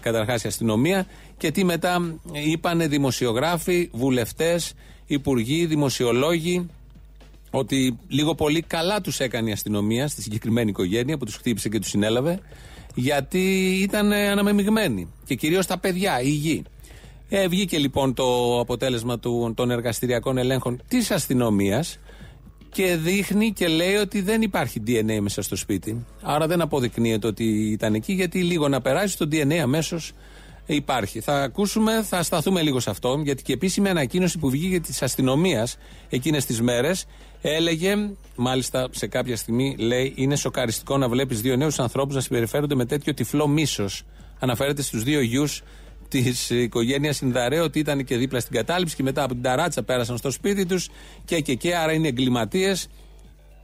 καταρχάς 0.00 0.44
η 0.44 0.48
αστυνομία 0.48 1.06
και 1.36 1.50
τι 1.50 1.64
μετά 1.64 2.18
είπανε 2.32 2.88
δημοσιογράφοι, 2.88 3.90
βουλευτές, 3.92 4.72
υπουργοί, 5.06 5.66
δημοσιολόγοι. 5.66 6.66
Ότι 7.50 7.98
λίγο 8.08 8.34
πολύ 8.34 8.62
καλά 8.62 9.00
τους 9.00 9.20
έκανε 9.20 9.48
η 9.48 9.52
αστυνομία 9.52 10.08
στη 10.08 10.22
συγκεκριμένη 10.22 10.70
οικογένεια 10.70 11.18
που 11.18 11.24
τους 11.24 11.36
χτύπησε 11.36 11.68
και 11.68 11.78
τους 11.78 11.88
συνέλαβε, 11.88 12.40
γιατί 12.94 13.78
ήταν 13.82 14.12
αναμεμειγμένοι. 14.12 15.08
Και 15.24 15.34
κυρίως 15.34 15.66
τα 15.66 15.78
παιδιά, 15.78 16.20
η 16.20 16.30
γη. 16.30 16.62
Ε, 17.28 17.48
βγήκε 17.48 17.78
λοιπόν 17.78 18.14
το 18.14 18.60
αποτέλεσμα 18.60 19.18
του, 19.18 19.52
των 19.56 19.70
εργαστηριακών 19.70 20.38
ελέγχων 20.38 20.82
της 20.88 21.10
αστυνομίας 21.10 21.98
και 22.72 22.96
δείχνει 22.96 23.52
και 23.52 23.68
λέει 23.68 23.94
ότι 23.94 24.20
δεν 24.20 24.42
υπάρχει 24.42 24.82
DNA 24.86 25.18
μέσα 25.20 25.42
στο 25.42 25.56
σπίτι. 25.56 26.06
Άρα 26.22 26.46
δεν 26.46 26.60
αποδεικνύεται 26.60 27.26
ότι 27.26 27.44
ήταν 27.70 27.94
εκεί, 27.94 28.12
γιατί 28.12 28.42
λίγο 28.42 28.68
να 28.68 28.80
περάσει 28.80 29.18
το 29.18 29.28
DNA 29.32 29.56
αμέσως 29.56 30.12
υπάρχει. 30.66 31.20
Θα 31.20 31.42
ακούσουμε, 31.42 32.02
θα 32.02 32.22
σταθούμε 32.22 32.62
λίγο 32.62 32.80
σε 32.80 32.90
αυτό, 32.90 33.20
γιατί 33.24 33.42
και 33.42 33.52
επίσημη 33.52 33.88
ανακοίνωση 33.88 34.38
που 34.38 34.50
βγήκε 34.50 34.80
της 34.80 35.02
αστυνομίας 35.02 35.76
εκείνες 36.08 36.44
τις 36.44 36.60
μέρες 36.60 37.06
έλεγε, 37.40 37.94
μάλιστα 38.36 38.88
σε 38.90 39.06
κάποια 39.06 39.36
στιγμή 39.36 39.76
λέει, 39.78 40.12
είναι 40.16 40.36
σοκαριστικό 40.36 40.98
να 40.98 41.08
βλέπεις 41.08 41.40
δύο 41.40 41.56
νέους 41.56 41.78
ανθρώπους 41.78 42.14
να 42.14 42.20
συμπεριφέρονται 42.20 42.74
με 42.74 42.84
τέτοιο 42.84 43.14
τυφλό 43.14 43.46
μίσος. 43.46 44.02
Αναφέρεται 44.38 44.82
στους 44.82 45.02
δύο 45.02 45.20
γιους 45.20 45.62
της 46.12 46.50
οικογένειας 46.50 47.20
Ινδαρέ 47.20 47.60
ότι 47.60 47.78
ήταν 47.78 48.04
και 48.04 48.16
δίπλα 48.16 48.40
στην 48.40 48.56
κατάληψη 48.56 48.96
και 48.96 49.02
μετά 49.02 49.22
από 49.22 49.32
την 49.32 49.42
ταράτσα 49.42 49.82
πέρασαν 49.82 50.16
στο 50.16 50.30
σπίτι 50.30 50.66
τους 50.66 50.88
και 51.24 51.40
και 51.40 51.54
και, 51.54 51.76
άρα 51.76 51.92
είναι 51.92 52.08
εγκληματίες 52.08 52.88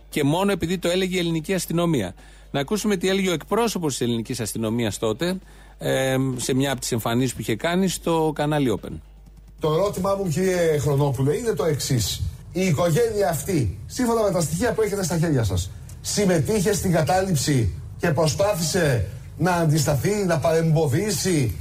και 0.08 0.24
μόνο 0.24 0.52
επειδή 0.52 0.78
το 0.78 0.88
έλεγε 0.88 1.16
η 1.16 1.18
ελληνική 1.18 1.54
αστυνομία. 1.54 2.14
Να 2.50 2.60
ακούσουμε 2.60 2.96
τι 2.96 3.08
έλεγε 3.08 3.28
ο 3.30 3.32
εκπρόσωπος 3.32 3.96
της 3.96 4.06
ελληνικής 4.06 4.40
αστυνομίας 4.40 4.98
τότε 4.98 5.38
ε, 5.78 6.16
σε 6.36 6.54
μια 6.54 6.72
από 6.72 6.80
τις 6.80 6.92
εμφανίσεις 6.92 7.34
που 7.34 7.40
είχε 7.40 7.56
κάνει 7.56 7.88
στο 7.88 8.32
κανάλι 8.34 8.80
Open. 8.80 8.92
Το 9.60 9.72
ερώτημά 9.72 10.14
μου, 10.14 10.28
κύριε 10.28 10.78
Χρονόπουλε, 10.78 11.36
είναι 11.36 11.52
το 11.52 11.64
εξής. 11.64 12.22
Η 12.52 12.60
οικογένεια 12.66 13.28
αυτή, 13.28 13.78
σύμφωνα 13.86 14.22
με 14.22 14.30
τα 14.30 14.40
στοιχεία 14.40 14.72
που 14.72 14.82
έχετε 14.82 15.04
στα 15.04 15.18
χέρια 15.18 15.44
σας, 15.44 15.70
συμμετείχε 16.00 16.72
στην 16.72 16.92
κατάληψη 16.92 17.72
και 17.98 18.10
προσπάθησε 18.10 19.06
να 19.38 19.52
αντισταθεί, 19.52 20.24
να 20.26 20.38
παρεμποδίσει 20.38 21.56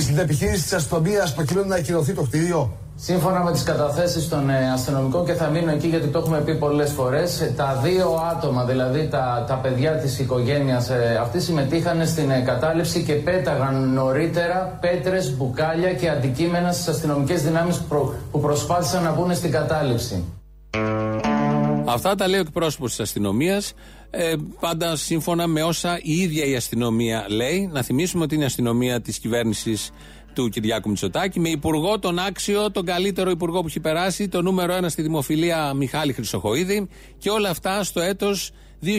στην 0.00 0.18
επιχείρηση 0.18 0.62
της 0.62 0.72
αστυνομίας 0.72 1.34
προκειμένου 1.34 1.68
να 1.68 1.74
ακυρωθεί 1.76 2.12
το 2.12 2.22
κτίριο. 2.22 2.76
Σύμφωνα 2.96 3.42
με 3.42 3.52
τις 3.52 3.62
καταθέσεις 3.62 4.28
των 4.28 4.50
ε, 4.50 4.70
αστυνομικών 4.72 5.24
και 5.24 5.32
θα 5.32 5.48
μείνω 5.48 5.70
εκεί 5.70 5.86
γιατί 5.86 6.06
το 6.06 6.18
έχουμε 6.18 6.40
πει 6.40 6.54
πολλές 6.54 6.90
φορές 6.90 7.40
ε, 7.40 7.52
τα 7.56 7.80
δύο 7.82 8.20
άτομα, 8.36 8.64
δηλαδή 8.64 9.08
τα, 9.08 9.44
τα 9.48 9.54
παιδιά 9.54 9.92
της 9.92 10.18
οικογένειας 10.18 10.90
ε, 10.90 11.18
αυτοί 11.22 11.40
συμμετείχαν 11.40 12.06
στην 12.06 12.30
ε, 12.30 12.40
κατάληψη 12.40 13.02
και 13.02 13.12
πέταγαν 13.12 13.92
νωρίτερα 13.92 14.78
πέτρες, 14.80 15.36
μπουκάλια 15.36 15.92
και 15.94 16.08
αντικείμενα 16.10 16.72
στις 16.72 16.88
αστυνομικές 16.88 17.42
δυνάμεις 17.42 17.78
προ- 17.80 18.14
που 18.30 18.40
προσπάθησαν 18.40 19.02
να 19.02 19.12
μπουν 19.12 19.34
στην 19.34 19.50
κατάληψη. 19.50 20.24
Αυτά 21.84 22.14
τα 22.14 22.28
λέει 22.28 22.38
ο 22.38 22.42
εκπρόσωπος 22.46 22.90
της 22.90 23.00
αστυνομίας. 23.00 23.72
Ε, 24.14 24.34
πάντα 24.60 24.96
σύμφωνα 24.96 25.46
με 25.46 25.62
όσα 25.62 25.98
η 26.02 26.12
ίδια 26.12 26.44
η 26.44 26.56
αστυνομία 26.56 27.26
λέει. 27.28 27.68
Να 27.72 27.82
θυμίσουμε 27.82 28.24
ότι 28.24 28.34
είναι 28.34 28.44
η 28.44 28.46
αστυνομία 28.46 29.00
της 29.00 29.18
κυβέρνησης 29.18 29.90
του 30.32 30.48
Κυριάκου 30.48 30.88
Μητσοτάκη 30.88 31.40
με 31.40 31.48
υπουργό 31.48 31.98
τον 31.98 32.18
άξιο, 32.18 32.70
τον 32.70 32.84
καλύτερο 32.84 33.30
υπουργό 33.30 33.60
που 33.60 33.66
έχει 33.66 33.80
περάσει, 33.80 34.28
το 34.28 34.42
νούμερο 34.42 34.72
ένα 34.72 34.88
στη 34.88 35.02
δημοφιλία 35.02 35.74
Μιχάλη 35.74 36.12
Χρυσοχοίδη 36.12 36.88
και 37.18 37.30
όλα 37.30 37.50
αυτά 37.50 37.84
στο 37.84 38.00
έτος 38.00 38.50
2019-2020. 38.84 38.90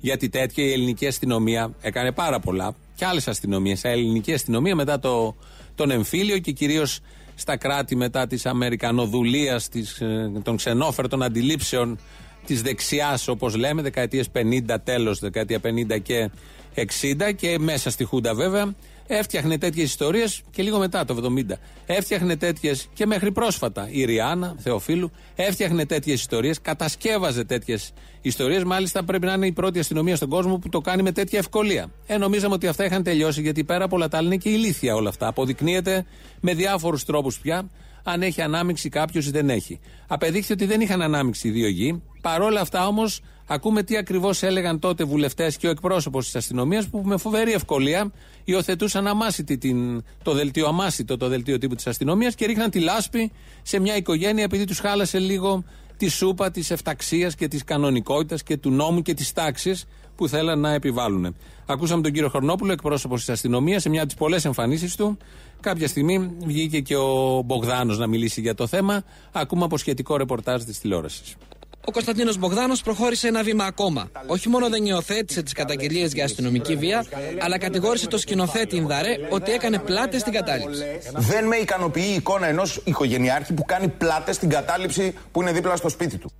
Γιατί 0.00 0.28
τέτοια 0.28 0.64
η 0.64 0.72
ελληνική 0.72 1.06
αστυνομία 1.06 1.74
έκανε 1.80 2.12
πάρα 2.12 2.40
πολλά 2.40 2.74
και 2.94 3.04
άλλες 3.04 3.28
αστυνομίες. 3.28 3.82
Η 3.82 3.88
ελληνική 3.88 4.32
αστυνομία 4.32 4.74
μετά 4.74 4.98
το, 4.98 5.36
τον 5.74 5.90
εμφύλιο 5.90 6.38
και 6.38 6.52
κυρίως 6.52 7.00
στα 7.34 7.56
κράτη 7.56 7.96
μετά 7.96 8.26
της 8.26 8.46
Αμερικανοδουλία, 8.46 9.60
της, 9.70 10.00
ε, 10.00 10.32
των 10.42 10.56
ξενόφερτων 10.56 11.22
αντιλήψεων 11.22 11.98
της 12.48 12.62
δεξιάς, 12.62 13.28
όπως 13.28 13.56
λέμε, 13.56 13.82
δεκαετίες 13.82 14.28
50, 14.30 14.80
τέλος 14.84 15.18
δεκαετία 15.18 15.60
50 15.60 15.98
και 16.02 16.30
60 16.74 17.32
και 17.36 17.58
μέσα 17.58 17.90
στη 17.90 18.04
Χούντα 18.04 18.34
βέβαια, 18.34 18.74
έφτιαχνε 19.06 19.58
τέτοιες 19.58 19.88
ιστορίες 19.88 20.42
και 20.50 20.62
λίγο 20.62 20.78
μετά 20.78 21.04
το 21.04 21.14
70. 21.14 21.58
Έφτιαχνε 21.86 22.36
τέτοιες 22.36 22.88
και 22.94 23.06
μέχρι 23.06 23.32
πρόσφατα 23.32 23.88
η 23.90 24.04
Ριάννα 24.04 24.54
Θεοφίλου 24.58 25.10
έφτιαχνε 25.34 25.86
τέτοιες 25.86 26.20
ιστορίες, 26.20 26.60
κατασκεύαζε 26.60 27.44
τέτοιες 27.44 27.92
ιστορίες. 28.20 28.64
Μάλιστα 28.64 29.04
πρέπει 29.04 29.26
να 29.26 29.32
είναι 29.32 29.46
η 29.46 29.52
πρώτη 29.52 29.78
αστυνομία 29.78 30.16
στον 30.16 30.28
κόσμο 30.28 30.58
που 30.58 30.68
το 30.68 30.80
κάνει 30.80 31.02
με 31.02 31.12
τέτοια 31.12 31.38
ευκολία. 31.38 31.90
Ε, 32.06 32.16
νομίζαμε 32.16 32.54
ότι 32.54 32.66
αυτά 32.66 32.84
είχαν 32.84 33.02
τελειώσει 33.02 33.40
γιατί 33.40 33.64
πέρα 33.64 33.84
από 33.84 33.96
όλα 33.96 34.08
τα 34.08 34.16
άλλα 34.16 34.26
είναι 34.26 34.36
και 34.36 34.48
ηλίθια 34.48 34.94
όλα 34.94 35.08
αυτά. 35.08 35.26
Αποδεικνύεται 35.26 36.04
με 36.40 36.54
διάφορους 36.54 37.04
τρόπους 37.04 37.38
πια 37.38 37.68
αν 38.02 38.22
έχει 38.22 38.42
ανάμειξη 38.42 38.88
κάποιος 38.88 39.26
ή 39.26 39.30
δεν 39.30 39.50
έχει. 39.50 39.80
Απεδείχθη 40.06 40.52
ότι 40.52 40.64
δεν 40.64 40.80
είχαν 40.80 41.02
ανάμειξη 41.02 41.48
οι 41.48 41.50
δύο 41.50 41.68
γη. 41.68 42.02
Παρόλα 42.20 42.60
αυτά 42.60 42.86
όμως, 42.86 43.20
ακούμε 43.46 43.82
τι 43.82 43.96
ακριβώς 43.96 44.42
έλεγαν 44.42 44.78
τότε 44.78 45.04
βουλευτές 45.04 45.56
και 45.56 45.66
ο 45.66 45.70
εκπρόσωπος 45.70 46.24
της 46.24 46.36
αστυνομίας 46.36 46.88
που 46.88 47.02
με 47.04 47.16
φοβερή 47.16 47.52
ευκολία 47.52 48.12
υιοθετούσαν 48.44 49.06
αμάσιτη 49.06 49.58
την, 49.58 50.02
το 50.22 50.32
δελτίο 50.32 50.66
αμάσιτο, 50.66 51.16
το 51.16 51.28
δελτίο 51.28 51.58
τύπου 51.58 51.74
της 51.74 51.86
αστυνομίας 51.86 52.34
και 52.34 52.46
ρίχναν 52.46 52.70
τη 52.70 52.80
λάσπη 52.80 53.32
σε 53.62 53.78
μια 53.78 53.96
οικογένεια 53.96 54.44
επειδή 54.44 54.64
τους 54.64 54.78
χάλασε 54.78 55.18
λίγο 55.18 55.64
τη 55.96 56.08
σούπα 56.08 56.50
της 56.50 56.70
εφταξίας 56.70 57.34
και 57.34 57.48
της 57.48 57.64
κανονικότητας 57.64 58.42
και 58.42 58.56
του 58.56 58.70
νόμου 58.70 59.02
και 59.02 59.14
της 59.14 59.32
τάξης 59.32 59.84
που 60.18 60.28
θέλαν 60.28 60.60
να 60.60 60.72
επιβάλλουν. 60.72 61.36
Ακούσαμε 61.66 62.02
τον 62.02 62.12
κύριο 62.12 62.28
Χρονόπουλο, 62.28 62.72
εκπρόσωπος 62.72 63.20
της 63.20 63.28
αστυνομίας, 63.28 63.82
σε 63.82 63.88
μια 63.88 63.98
από 63.98 64.08
τις 64.08 64.18
πολλές 64.18 64.44
εμφανίσεις 64.44 64.96
του. 64.96 65.16
Κάποια 65.60 65.88
στιγμή 65.88 66.30
βγήκε 66.44 66.80
και 66.80 66.96
ο 66.96 67.42
Μπογδάνος 67.44 67.98
να 67.98 68.06
μιλήσει 68.06 68.40
για 68.40 68.54
το 68.54 68.66
θέμα. 68.66 69.02
Ακούμε 69.32 69.64
από 69.64 69.78
σχετικό 69.78 70.16
ρεπορτάζ 70.16 70.62
της 70.62 70.78
τηλεόρασης. 70.78 71.34
Ο 71.84 71.90
Κωνσταντίνος 71.90 72.38
Μπογδάνος 72.38 72.82
προχώρησε 72.82 73.28
ένα 73.28 73.42
βήμα 73.42 73.64
ακόμα. 73.64 74.10
Όχι 74.26 74.48
μόνο 74.48 74.68
δεν 74.68 74.84
υιοθέτησε 74.84 75.42
τις 75.42 75.52
καταγγελίες 75.52 76.12
για 76.12 76.24
αστυνομική 76.24 76.76
βία, 76.76 77.04
αλλά 77.40 77.58
κατηγόρησε 77.58 78.06
το 78.06 78.18
σκηνοθέτη 78.18 78.76
Ινδαρέ 78.76 79.16
ότι 79.30 79.52
έκανε 79.52 79.78
πλάτες 79.78 80.20
στην 80.20 80.32
κατάληψη. 80.32 80.84
Δεν 81.14 81.46
με 81.46 81.56
ικανοποιεί 81.56 82.08
η 82.10 82.14
εικόνα 82.14 82.46
ενός 82.46 82.80
οικογενειάρχη 82.84 83.52
που 83.52 83.64
κάνει 83.64 83.88
πλάτες 83.88 84.36
στην 84.36 84.48
κατάληψη 84.48 85.14
που 85.32 85.40
είναι 85.42 85.52
δίπλα 85.52 85.76
στο 85.76 85.88
σπίτι 85.88 86.18
του. 86.18 86.30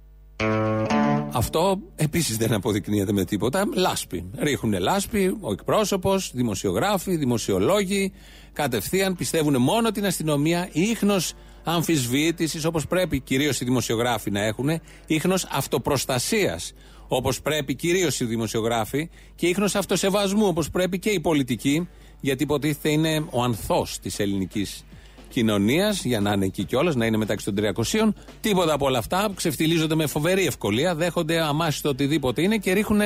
Αυτό 1.33 1.81
επίσης 1.97 2.37
δεν 2.37 2.53
αποδεικνύεται 2.53 3.12
με 3.12 3.24
τίποτα. 3.24 3.68
Λάσπη. 3.74 4.24
Ρίχνουν 4.39 4.81
λάσπη, 4.81 5.37
ο 5.41 5.53
εκπρόσωπος, 5.53 6.31
δημοσιογράφοι, 6.35 7.16
δημοσιολόγοι. 7.16 8.12
Κατευθείαν 8.53 9.16
πιστεύουν 9.16 9.57
μόνο 9.62 9.91
την 9.91 10.07
αστυνομία. 10.07 10.68
Ίχνος 10.72 11.33
αμφισβήτησης 11.64 12.64
όπως 12.64 12.87
πρέπει 12.87 13.20
κυρίως 13.20 13.61
οι 13.61 13.64
δημοσιογράφοι 13.64 14.31
να 14.31 14.41
έχουν. 14.41 14.81
Ίχνος 15.07 15.47
αυτοπροστασίας 15.51 16.72
όπως 17.09 17.41
πρέπει 17.41 17.74
κυρίως 17.74 18.20
οι 18.20 18.24
δημοσιογράφοι. 18.24 19.11
Και 19.35 19.47
ίχνος 19.47 19.74
αυτοσεβασμού 19.74 20.47
όπως 20.47 20.70
πρέπει 20.70 20.99
και 20.99 21.11
οι 21.11 21.20
πολιτικοί. 21.20 21.89
Γιατί 22.20 22.43
υποτίθεται 22.43 22.89
είναι 22.89 23.24
ο 23.31 23.43
ανθός 23.43 23.99
της 23.99 24.18
ελληνικής 24.18 24.85
κοινωνίας, 25.29 26.05
για 26.05 26.20
να 26.20 26.33
είναι 26.33 26.45
εκεί 26.45 26.64
κιόλας, 26.64 26.95
να 26.95 27.07
είναι 27.07 27.16
μεταξύ 27.16 27.45
των 27.45 27.55
300. 27.55 28.14
Τίποτα 28.41 28.72
από 28.72 28.87
όλα 28.87 28.99
αυτά. 28.99 29.29
Ξεφτιλίζονται 29.35 29.95
με 29.95 30.07
φοβερή 30.07 30.47
ευκολία, 30.47 30.95
δέχονται 30.95 31.41
αμάσει 31.41 31.83
το 31.83 31.89
οτιδήποτε 31.89 32.43
είναι 32.43 32.57
και 32.57 32.72
ρίχνουν 32.72 33.01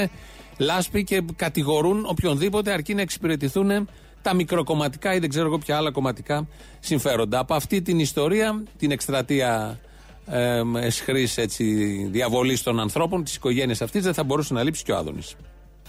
λάσπη 0.58 1.04
και 1.04 1.22
κατηγορούν 1.36 2.04
οποιονδήποτε 2.06 2.72
αρκεί 2.72 2.94
να 2.94 3.00
εξυπηρετηθούν 3.00 3.88
τα 4.22 4.34
μικροκομματικά 4.34 5.14
ή 5.14 5.18
δεν 5.18 5.28
ξέρω 5.28 5.46
εγώ 5.46 5.58
ποια 5.58 5.76
άλλα 5.76 5.90
κομματικά 5.90 6.48
συμφέροντα. 6.80 7.38
Από 7.38 7.54
αυτή 7.54 7.82
την 7.82 7.98
ιστορία, 7.98 8.62
την 8.78 8.90
εκστρατεία 8.90 9.78
ε, 10.26 10.62
εσχρής 10.74 11.38
διαβολής 12.10 12.62
των 12.62 12.80
ανθρώπων, 12.80 13.24
της 13.24 13.34
οικογένειας 13.34 13.82
αυτής, 13.82 14.02
δεν 14.02 14.14
θα 14.14 14.24
μπορούσε 14.24 14.54
να 14.54 14.62
λείψει 14.62 14.84
και 14.84 14.92
ο 14.92 14.96
Άδωνης. 14.96 15.34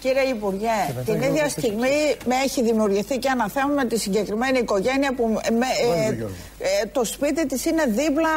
Κύριε 0.03 0.21
Υπουργέ, 0.21 0.79
την 1.05 1.21
ίδια 1.21 1.49
στιγμή 1.49 2.15
με 2.25 2.35
έχει 2.43 2.63
δημιουργηθεί 2.63 3.17
και 3.17 3.29
ένα 3.31 3.49
θέμα 3.49 3.73
με 3.73 3.85
τη 3.85 3.99
συγκεκριμένη 3.99 4.59
οικογένεια 4.59 5.13
που 5.13 5.27
με, 5.33 5.65
ε, 5.95 6.09
ε, 6.09 6.85
το 6.91 7.03
σπίτι 7.03 7.45
της 7.45 7.65
είναι 7.65 7.85
δίπλα 7.87 8.29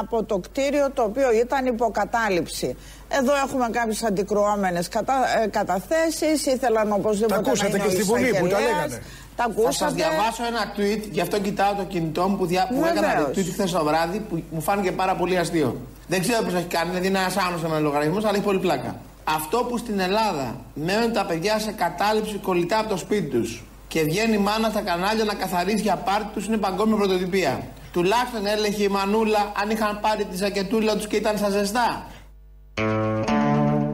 από 0.00 0.24
το 0.24 0.38
κτίριο 0.38 0.90
το 0.90 1.02
οποίο 1.02 1.32
ήταν 1.32 1.66
υποκατάληψη. 1.66 2.76
Εδώ 3.08 3.32
έχουμε 3.44 3.68
κάποιες 3.72 4.02
αντικρουόμενες 4.02 4.88
κατα, 4.88 5.14
ε, 5.42 5.46
καταθέσεις, 5.46 6.46
ήθελαν 6.46 6.92
οπωσδήποτε 6.92 7.34
τα 7.34 7.40
ακούσατε 7.46 7.70
να 7.70 7.76
είναι 7.76 7.86
και 7.86 7.90
στη 7.90 8.02
Βουλή 8.02 8.28
που 8.40 8.46
τα 8.46 8.60
λέγανε. 8.60 9.02
Τα 9.36 9.44
ακούσατε. 9.44 9.72
Θα 9.72 9.84
σας 9.84 9.92
διαβάσω 9.92 10.42
ένα 10.46 10.62
tweet, 10.76 11.08
γι' 11.10 11.20
αυτό 11.20 11.40
κοιτάω 11.40 11.74
το 11.74 11.84
κινητό 11.84 12.28
μου 12.28 12.36
που, 12.36 12.46
δια... 12.46 12.68
που 12.68 12.84
έκανα 12.84 13.30
tweet 13.34 13.48
χθες 13.52 13.70
το 13.70 13.84
βράδυ 13.84 14.18
που 14.18 14.42
μου 14.50 14.60
φάνηκε 14.60 14.92
πάρα 14.92 15.14
πολύ 15.14 15.38
αστείο. 15.38 15.80
Δεν 16.08 16.20
ξέρω 16.20 16.42
ποιος 16.42 16.54
έχει 16.54 16.66
κάνει, 16.66 16.88
δηλαδή 16.88 17.06
είναι 17.06 17.18
ένας 17.18 17.36
άλλο 17.36 17.68
με 17.68 17.78
λογαριασμός, 17.78 18.24
αλλά 18.24 18.34
έχει 18.34 18.44
πολύ 18.44 18.58
πλάκα. 18.58 18.96
Αυτό 19.28 19.58
που 19.68 19.78
στην 19.78 19.98
Ελλάδα 20.00 20.64
μένουν 20.74 21.12
τα 21.12 21.26
παιδιά 21.26 21.58
σε 21.58 21.72
κατάληψη 21.72 22.34
κολλητά 22.34 22.78
από 22.78 22.88
το 22.88 22.96
σπίτι 22.96 23.28
τους 23.28 23.64
και 23.88 24.02
βγαίνει 24.02 24.34
η 24.34 24.38
μάνα 24.38 24.68
στα 24.70 24.80
κανάλια 24.80 25.24
να 25.24 25.34
καθαρίσει 25.34 25.82
για 25.82 25.96
πάρτι 25.96 26.28
τους 26.34 26.46
είναι 26.46 26.56
παγκόσμια 26.56 26.96
πρωτοτυπία. 26.96 27.68
Τουλάχιστον 27.92 28.46
έλεγε 28.46 28.82
η 28.82 28.88
Μανούλα 28.88 29.52
αν 29.62 29.70
είχαν 29.70 30.00
πάρει 30.00 30.24
τη 30.24 30.36
ζακετούλα 30.36 30.96
τους 30.96 31.06
και 31.06 31.16
ήταν 31.16 31.38
στα 31.38 31.50
ζεστά. 31.50 32.06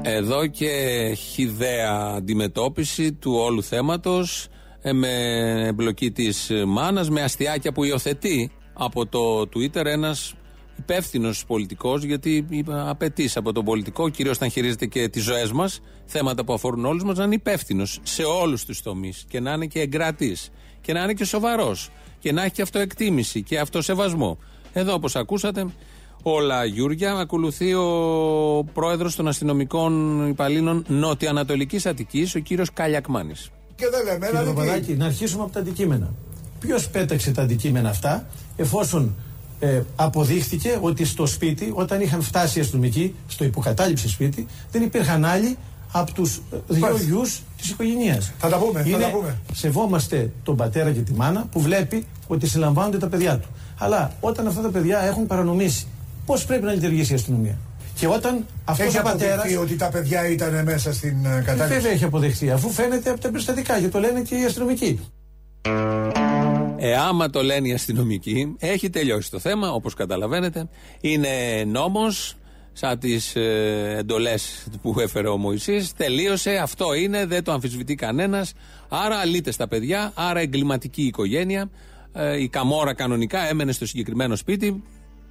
Εδώ 0.03 0.47
και 0.47 0.70
χιδαία 1.16 2.12
αντιμετώπιση 2.16 3.12
του 3.12 3.33
όλου 3.33 3.62
θέματος 3.62 4.47
ε, 4.83 4.93
με 4.93 5.09
εμπλοκή 5.66 6.11
της 6.11 6.51
μάνας, 6.66 7.11
με 7.11 7.22
αστιάκια 7.22 7.72
που 7.72 7.85
υιοθετεί 7.85 8.51
από 8.72 9.07
το 9.07 9.41
Twitter 9.55 9.85
ένας 9.85 10.35
υπεύθυνος 10.78 11.44
πολιτικός, 11.46 12.02
γιατί 12.02 12.46
απαιτείς 12.66 13.36
από 13.36 13.52
τον 13.52 13.64
πολιτικό, 13.64 14.08
κυρίως 14.08 14.36
όταν 14.36 14.50
χειρίζεται 14.50 14.86
και 14.86 15.08
τις 15.08 15.22
ζωές 15.22 15.52
μας, 15.52 15.80
θέματα 16.04 16.44
που 16.44 16.52
αφορούν 16.52 16.84
όλους 16.84 17.04
μας, 17.04 17.16
να 17.16 17.24
είναι 17.24 17.34
υπεύθυνος 17.34 18.00
σε 18.02 18.22
όλους 18.22 18.64
τους 18.64 18.82
τομείς 18.82 19.24
και 19.28 19.40
να 19.40 19.52
είναι 19.52 19.66
και 19.66 19.80
εγκρατής 19.80 20.50
και 20.80 20.92
να 20.92 21.02
είναι 21.02 21.12
και 21.12 21.24
σοβαρός 21.24 21.90
και 22.18 22.32
να 22.32 22.42
έχει 22.42 22.52
και 22.52 22.62
αυτοεκτίμηση 22.62 23.42
και 23.42 23.58
αυτοσεβασμό. 23.58 24.38
Εδώ, 24.72 24.94
όπως 24.94 25.16
ακούσατε, 25.16 25.66
όλα 26.22 26.64
Γιούρια. 26.64 27.12
Ακολουθεί 27.12 27.74
ο 27.74 28.64
πρόεδρος 28.72 29.16
των 29.16 29.28
αστυνομικών 29.28 30.28
υπαλλήλων 30.28 30.84
Νότια-Ανατολική 30.88 31.88
Αττικής, 31.88 32.34
ο 32.34 32.38
κύριος 32.38 32.72
Καλιακμάνης. 32.72 33.50
Και 33.74 33.88
δεν 33.88 34.04
λέμε, 34.04 34.26
Κύριε 34.26 34.44
Παπαδάκη, 34.44 34.94
να 34.94 35.04
αρχίσουμε 35.04 35.42
από 35.42 35.52
τα 35.52 35.60
αντικείμενα. 35.60 36.14
Ποιος 36.60 36.88
πέταξε 36.88 37.32
τα 37.32 37.42
αντικείμενα 37.42 37.88
αυτά, 37.88 38.26
εφόσον 38.56 39.14
ε, 39.62 39.82
αποδείχθηκε 39.96 40.78
ότι 40.80 41.04
στο 41.04 41.26
σπίτι, 41.26 41.72
όταν 41.74 42.00
είχαν 42.00 42.22
φτάσει 42.22 42.58
οι 42.58 42.62
αστυνομικοί, 42.62 43.14
στο 43.28 43.44
υποκατάληψη 43.44 44.08
σπίτι, 44.08 44.46
δεν 44.70 44.82
υπήρχαν 44.82 45.24
άλλοι 45.24 45.56
από 45.92 46.12
τους 46.12 46.40
δύο 46.68 46.96
γιους 47.06 47.42
της 47.56 47.70
οικογένειας. 47.70 48.32
Θα 48.38 48.48
τα 48.48 48.58
πούμε, 48.58 48.82
θα 48.82 48.98
τα 48.98 49.10
πούμε. 49.10 49.38
Σεβόμαστε 49.54 50.30
τον 50.42 50.56
πατέρα 50.56 50.92
και 50.92 51.00
τη 51.00 51.12
μάνα 51.12 51.46
που 51.50 51.60
βλέπει 51.60 52.06
ότι 52.26 52.46
συλλαμβάνονται 52.46 52.98
τα 52.98 53.08
παιδιά 53.08 53.38
του. 53.38 53.48
Αλλά 53.78 54.12
όταν 54.20 54.46
αυτά 54.46 54.60
τα 54.60 54.68
παιδιά 54.68 54.98
έχουν 54.98 55.26
παρανομήσει, 55.26 55.86
πώς 56.26 56.44
πρέπει 56.44 56.64
να 56.64 56.72
λειτουργήσει 56.72 57.12
η 57.12 57.14
αστυνομία; 57.14 57.58
Και 57.94 58.06
όταν 58.06 58.46
αυτός 58.64 58.86
έχει 58.86 58.98
ο 58.98 59.02
πατέρα. 59.02 59.34
αποδειχθεί 59.34 59.56
ότι 59.56 59.76
τα 59.76 59.88
παιδιά 59.88 60.28
ήταν 60.28 60.62
μέσα 60.64 60.92
στην 60.92 61.24
ε, 61.24 61.42
κατάληψη. 61.44 61.74
Βέβαια 61.74 61.92
έχει 61.92 62.04
αποδειχθεί, 62.04 62.50
αφού 62.50 62.70
φαίνεται 62.70 63.10
από 63.10 63.20
τα 63.20 63.30
περιστατικά 63.30 63.80
και 63.80 63.88
το 63.88 63.98
λένε 63.98 64.20
και 64.20 64.34
οι 64.34 64.44
αστυνομικοί. 64.44 65.00
Ε, 66.76 66.96
άμα 66.96 67.30
το 67.30 67.42
λένε 67.42 67.68
οι 67.68 67.72
αστυνομικοί, 67.72 68.56
έχει 68.58 68.90
τελειώσει 68.90 69.30
το 69.30 69.38
θέμα, 69.38 69.70
όπως 69.70 69.94
καταλαβαίνετε. 69.94 70.68
Είναι 71.00 71.64
νόμος, 71.66 72.36
σαν 72.72 72.98
τις 72.98 73.36
ε, 73.36 73.94
εντολές 73.98 74.66
που 74.82 74.94
έφερε 75.00 75.28
ο 75.28 75.36
Μωυσής. 75.36 75.92
Τελείωσε, 75.92 76.56
αυτό 76.56 76.94
είναι, 76.94 77.26
δεν 77.26 77.44
το 77.44 77.52
αμφισβητεί 77.52 77.94
κανένας. 77.94 78.52
Άρα 78.88 79.16
αλείται 79.16 79.50
στα 79.50 79.68
παιδιά, 79.68 80.12
άρα 80.14 80.40
εγκληματική 80.40 81.02
οικογένεια. 81.02 81.70
Ε, 82.12 82.40
η 82.42 82.48
Καμόρα 82.48 82.94
κανονικά 82.94 83.48
έμενε 83.48 83.72
στο 83.72 83.86
συγκεκριμένο 83.86 84.36
σπίτι. 84.36 84.82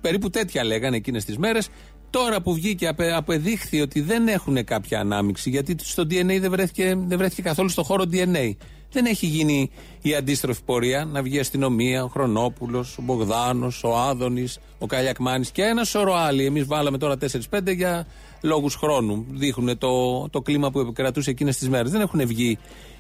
Περίπου 0.02 0.30
τέτοια 0.30 0.64
λέγανε 0.64 0.96
εκείνες 0.96 1.26
τις 1.26 1.38
μέρες. 1.38 1.70
Τώρα 2.10 2.42
που 2.42 2.54
βγήκε, 2.54 2.88
απε, 2.88 3.14
απεδείχθη 3.14 3.82
ότι 3.82 4.02
δεν 4.02 4.28
έχουν 4.28 4.64
κάποια 4.64 5.00
ανάμειξη, 5.00 5.50
γιατί 5.50 5.76
στο 5.80 6.04
DNA 6.04 6.38
δεν 6.40 6.52
βρέθηκε, 6.52 6.96
δεν 7.08 7.18
βρέθηκε 7.18 7.42
καθόλου 7.42 7.70
στο 7.70 7.84
χώρο 7.84 8.04
DNA. 8.12 8.52
Δεν 8.92 9.06
έχει 9.06 9.26
γίνει 9.26 9.70
η 10.02 10.16
αντίστροφη 10.16 10.64
πορεία 10.66 11.06
να 11.06 11.22
βγει 11.22 11.36
η 11.36 11.40
αστυνομία, 11.40 12.04
ο 12.04 12.08
Χρονόπουλος, 12.08 12.98
ο 12.98 13.02
Μπογδάνος, 13.02 13.84
ο 13.84 13.98
Άδωνης, 13.98 14.60
ο 14.80 14.86
Καλιακμάνης 14.86 15.52
και 15.52 15.64
ένα 15.64 15.84
σωρό 15.84 16.14
άλλοι. 16.14 16.46
Εμείς 16.46 16.66
βάλαμε 16.66 16.98
τώρα 16.98 17.18
4-5 17.50 17.76
για 17.76 18.08
λόγους 18.42 18.76
χρόνου. 18.76 19.26
Δείχνουν 19.30 19.78
το, 19.78 20.30
το 20.30 20.42
κλίμα 20.42 20.72
που 20.72 20.80
επικρατούσε 20.80 21.30
εκείνες 21.30 21.58
τις 21.58 21.70
μέρες. 21.70 21.92
Δεν 21.92 22.02
έχουν 22.02 22.28
βγει 22.28 22.58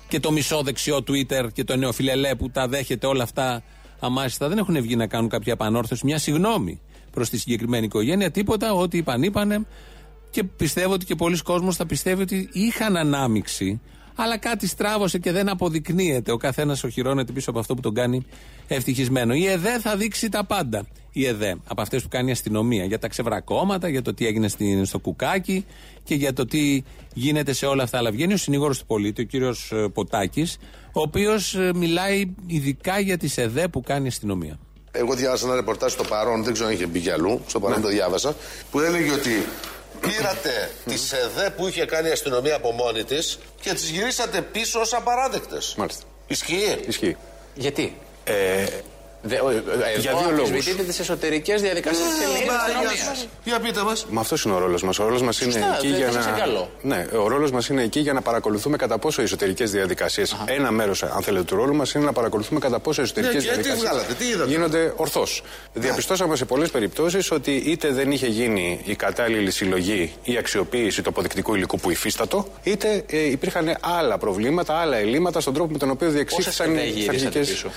και 0.07 0.19
το 0.19 0.31
μισό 0.31 0.61
δεξιό 0.61 0.97
Twitter 0.97 1.47
και 1.53 1.63
το 1.63 1.75
νεοφιλελέ 1.75 2.35
που 2.35 2.49
τα 2.49 2.67
δέχεται 2.67 3.07
όλα 3.07 3.23
αυτά 3.23 3.63
αμάσιστα. 3.99 4.47
Δεν 4.47 4.57
έχουν 4.57 4.81
βγει 4.81 4.95
να 4.95 5.07
κάνουν 5.07 5.29
κάποια 5.29 5.53
επανόρθωση, 5.53 6.05
μια 6.05 6.17
συγνώμη 6.17 6.81
προς 7.11 7.29
τη 7.29 7.37
συγκεκριμένη 7.37 7.85
οικογένεια. 7.85 8.31
Τίποτα, 8.31 8.73
ό,τι 8.73 8.97
είπαν, 8.97 9.23
είπανε. 9.23 9.65
Και 10.29 10.43
πιστεύω 10.43 10.93
ότι 10.93 11.05
και 11.05 11.15
πολλοί 11.15 11.37
κόσμος 11.37 11.75
θα 11.75 11.85
πιστεύει 11.85 12.21
ότι 12.21 12.49
είχαν 12.51 12.97
ανάμειξη 12.97 13.81
αλλά 14.22 14.38
κάτι 14.38 14.67
στράβωσε 14.67 15.17
και 15.17 15.32
δεν 15.32 15.49
αποδεικνύεται. 15.49 16.32
Ο 16.32 16.38
καθένας 16.38 16.84
οχυρώνεται 16.84 17.32
πίσω 17.32 17.49
από 17.49 17.59
αυτό 17.59 17.76
που 17.76 17.82
τον 17.82 17.93
κάνει 17.93 18.26
ευτυχισμένο. 18.67 19.34
Η 19.34 19.47
ΕΔΕ 19.47 19.80
θα 19.80 19.95
δείξει 19.95 20.30
τα 20.30 20.45
πάντα. 20.45 20.86
Η 21.11 21.26
ΕΔΕ, 21.26 21.55
από 21.67 21.82
αυτές 21.82 22.01
που 22.01 22.07
κάνει 22.07 22.30
η 22.30 22.32
αστυνομία, 22.32 22.86
για 22.86 22.99
τα 22.99 23.07
ξεβρακώματα, 23.07 23.88
για 23.88 24.01
το 24.01 24.13
τι 24.13 24.26
έγινε 24.26 24.47
στο 24.84 24.99
κουκάκι 24.99 25.65
και 26.03 26.15
για 26.15 26.34
το 26.34 26.45
τι 26.45 26.84
γίνεται 27.13 27.53
σε 27.53 27.65
όλα 27.65 27.84
αυτά. 27.84 27.97
Αλλά 27.97 28.11
βγαίνει 28.11 28.34
ο 28.34 28.38
συνήγορος 28.38 28.80
του 28.80 28.86
πολίτη, 28.86 29.22
ο 29.22 29.26
κύριος 29.26 29.74
Ποτάκης, 29.93 30.57
ο 30.93 31.01
οποίος 31.01 31.57
μιλάει 31.76 32.26
ειδικά 32.45 32.99
για 32.99 33.17
τις 33.17 33.38
ΕΔΕ 33.38 33.67
που 33.67 33.82
κάνει 33.82 34.05
η 34.05 34.07
αστυνομία. 34.07 34.59
Εγώ 34.91 35.13
διάβασα 35.13 35.45
ένα 35.45 35.55
ρεπορτάζ 35.55 35.91
στο 35.91 36.03
παρόν, 36.03 36.43
δεν 36.43 36.53
ξέρω 36.53 36.67
αν 36.67 36.74
είχε 36.74 36.86
μπει 36.86 36.99
κι 36.99 37.09
αλλού, 37.09 37.41
στο 37.47 37.59
παρόν 37.59 37.82
το 37.82 37.88
διάβασα, 37.88 38.36
που 38.72 38.80
έλεγε 38.80 39.11
ότι 39.11 39.30
πήρατε 40.02 40.72
τις 40.86 41.12
ΕΔΕ 41.12 41.49
που 41.49 41.68
είχε 41.68 41.86
κάνει 41.86 42.08
η 42.10 42.12
αστυνομία 42.12 42.56
από 42.56 42.72
μόνη 42.72 43.04
της 43.04 43.39
και 43.62 43.74
τις 43.74 43.89
γυρίσατε 43.89 44.41
πίσω 44.41 44.80
ως 44.80 44.93
απαράδεκτες. 44.93 45.74
Μάλιστα. 45.78 46.04
Ισχύει. 46.28 46.80
Ισχύει. 46.88 47.18
Γιατί; 47.54 47.97
Ε, 48.24 48.34
Δε, 48.34 48.64
ο- 48.64 48.68
ε, 48.68 48.82
Για 49.28 49.38
εδώ 50.11 50.19
δύο 50.19 50.30
λόγους. 50.32 50.49
αμφισβητείτε 50.49 50.84
τις 50.84 50.99
εσωτερικές 50.99 51.61
διαδικασίες 51.61 52.07
της 52.07 52.22
ελληνικής 52.26 52.51
αστυνομία. 52.53 53.28
Για 53.43 53.59
πείτε 53.59 53.82
μας. 53.84 54.05
Μα 54.09 54.22
αυτός 54.22 54.43
είναι 54.43 54.53
ο 54.53 54.57
ρόλος 54.59 54.84
μας. 54.84 54.99
Ο 54.99 55.03
ρόλος 55.03 55.22
μας 55.22 55.41
είναι 55.41 55.51
Σωστά, 55.51 55.76
εκεί 55.78 55.88
δεν- 55.88 55.97
για 55.97 56.05
δεν 56.05 56.15
σας 56.15 56.26
να. 56.26 56.36
εγκαλώ. 56.36 56.69
Ναι, 56.82 57.05
ο 57.24 57.28
ρόλος 57.28 57.51
μας 57.51 57.67
είναι 57.67 57.84
εκεί 57.84 57.99
για 57.99 58.13
να 58.13 58.22
παρακολουθούμε 58.22 58.78
κατά 58.78 58.97
πόσο 58.97 59.22
οι 59.22 59.24
εσωτερικές 59.24 59.72
διαδικασίε. 59.72 60.24
Ένα 60.45 60.72
μέρος, 60.72 61.03
αν 61.03 61.22
θέλετε, 61.22 61.43
του 61.43 61.55
ρόλου 61.55 61.76
μας 61.76 61.93
είναι 61.93 62.05
να 62.05 62.13
παρακολουθούμε 62.13 62.59
κατά 62.59 62.80
πόσο 62.80 63.01
οι 63.01 63.03
εσωτερικές 63.03 63.36
Ναι, 63.45 63.49
και 63.51 63.55
τι 63.57 63.61
διαδικασίες 63.61 63.89
βγάλατε, 63.89 64.13
τι 64.13 64.26
είδατε; 64.28 64.49
γίνονται 64.49 64.93
ορθώς. 64.95 65.43
Διαπιστώσαμε 65.74 66.36
σε 66.36 66.45
πολλές 66.45 66.69
περιπτώσεις 66.72 67.32
ότι 67.32 67.51
είτε 67.55 67.89
δεν 67.91 68.11
είχε 68.11 68.28
γίνει 68.28 68.80
η 68.86 68.95
κατάλληλη 68.95 69.51
συλλογή 69.51 70.13
ή 70.24 70.38
αξιοποίηση 70.38 71.01
του 71.01 71.09
αποδεικτικού 71.09 71.55
υλικού 71.55 71.78
που 71.80 71.89
υφίστατο, 71.91 72.47
είτε 72.63 73.03
ε, 73.09 73.17
υπήρχαν 73.30 73.78
άλλα 73.99 74.17
προβλήματα, 74.17 74.74
άλλα 74.74 74.97
ελλείμματα 74.97 75.39
στον 75.39 75.53
τρόπο 75.53 75.72
με 75.72 75.78
τον 75.78 75.89
οποίο 75.89 76.09
διεξήχθησαν 76.09 76.76
sedai 76.76 76.86
οι 76.86 76.89
γυρίσατε 76.89 77.09
αρχικές- 77.15 77.49
πίσω; 77.49 77.69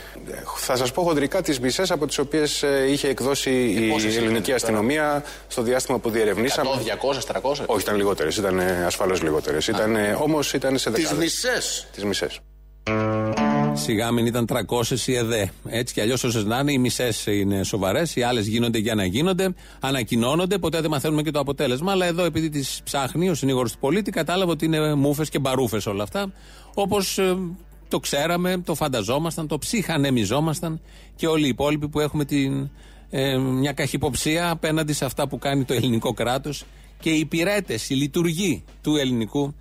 Θα 0.57 0.77
σας 0.77 0.93
πω 0.93 1.03
χοντρικά 1.03 1.34
τις 1.43 1.61
μισές 1.61 1.91
από 1.91 2.07
τις 2.07 2.19
οποίες 2.19 2.65
είχε 2.91 3.09
εκδώσει 3.09 3.51
η 3.51 3.89
πόσες 3.91 4.17
ελληνική 4.17 4.29
ήταν 4.29 4.43
τώρα; 4.43 4.55
αστυνομία 4.55 5.25
στο 5.49 5.63
διάστημα 5.63 5.99
που 5.99 6.11
διερευνήσαμε. 6.11 6.71
100, 6.71 6.79
200, 6.79 7.25
300. 7.25 7.65
Όχι, 7.67 7.81
ήταν 7.83 7.97
λιγότερες. 7.97 8.37
Ήταν 8.37 8.61
ασφαλώς 8.87 9.23
λιγότερες. 9.23 9.71
Όμως 10.23 10.53
ήταν 10.53 10.79
σε 10.79 10.91
Τις 10.91 11.03
δεκάδες. 11.03 11.25
μισές. 11.25 11.87
Τις 11.93 12.05
μισές. 12.05 12.39
Σιγά 13.77 14.11
μην 14.11 14.27
ήταν 14.27 14.47
300 14.47 15.07
η 15.07 15.15
ΕΔΕ. 15.17 15.51
Έτσι 15.69 15.95
κι 15.95 16.01
αλλιώς 16.01 16.25
όσες 16.25 16.45
να 16.45 16.59
είναι, 16.59 16.73
οι 16.73 16.79
μισές 16.79 17.27
είναι 17.27 17.63
σοβαρές, 17.63 18.17
οι 18.17 18.23
άλλες 18.23 18.47
γίνονται 18.47 18.79
για 18.79 18.95
να 18.95 19.05
γίνονται, 19.05 19.55
ανακοινώνονται, 19.81 20.59
ποτέ 20.59 20.81
δεν 20.81 20.91
μαθαίνουμε 20.91 21.23
και 21.23 21.31
το 21.31 21.39
αποτέλεσμα. 21.39 21.93
Αλλά 21.93 22.07
εδώ, 22.07 22.25
επειδή 22.25 22.49
τις 22.49 22.81
ψάχνει 22.85 23.29
ο 23.29 23.35
συνήγορος 23.35 23.73
του 23.73 23.79
πολίτη, 23.79 24.11
κατάλαβε 24.11 24.51
ότι 24.51 24.65
είναι 24.65 24.95
μούφε 24.95 25.25
και 25.25 25.39
μπαρούφες 25.39 25.87
όλα 25.87 26.03
αυτά. 26.03 26.33
Όπως 26.75 27.21
το 27.89 27.99
ξέραμε, 27.99 28.59
το 28.65 28.75
φανταζόμασταν, 28.75 29.47
το 29.47 29.59
ψυχανεμιζόμασταν 29.59 30.81
και 31.17 31.27
όλοι 31.27 31.45
οι 31.45 31.49
υπόλοιποι 31.49 31.89
που 31.89 32.01
έχουμε 32.01 32.25
την, 32.25 32.71
ε, 33.11 33.37
μια 33.39 33.73
καχυποψία 33.73 34.51
απέναντι 34.51 34.93
σε 34.93 35.05
αυτά 35.05 35.29
που 35.29 35.39
κάνει 35.39 35.65
το 35.65 35.75
ελληνικό 35.75 36.13
κράτος 36.13 36.65
και 37.01 37.11
οι 37.11 37.19
υπηρέτες, 37.19 37.91
οι 37.91 37.95
λειτουργοί 37.95 38.65
του 38.83 38.97
ελληνικού 38.97 39.55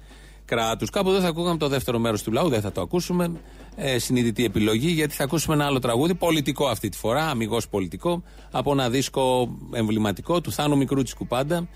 κράτους. 0.46 0.90
Κάπου 0.90 1.10
εδώ 1.10 1.20
θα 1.20 1.28
ακούγαμε 1.28 1.58
το 1.58 1.68
δεύτερο 1.68 2.00
μέρος 2.00 2.24
του 2.24 2.32
λαού, 2.32 2.50
δεν 2.50 2.62
θα 2.62 2.72
το 2.72 2.82
ακούσουμε. 2.82 3.32
Ε, 3.76 4.00
συνειδητή 4.00 4.44
επιλογή, 4.46 4.90
γιατί 4.90 5.14
θα 5.16 5.24
ακούσουμε 5.24 5.56
ένα 5.56 5.66
άλλο 5.66 5.80
τραγούδι, 5.80 6.16
πολιτικό 6.16 6.68
αυτή 6.68 6.90
τη 6.90 6.98
φορά, 6.98 7.30
αμυγός 7.30 7.68
πολιτικό, 7.68 8.24
από 8.52 8.72
ένα 8.72 8.90
δίσκο 8.90 9.56
εμβληματικό 9.74 10.42
του 10.42 10.52
Θάνου 10.52 10.78
Μικρούτσικου 10.78 11.28
πάντα. 11.28 11.68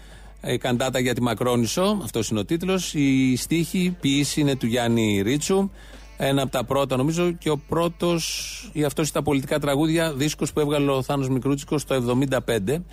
Ε, 0.42 0.58
καντάτα 0.58 1.00
για 1.00 1.14
τη 1.14 1.22
Μακρόνισο, 1.22 2.00
αυτός 2.04 2.30
είναι 2.30 2.40
ο 2.40 2.46
τίτλος. 2.46 2.94
Η 2.94 3.36
στίχη, 3.36 3.80
η 3.80 3.90
ποιήση 4.02 4.42
είναι 4.42 4.56
του 4.56 4.66
Γιάννη 4.66 5.22
Ρίτσου. 5.22 5.70
Ένα 6.18 6.42
από 6.42 6.52
τα 6.52 6.64
πρώτα, 6.64 6.98
νομίζω, 6.98 7.32
και 7.32 7.50
ο 7.50 7.58
πρώτος, 7.58 8.70
ή 8.74 8.84
αυτός 8.84 9.08
στα 9.08 9.22
πολιτικά 9.22 9.60
τραγούδια, 9.60 10.14
δίσκος 10.14 10.54
που 10.54 10.60
έβγαλε 10.60 10.92
ο 10.92 11.02
Θάνος 11.02 11.30
Μικρούτσικος 11.30 11.86
το 11.86 11.96
1975. 11.96 12.84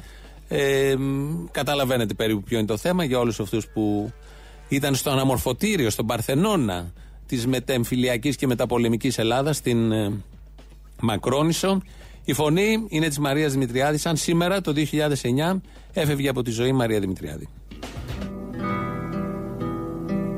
Ε, 0.49 0.95
μ, 0.97 1.45
καταλαβαίνετε 1.51 2.14
περίπου 2.14 2.43
ποιο 2.43 2.59
είναι 2.59 2.66
το 2.66 2.77
θέμα 2.77 3.05
για 3.05 3.18
όλους 3.18 3.41
αυτούς 3.41 3.66
που 3.66 4.12
ήταν 4.68 4.95
στο 4.95 5.11
αναμορφωτήριο, 5.11 5.91
στον 5.91 6.07
Παρθενώνα 6.07 6.93
της 7.27 7.47
μετεμφυλιακής 7.47 8.37
και 8.37 8.47
μεταπολεμικής 8.47 9.18
Ελλάδας, 9.18 9.57
στην 9.57 9.93
ε, 9.93 10.12
Μακρόνισο. 11.01 11.83
Η 12.25 12.33
φωνή 12.33 12.85
είναι 12.89 13.09
της 13.09 13.18
Μαρίας 13.18 13.53
Δημητριάδης, 13.53 14.01
σαν 14.01 14.16
σήμερα 14.16 14.61
το 14.61 14.72
2009 15.53 15.61
έφευγε 15.93 16.29
από 16.29 16.43
τη 16.43 16.51
ζωή 16.51 16.68
η 16.68 16.72
Μαρία 16.72 17.01
Δημητριάδη. 17.01 17.49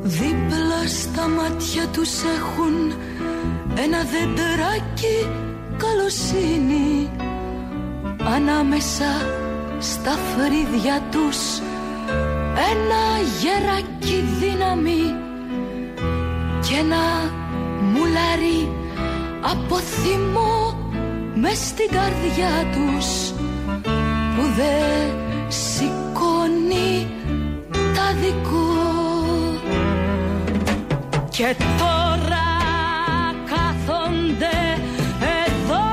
Δίπλα 0.03 0.66
στα 0.87 1.29
μάτια 1.29 1.87
τους 1.87 2.11
έχουν 2.23 2.93
ένα 3.75 3.99
δεντράκι 3.99 5.29
καλοσύνη. 5.77 7.11
Ανάμεσα 8.35 9.11
στα 9.79 10.11
φρύδια 10.11 11.03
τους 11.11 11.39
ένα 12.73 13.03
γεράκι 13.41 14.25
δύναμη 14.41 15.15
και 16.61 16.75
ένα 16.75 17.33
μουλάρι 17.81 18.73
από 19.41 19.77
θυμό 19.77 20.91
μες 21.35 21.59
στην 21.59 21.89
καρδιά 21.91 22.53
τους 22.73 23.31
που 24.37 24.43
δεν 24.57 25.15
σηκώνει 25.49 27.07
τα 27.71 28.15
δικό 28.21 28.76
και 31.37 31.57
τώρα 31.79 32.49
κάθονται 33.45 34.59
εδώ 35.47 35.87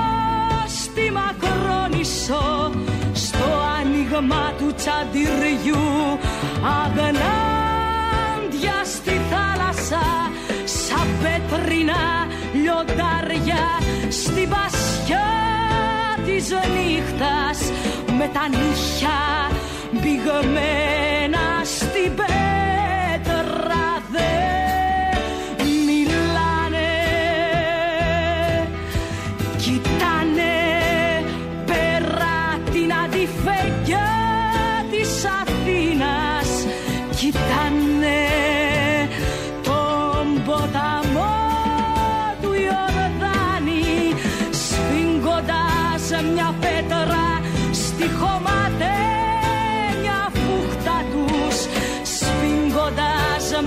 στη 0.68 1.12
Μακρόνισο 1.12 2.72
στο 3.14 3.46
άνοιγμα 3.80 4.54
του 4.58 4.74
τσαντιριού 4.76 6.20
αγνάντια 6.84 8.78
στη 8.84 9.22
θάλασσα 9.30 10.06
σαν 10.66 11.08
πέτρινα 11.22 12.28
λιοντάρια 12.54 13.66
στην 14.10 14.50
πασιά 14.50 15.30
της 16.26 16.50
νύχτας 16.50 17.72
με 18.18 18.30
τα 18.34 18.48
νύχια 18.50 19.20
μπηγμένα 19.92 21.46
στην 21.64 22.16
πέτρα 22.16 22.63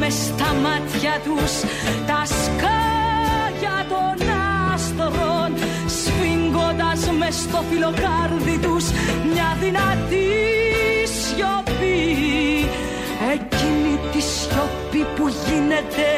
με 0.07 0.13
στα 0.13 0.55
μάτια 0.63 1.15
τους 1.25 1.53
τα 2.07 2.23
σκάγια 2.25 3.79
των 3.89 4.29
άστρων 4.73 5.51
σφίγγοντας 5.87 7.11
με 7.19 7.31
στο 7.31 7.65
φιλοκάρδι 7.71 8.59
τους 8.59 8.85
μια 9.33 9.57
δυνατή 9.61 10.29
σιωπή. 11.19 12.01
Εκείνη 13.35 13.99
τη 14.13 14.21
σιωπή 14.21 15.07
που 15.17 15.29
γίνεται 15.29 16.09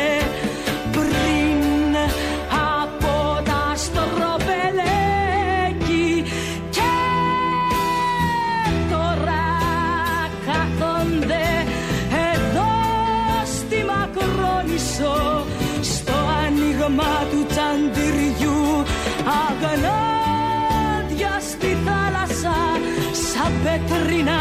πέτρινα 23.86 24.40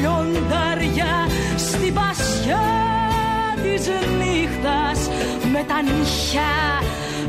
λιοντάρια 0.00 1.26
στην 1.56 1.94
πασιά 1.94 2.66
της 3.62 3.86
νύχτας. 4.18 5.08
Με 5.52 5.64
τα 5.68 5.82
νύχια 5.82 6.52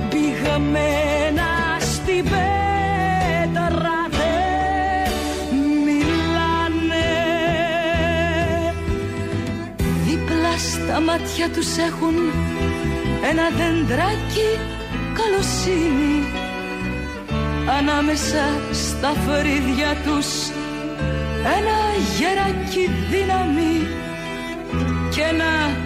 πηγμένα 0.10 1.52
στην 1.80 2.24
πέτρα 2.24 4.00
δεν 4.18 5.54
μιλάνε. 5.86 7.12
Δίπλα 10.06 10.58
στα 10.58 11.02
μάτια 11.02 11.50
τους 11.50 11.78
έχουν 11.78 12.16
ένα 13.30 13.48
δεντράκι 13.58 14.50
καλοσύνη. 15.18 16.24
Ανάμεσα 17.80 18.44
στα 18.72 19.14
φρύδια 19.26 19.96
τους 20.06 20.28
ένα 21.44 21.78
γεράκι 22.18 22.90
δύναμη 23.10 23.88
και 25.10 25.22
ένα 25.22 25.78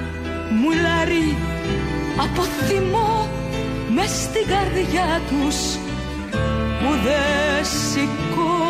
μουλάρι 0.61 1.35
από 2.17 2.41
θυμό 2.41 3.29
μες 3.93 4.09
στην 4.09 4.47
καρδιά 4.47 5.21
τους 5.29 5.75
που 6.79 6.89
δεν 7.03 7.65
σηκώνει 7.65 8.66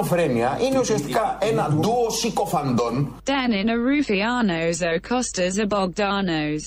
ελληνοφρένεια 0.00 0.58
είναι 0.60 0.78
ουσιαστικά 0.78 1.38
ένα 1.40 1.68
ντουο 1.68 2.10
συκοφαντών. 2.10 3.14
Danin 3.26 3.68
Arufianos 3.68 4.80
o 4.80 5.00
Costas 5.08 5.54
o 5.62 5.66
Bogdanos. 5.72 6.62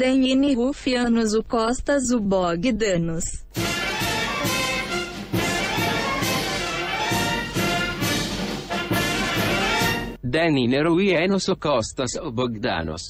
Denini 0.00 0.54
Rufianos 0.54 1.32
o 1.40 1.42
Costas 1.54 2.04
o 2.16 2.18
Bogdanos. 2.32 3.26
Danny 10.34 10.64
Nerui 10.72 11.08
Enos 11.24 11.46
o 11.48 11.56
Kostas 11.66 12.12
o 12.26 12.30
Bogdanos. 12.38 13.02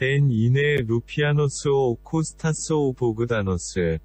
댄 0.00 0.30
이네 0.30 0.84
루피아노스 0.88 1.68
오 1.68 1.96
코스타스 2.02 2.72
오 2.72 2.94
보그다노스. 2.94 3.98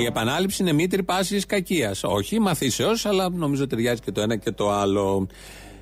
Η 0.00 0.04
επανάληψη 0.06 0.62
είναι 0.62 0.72
μήτρη 0.72 1.02
πάση 1.02 1.40
κακία. 1.40 1.94
Όχι 2.02 2.40
μαθήσεω, 2.40 2.90
αλλά 3.04 3.30
νομίζω 3.30 3.66
ταιριάζει 3.66 4.00
και 4.00 4.12
το 4.12 4.20
ένα 4.20 4.36
και 4.36 4.50
το 4.50 4.70
άλλο. 4.70 5.26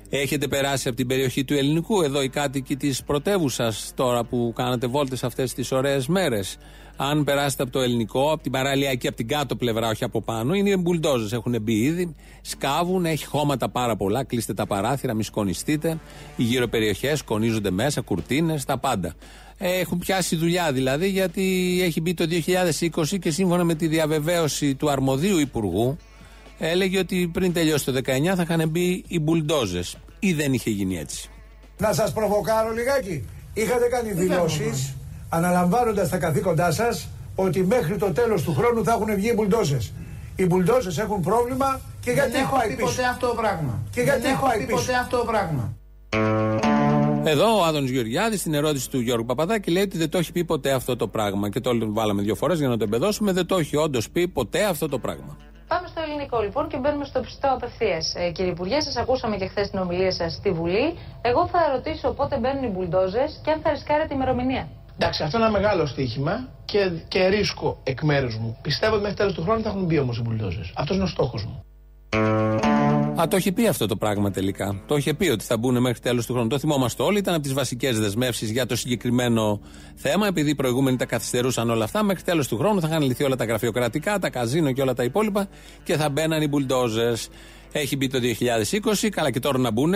Έχετε 0.09 0.47
περάσει 0.47 0.87
από 0.87 0.97
την 0.97 1.07
περιοχή 1.07 1.43
του 1.43 1.53
ελληνικού, 1.53 2.01
εδώ 2.01 2.21
οι 2.21 2.29
κάτοικοι 2.29 2.75
τη 2.75 2.97
πρωτεύουσα, 3.05 3.73
τώρα 3.95 4.23
που 4.23 4.53
κάνατε 4.55 4.87
βόλτε 4.87 5.17
αυτέ 5.21 5.43
τι 5.43 5.75
ωραίε 5.75 6.01
μέρε. 6.07 6.39
Αν 7.00 7.24
περάσετε 7.24 7.62
από 7.62 7.72
το 7.72 7.80
ελληνικό, 7.80 8.32
από 8.32 8.42
την 8.42 8.52
παραλιακή, 8.52 9.06
από 9.06 9.16
την 9.16 9.28
κάτω 9.28 9.56
πλευρά, 9.56 9.88
όχι 9.88 10.04
από 10.04 10.22
πάνω, 10.22 10.54
είναι 10.54 10.70
οι 10.70 10.76
μπουλντόζες. 10.78 11.32
Έχουν 11.32 11.56
μπει 11.60 11.72
ήδη, 11.72 12.14
σκάβουν, 12.40 13.04
έχει 13.04 13.26
χώματα 13.26 13.68
πάρα 13.68 13.96
πολλά. 13.96 14.24
Κλείστε 14.24 14.54
τα 14.54 14.66
παράθυρα, 14.66 15.14
μη 15.14 15.22
σκονιστείτε. 15.22 15.98
Οι 16.36 16.42
γύρω 16.42 16.68
περιοχέ 16.68 17.14
σκονίζονται 17.14 17.70
μέσα, 17.70 18.00
κουρτίνες, 18.00 18.64
τα 18.64 18.78
πάντα. 18.78 19.14
Έχουν 19.58 19.98
πιάσει 19.98 20.36
δουλειά 20.36 20.72
δηλαδή, 20.72 21.08
γιατί 21.08 21.78
έχει 21.82 22.00
μπει 22.00 22.14
το 22.14 22.24
2020 22.28 23.18
και 23.18 23.30
σύμφωνα 23.30 23.64
με 23.64 23.74
τη 23.74 23.86
διαβεβαίωση 23.86 24.74
του 24.74 24.90
αρμοδίου 24.90 25.38
υπουργού, 25.38 25.96
έλεγε 26.58 26.98
ότι 26.98 27.30
πριν 27.32 27.52
τελειώσει 27.52 27.84
το 27.84 27.92
19 27.92 28.00
θα 28.36 28.42
είχαν 28.42 28.68
μπει 28.68 29.04
οι 29.08 29.18
μπουλντόζες. 29.18 29.96
Ή 30.18 30.32
δεν 30.32 30.52
είχε 30.52 30.70
γίνει 30.70 30.98
έτσι. 30.98 31.30
Να 31.78 31.92
σας 31.92 32.12
προβοκάρω 32.12 32.72
λιγάκι. 32.72 33.24
Είχατε 33.54 33.88
κάνει 33.88 34.12
δηλώσεις 34.12 34.94
αναλαμβάνοντας 35.28 36.08
τα 36.08 36.18
καθήκοντά 36.18 36.70
σας 36.70 37.08
ότι 37.34 37.62
μέχρι 37.64 37.96
το 37.96 38.12
τέλος 38.12 38.42
του 38.42 38.54
χρόνου 38.54 38.84
θα 38.84 38.92
έχουν 38.92 39.14
βγει 39.14 39.28
οι 39.28 39.32
μπουλντόζες. 39.36 39.92
Οι 40.36 40.46
μπουλντόζες 40.46 40.98
έχουν 40.98 41.20
πρόβλημα 41.20 41.80
και 42.00 42.10
γιατί 42.10 42.30
Δεν 42.30 42.40
έχω 42.40 42.56
πάει 42.56 42.68
πει 42.68 42.74
πίσω. 42.74 42.86
ποτέ 42.88 43.04
αυτό 43.04 43.26
το 43.28 43.34
πράγμα. 43.34 43.82
Και 43.90 44.00
γιατί 44.00 44.20
Δεν 44.20 44.30
έχω 44.30 44.46
πάει 44.46 44.58
πει 44.58 44.64
πίσω. 44.64 44.76
ποτέ 44.78 44.94
αυτό 44.94 45.16
το 45.18 45.24
πράγμα. 45.24 45.72
Εδώ 47.24 47.58
ο 47.58 47.64
Άδωνης 47.64 47.90
Γεωργιάδης 47.90 48.40
στην 48.40 48.54
ερώτηση 48.54 48.90
του 48.90 49.00
Γιώργου 49.00 49.24
Παπαδάκη 49.24 49.70
λέει 49.70 49.82
ότι 49.82 49.98
δεν 49.98 50.10
το 50.10 50.18
έχει 50.18 50.32
πει 50.32 50.44
ποτέ 50.44 50.72
αυτό 50.72 50.96
το 50.96 51.08
πράγμα. 51.08 51.48
Και 51.50 51.60
το 51.60 51.70
βάλαμε 51.82 52.22
δύο 52.22 52.34
φορές 52.34 52.58
για 52.58 52.68
να 52.68 52.76
το 52.76 52.84
εμπεδώσουμε. 52.84 53.32
Δεν 53.32 53.46
το 53.46 53.56
έχει 53.56 53.76
όντως 53.76 54.10
πει 54.10 54.28
ποτέ 54.28 54.64
αυτό 54.64 54.88
το 54.88 54.98
πράγμα. 54.98 55.36
Πάμε 55.68 55.86
στο 55.88 56.00
ελληνικό 56.06 56.40
λοιπόν 56.40 56.68
και 56.68 56.76
μπαίνουμε 56.76 57.04
στο 57.04 57.20
πιστό 57.20 57.48
απευθείας. 57.56 58.14
Ε, 58.16 58.30
κύριε 58.30 58.50
Υπουργέ, 58.50 58.80
σας 58.80 58.96
ακούσαμε 58.96 59.36
και 59.36 59.46
χθες 59.46 59.70
την 59.70 59.78
ομιλία 59.78 60.12
σας 60.12 60.32
στη 60.32 60.50
Βουλή. 60.50 60.94
Εγώ 61.22 61.46
θα 61.52 61.58
ρωτήσω 61.74 62.08
πότε 62.12 62.36
μπαίνουν 62.38 62.64
οι 62.64 62.68
μπουλντόζες 62.68 63.40
και 63.44 63.50
αν 63.50 63.60
θα 63.62 63.70
ρισκάρετε 63.70 64.14
ημερομηνία. 64.14 64.68
Εντάξει, 65.00 65.22
αυτό 65.22 65.36
είναι 65.36 65.46
ένα 65.46 65.58
μεγάλο 65.58 65.86
στοίχημα 65.86 66.48
και, 66.64 66.90
και 67.08 67.26
ρίσκο 67.26 67.80
εκ 67.82 68.02
μέρους 68.02 68.36
μου. 68.36 68.58
Πιστεύω 68.62 68.92
ότι 68.92 69.02
μέχρι 69.02 69.16
τέλος 69.16 69.34
του 69.34 69.42
χρόνου 69.42 69.62
θα 69.62 69.68
έχουν 69.68 69.84
μπει 69.84 69.98
όμως 69.98 70.18
οι 70.18 70.22
μπουλντόζες. 70.22 70.72
Αυτός 70.74 70.96
είναι 70.96 71.04
ο 71.04 71.08
στόχος 71.08 71.44
μου. 71.44 71.62
Α, 73.20 73.28
το 73.28 73.36
είχε 73.36 73.52
πει 73.52 73.66
αυτό 73.66 73.86
το 73.86 73.96
πράγμα 73.96 74.30
τελικά. 74.30 74.82
Το 74.86 74.96
είχε 74.96 75.14
πει 75.14 75.28
ότι 75.28 75.44
θα 75.44 75.56
μπουν 75.56 75.80
μέχρι 75.80 76.00
τέλος 76.00 76.26
του 76.26 76.32
χρόνου. 76.32 76.48
Το 76.48 76.58
θυμόμαστε 76.58 77.02
όλοι. 77.02 77.18
Ήταν 77.18 77.34
από 77.34 77.42
τις 77.42 77.52
βασικές 77.52 77.98
δεσμεύσεις 77.98 78.50
για 78.50 78.66
το 78.66 78.76
συγκεκριμένο 78.76 79.60
θέμα. 79.94 80.26
Επειδή 80.26 80.50
οι 80.50 80.54
προηγούμενοι 80.54 80.96
τα 80.96 81.04
καθυστερούσαν 81.04 81.70
όλα 81.70 81.84
αυτά, 81.84 82.02
μέχρι 82.02 82.22
τέλος 82.22 82.48
του 82.48 82.56
χρόνου 82.58 82.80
θα 82.80 82.88
είχαν 82.88 83.02
λυθεί 83.02 83.24
όλα 83.24 83.36
τα 83.36 83.44
γραφειοκρατικά, 83.44 84.18
τα 84.18 84.30
καζίνο 84.30 84.72
και 84.72 84.82
όλα 84.82 84.94
τα 84.94 85.04
υπόλοιπα 85.04 85.48
και 85.82 85.96
θα 85.96 86.08
μπαίναν 86.08 86.42
οι 86.42 86.48
μπουλντόζες. 86.48 87.28
Έχει 87.72 87.96
μπει 87.96 88.06
το 88.06 88.18
2020, 89.02 89.08
καλά 89.08 89.30
και 89.30 89.40
τώρα 89.40 89.58
να 89.58 89.70
μπουν. 89.70 89.94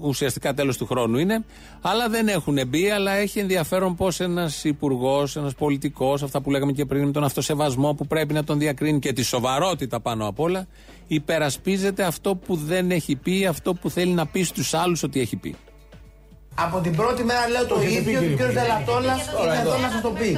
Ουσιαστικά 0.00 0.54
τέλος 0.54 0.76
του 0.76 0.86
χρόνου 0.86 1.18
είναι. 1.18 1.44
Αλλά 1.80 2.08
δεν 2.08 2.28
έχουν 2.28 2.58
μπει, 2.66 2.90
αλλά 2.90 3.12
έχει 3.12 3.38
ενδιαφέρον 3.38 3.96
πώς 3.96 4.20
ένας 4.20 4.64
υπουργός, 4.64 5.36
ένας 5.36 5.54
πολιτικός, 5.54 6.22
αυτά 6.22 6.40
που 6.40 6.50
λέγαμε 6.50 6.72
και 6.72 6.84
πριν 6.84 7.04
με 7.04 7.12
τον 7.12 7.24
αυτοσεβασμό 7.24 7.94
που 7.94 8.06
πρέπει 8.06 8.32
να 8.32 8.44
τον 8.44 8.58
διακρίνει 8.58 8.98
και 8.98 9.12
τη 9.12 9.22
σοβαρότητα 9.22 10.00
πάνω 10.00 10.26
απ' 10.26 10.40
όλα, 10.40 10.66
υπερασπίζεται 11.06 12.02
αυτό 12.02 12.36
που 12.36 12.56
δεν 12.56 12.90
έχει 12.90 13.16
πει, 13.16 13.46
αυτό 13.46 13.74
που 13.74 13.90
θέλει 13.90 14.12
να 14.12 14.26
πει 14.26 14.42
στους 14.42 14.74
άλλους 14.74 15.02
ότι 15.02 15.20
έχει 15.20 15.36
πει. 15.36 15.54
Από 16.54 16.78
την 16.80 16.96
πρώτη 16.96 17.22
μέρα 17.24 17.48
λέω 17.48 17.66
το, 17.66 17.74
Το 17.74 17.80
έχετε 17.80 18.00
πει, 18.00 18.10
ίδιο 18.10 18.20
και 18.20 18.26
ο 18.26 18.46
κύριε 18.46 18.52
κ. 18.52 18.54
Δελατόλα 18.58 19.14
είναι 19.42 19.58
εδώ 19.64 19.76
να 19.84 19.88
σας 19.90 20.00
το 20.00 20.10
πει. 20.18 20.30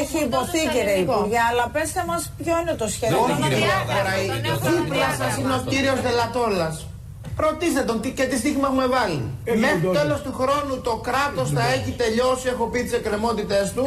Έχει 0.00 0.18
υποθεί 0.28 0.60
κύριε 0.74 0.96
Υπουργέ, 1.04 1.40
αλλά 1.50 1.64
πέστε 1.74 2.04
μας 2.06 2.32
ποιο 2.42 2.54
είναι 2.60 2.74
το 2.82 2.88
σχέδιο. 2.94 3.18
Όχι, 3.24 3.42
κύριε 3.42 3.74
Παπαδάκη, 3.78 4.38
Δίπλα 4.70 5.08
σας 5.20 5.32
είναι 5.38 5.54
ο 5.60 5.62
κύριος 5.72 6.00
Δελατόλα. 6.06 6.68
Ρωτήστε 7.36 7.82
τον 7.82 8.00
τι 8.00 8.10
και 8.18 8.24
τι 8.24 8.36
στίχημα 8.36 8.66
έχουμε 8.70 8.86
βάλει. 8.86 9.20
Μέχρι 9.44 9.78
μπουλντόζερ. 9.78 10.02
τέλος 10.02 10.20
του 10.22 10.32
χρόνου 10.40 10.80
το 10.80 10.94
κράτος 11.06 11.50
θα 11.56 11.64
έχει 11.76 11.90
τελειώσει, 12.02 12.48
έχω 12.48 12.64
πει 12.66 12.82
τις 12.82 12.92
εκκρεμότητές 12.92 13.72
του, 13.72 13.86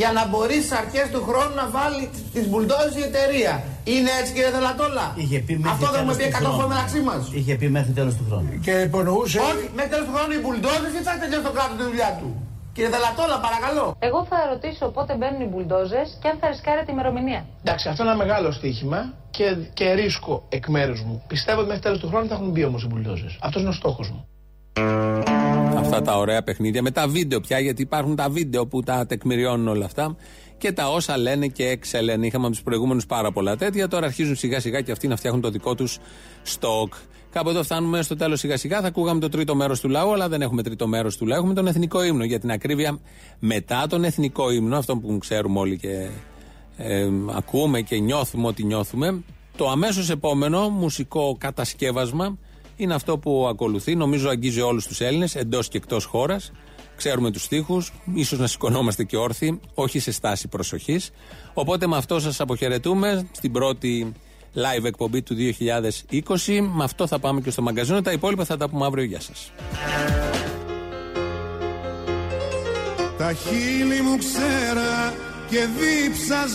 για 0.00 0.10
να 0.16 0.22
μπορείς 0.30 0.62
στι 0.66 0.74
αρχές 0.82 1.06
του 1.12 1.20
χρόνου 1.28 1.54
να 1.62 1.66
βάλει 1.76 2.02
τις 2.34 2.44
μπουλντόζες 2.48 2.94
η 3.02 3.02
εταιρεία. 3.10 3.52
Είναι 3.94 4.10
έτσι 4.20 4.30
κύριε 4.36 4.50
Δελατόλα; 4.56 5.06
Είχε 5.22 5.38
πει 5.46 5.54
μέχρι 5.64 5.70
Αυτό 5.74 5.86
δεν 5.94 6.00
έχουμε 6.00 6.14
τέλος 6.14 6.30
πει 6.30 6.32
του 6.32 6.36
100 6.36 6.40
χρόνου. 6.42 6.56
φορέ 6.58 6.68
μεταξύ 6.74 7.00
μας. 7.08 7.22
Είχε 7.38 7.54
πει 7.60 7.66
μέχρι 7.76 7.92
τέλος 7.98 8.14
του 8.18 8.24
χρόνου. 8.28 8.50
Και 8.66 8.74
υπονοούσε. 8.88 9.38
Όχι, 9.50 9.64
μέχρι 9.78 9.90
τέλος 9.94 10.06
του 10.08 10.14
χρόνου 10.16 10.32
οι 10.36 10.40
μπουλντόζες 10.42 10.92
ή 10.98 11.00
θα 11.06 11.12
τελειώσει 11.22 11.44
το 11.48 11.52
κράτος 11.56 11.76
τη 11.80 11.84
δουλειά 11.90 12.10
του. 12.20 12.28
Κύριε 12.74 12.90
Δελατόλα, 12.96 13.36
παρακαλώ. 13.46 13.84
Εγώ 14.08 14.20
θα 14.30 14.38
ρωτήσω 14.52 14.84
πότε 14.96 15.12
μπαίνουν 15.18 15.40
οι 15.44 15.48
μπουλντόζες 15.52 16.06
και 16.20 16.28
αν 16.30 16.36
θα 16.40 16.46
ρισκάρετε 16.52 16.92
ημερομηνία. 16.92 17.40
Εντάξει, 17.62 17.84
αυτό 17.90 18.02
είναι 18.02 18.12
ένα 18.12 18.20
μεγάλο 18.24 18.48
στοίχημα 18.58 19.00
και, 19.36 19.46
και 19.78 19.86
ρίσκο 19.92 20.34
εκ 20.48 20.64
μέρους 20.76 21.00
μου. 21.06 21.14
Πιστεύω 21.32 21.58
ότι 21.58 21.68
μέχρι 21.68 21.82
τέλος 21.86 21.98
του 22.02 22.08
χρόνου 22.08 22.26
θα 22.30 22.34
έχουν 22.34 22.50
μπει 22.50 22.62
όμως 22.64 22.82
οι 22.82 22.86
μπουλντόζες. 22.86 23.32
Αυτός 23.46 23.60
είναι 23.60 23.70
ο 23.70 23.78
στόχος 23.80 24.06
μου. 24.10 24.20
Αυτά 25.92 26.04
τα 26.04 26.18
ωραία 26.18 26.42
παιχνίδια 26.42 26.82
με 26.82 26.90
τα 26.90 27.08
βίντεο 27.08 27.40
πια, 27.40 27.58
γιατί 27.58 27.82
υπάρχουν 27.82 28.16
τα 28.16 28.28
βίντεο 28.28 28.66
που 28.66 28.82
τα 28.82 29.06
τεκμηριώνουν 29.06 29.68
όλα 29.68 29.84
αυτά 29.84 30.16
και 30.58 30.72
τα 30.72 30.90
όσα 30.90 31.18
λένε 31.18 31.46
και 31.46 31.68
εξελένε. 31.68 32.26
Είχαμε 32.26 32.44
από 32.44 32.54
τους 32.54 32.62
προηγούμενους 32.62 33.06
πάρα 33.06 33.32
πολλά 33.32 33.56
τέτοια. 33.56 33.88
Τώρα 33.88 34.06
αρχίζουν 34.06 34.36
σιγά 34.36 34.60
σιγά 34.60 34.80
και 34.80 34.92
αυτοί 34.92 35.08
να 35.08 35.16
φτιάχνουν 35.16 35.42
το 35.42 35.50
δικό 35.50 35.74
τους 35.74 35.98
στόκ. 36.42 36.94
Κάπου 37.30 37.48
εδώ 37.48 37.62
φτάνουμε 37.62 38.02
στο 38.02 38.16
τέλος 38.16 38.38
σιγά 38.38 38.56
σιγά. 38.56 38.80
Θα 38.80 38.86
ακούγαμε 38.86 39.20
το 39.20 39.28
τρίτο 39.28 39.54
μέρος 39.54 39.80
του 39.80 39.88
λαού, 39.88 40.12
αλλά 40.12 40.28
δεν 40.28 40.42
έχουμε 40.42 40.62
τρίτο 40.62 40.86
μέρος 40.86 41.16
του 41.16 41.26
λαού. 41.26 41.38
Έχουμε 41.38 41.54
τον 41.54 41.66
εθνικό 41.66 42.04
ύμνο. 42.04 42.24
Για 42.24 42.40
την 42.40 42.50
ακρίβεια, 42.50 42.98
μετά 43.38 43.86
τον 43.88 44.04
εθνικό 44.04 44.50
ύμνο, 44.50 44.76
αυτό 44.76 44.96
που 44.96 45.18
ξέρουμε 45.18 45.58
όλοι 45.58 45.78
και 45.78 46.08
ε, 46.76 47.08
ακούμε 47.34 47.80
και 47.80 47.98
νιώθουμε 47.98 48.46
ότι 48.46 48.64
νιώθουμε, 48.64 49.22
το 49.56 49.68
αμέσως 49.68 50.10
επόμενο 50.10 50.68
μουσικό 50.68 51.36
κατασκεύασμα 51.38 52.38
είναι 52.76 52.94
αυτό 52.94 53.18
που 53.18 53.46
ακολουθεί. 53.48 53.94
Νομίζω 53.94 54.28
αγγίζει 54.28 54.60
όλους 54.60 54.86
τους 54.86 55.00
Έλληνες, 55.00 55.34
εντός 55.34 55.68
και 55.68 55.76
εκτός 55.76 56.04
χώρας. 56.04 56.52
Ξέρουμε 56.96 57.30
τους 57.30 57.42
στίχους, 57.42 57.92
ίσως 58.14 58.38
να 58.38 58.46
σηκωνόμαστε 58.46 59.04
και 59.04 59.16
όρθιοι, 59.16 59.60
όχι 59.74 59.98
σε 59.98 60.12
στάση 60.12 60.48
προσοχής. 60.48 61.10
Οπότε 61.54 61.86
με 61.86 61.96
αυτό 61.96 62.20
σας 62.20 62.40
αποχαιρετούμε 62.40 63.28
στην 63.32 63.52
πρώτη 63.52 64.12
live 64.54 64.84
εκπομπή 64.84 65.22
του 65.22 65.34
2020. 65.34 66.60
Με 66.60 66.84
αυτό 66.84 67.06
θα 67.06 67.18
πάμε 67.18 67.40
και 67.40 67.50
στο 67.50 67.62
μαγκαζίνο. 67.62 68.02
Τα 68.02 68.12
υπόλοιπα 68.12 68.44
θα 68.44 68.56
τα 68.56 68.68
πούμε 68.68 68.86
αύριο. 68.86 69.04
Γεια 69.04 69.20
σας. 69.20 69.52
Τα 73.18 73.32
χείλη 73.32 74.00
μου 74.00 74.18
ξέρα 74.18 75.14
και 75.50 75.66
διψασμένα 75.78 76.52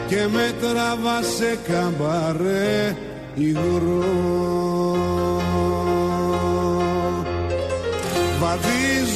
και 0.07 0.27
με 0.31 0.53
τραβά 0.61 1.21
σε 1.37 1.57
καμπαρέ 1.67 2.95
υγρό 3.35 4.47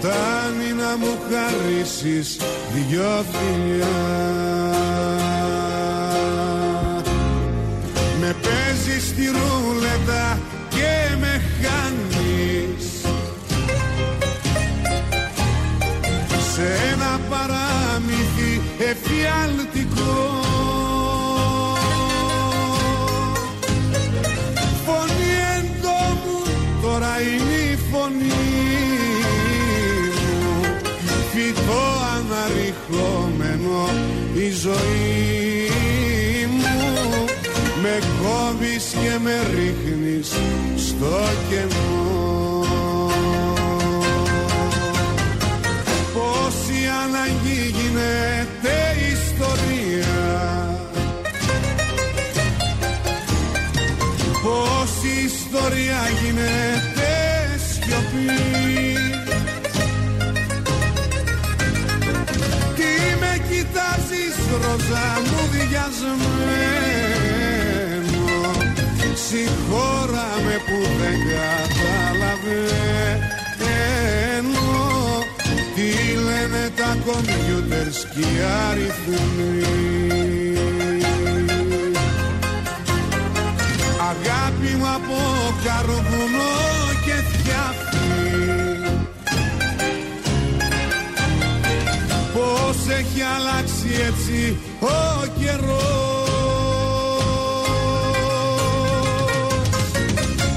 Φτάνει 0.00 0.72
να 0.72 0.96
μου 0.96 1.18
χαρίσεις 1.30 2.36
δυο 2.72 3.24
φιλιά. 3.32 3.86
Με 8.20 8.34
παίζεις 8.42 9.06
στη 9.08 9.24
ρούλετα 9.26 10.38
και 10.68 11.16
με 11.20 11.42
χάνεις. 11.62 12.86
Σε 16.54 16.66
ένα 16.92 17.20
παράμυθι 17.30 18.60
εφιαλτικό 18.78 19.87
ζωή 34.60 36.46
μου. 36.50 37.24
Με 37.82 37.98
κόβεις 38.22 38.84
και 38.84 39.18
με 39.22 39.36
ρίχνεις 39.54 40.28
στο 40.76 41.20
κενό. 41.48 42.64
Πόση 46.14 46.80
αναγκή 47.04 47.74
γίνεται 47.78 48.76
ιστορία. 49.12 50.16
Πόση 54.42 55.24
ιστορία 55.24 56.00
γίνεται 56.22 56.77
κοιτάζεις 64.68 64.88
ροζά 64.88 65.08
μου 65.26 65.40
διασμένο 65.50 66.26
Συγχώρα 69.28 70.28
με 70.44 70.56
που 70.66 70.78
δεν 71.00 71.18
καταλαβαίνω 71.30 72.26
Τι 75.74 75.88
λένε 76.14 76.62
τα 76.76 76.90
κομπιούτερς 77.04 77.98
και 78.14 78.20
οι 78.20 78.38
αριθμοί 78.68 79.56
Αγάπη 84.10 84.70
μου 84.76 84.88
από 84.94 85.18
καρβουνό 85.64 86.87
έχει 92.90 93.22
αλλάξει 93.36 93.88
έτσι 94.08 94.56
ο 94.80 95.26
καιρός. 95.40 96.08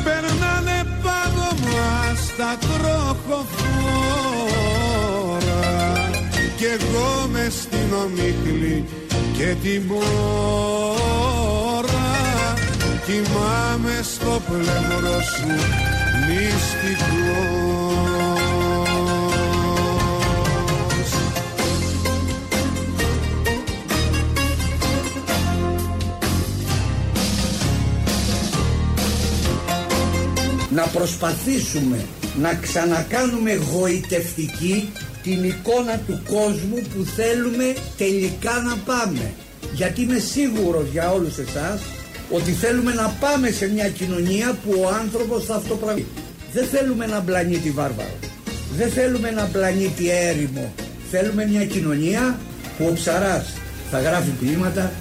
Περνάνε 0.03 0.83
πάνω 1.03 1.47
μας 1.63 2.21
τα 2.37 2.57
τροχοφόρα 2.61 3.61
Κι 6.57 6.65
εγώ 6.65 7.27
μες 7.31 7.53
στην 7.53 7.89
ομίχλη 8.03 8.85
και 9.37 9.55
την 9.63 9.81
μπόρα 9.87 10.01
Κοιμάμαι 13.05 13.95
στο 14.01 14.41
πλευρό 14.47 15.21
σου 15.21 15.51
μυστικός 16.27 17.91
να 30.73 30.83
προσπαθήσουμε 30.87 32.05
να 32.41 32.53
ξανακάνουμε 32.53 33.55
γοητευτική 33.55 34.89
την 35.23 35.43
εικόνα 35.43 35.99
του 36.07 36.21
κόσμου 36.29 36.81
που 36.93 37.03
θέλουμε 37.15 37.75
τελικά 37.97 38.51
να 38.67 38.75
πάμε. 38.85 39.33
Γιατί 39.73 40.01
είμαι 40.01 40.19
σίγουρος 40.19 40.87
για 40.91 41.11
όλους 41.11 41.37
εσάς 41.37 41.81
ότι 42.31 42.51
θέλουμε 42.51 42.93
να 42.93 43.15
πάμε 43.19 43.49
σε 43.49 43.67
μια 43.67 43.89
κοινωνία 43.89 44.57
που 44.63 44.79
ο 44.83 44.87
άνθρωπος 44.87 45.45
θα 45.45 45.55
αυτοπραγεί. 45.55 46.05
Δεν 46.53 46.65
θέλουμε 46.65 47.05
ένα 47.05 47.21
πλανήτη 47.21 47.71
βάρβαρο. 47.71 48.17
Δεν 48.77 48.89
θέλουμε 48.89 49.27
ένα 49.27 49.49
πλανήτη 49.51 50.09
έρημο. 50.09 50.73
Θέλουμε 51.11 51.45
μια 51.45 51.65
κοινωνία 51.65 52.39
που 52.77 52.85
ο 52.89 52.93
ψαράς 52.93 53.45
θα 53.91 53.99
γράφει 53.99 54.29
ποίηματα 54.29 54.91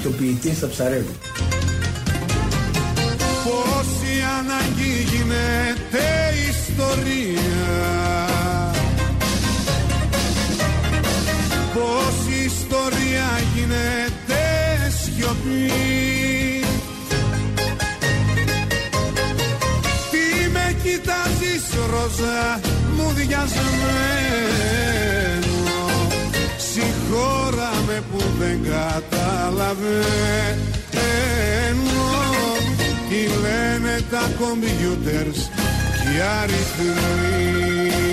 και 0.00 0.06
ο 0.06 0.10
ποιητής 0.10 0.58
θα 0.58 0.68
ψαρεύει. 0.68 1.14
Πόση 3.44 4.14
ανάγκη 4.38 4.94
γίνεται 5.10 6.06
ιστορία. 6.50 7.68
Πόση 11.74 12.36
ιστορία 12.44 13.28
γίνεται 13.54 14.42
σιωπή. 15.00 15.70
Τι 20.10 20.24
με 20.52 20.76
κοιτάζεις 20.82 21.64
ροζά 21.90 22.60
μου 22.96 23.06
διασμένο. 23.14 23.58
Συγχώρα 26.56 27.72
με 27.86 28.02
που 28.10 28.20
δεν 28.38 28.58
καταλαβαίνω 28.62 30.30
Τι 33.10 33.16
λένε 33.16 34.00
τα 34.10 34.30
κομπιούτερς 34.38 35.50
και 36.02 36.16
οι 36.16 36.20
αριθμοί 36.42 38.09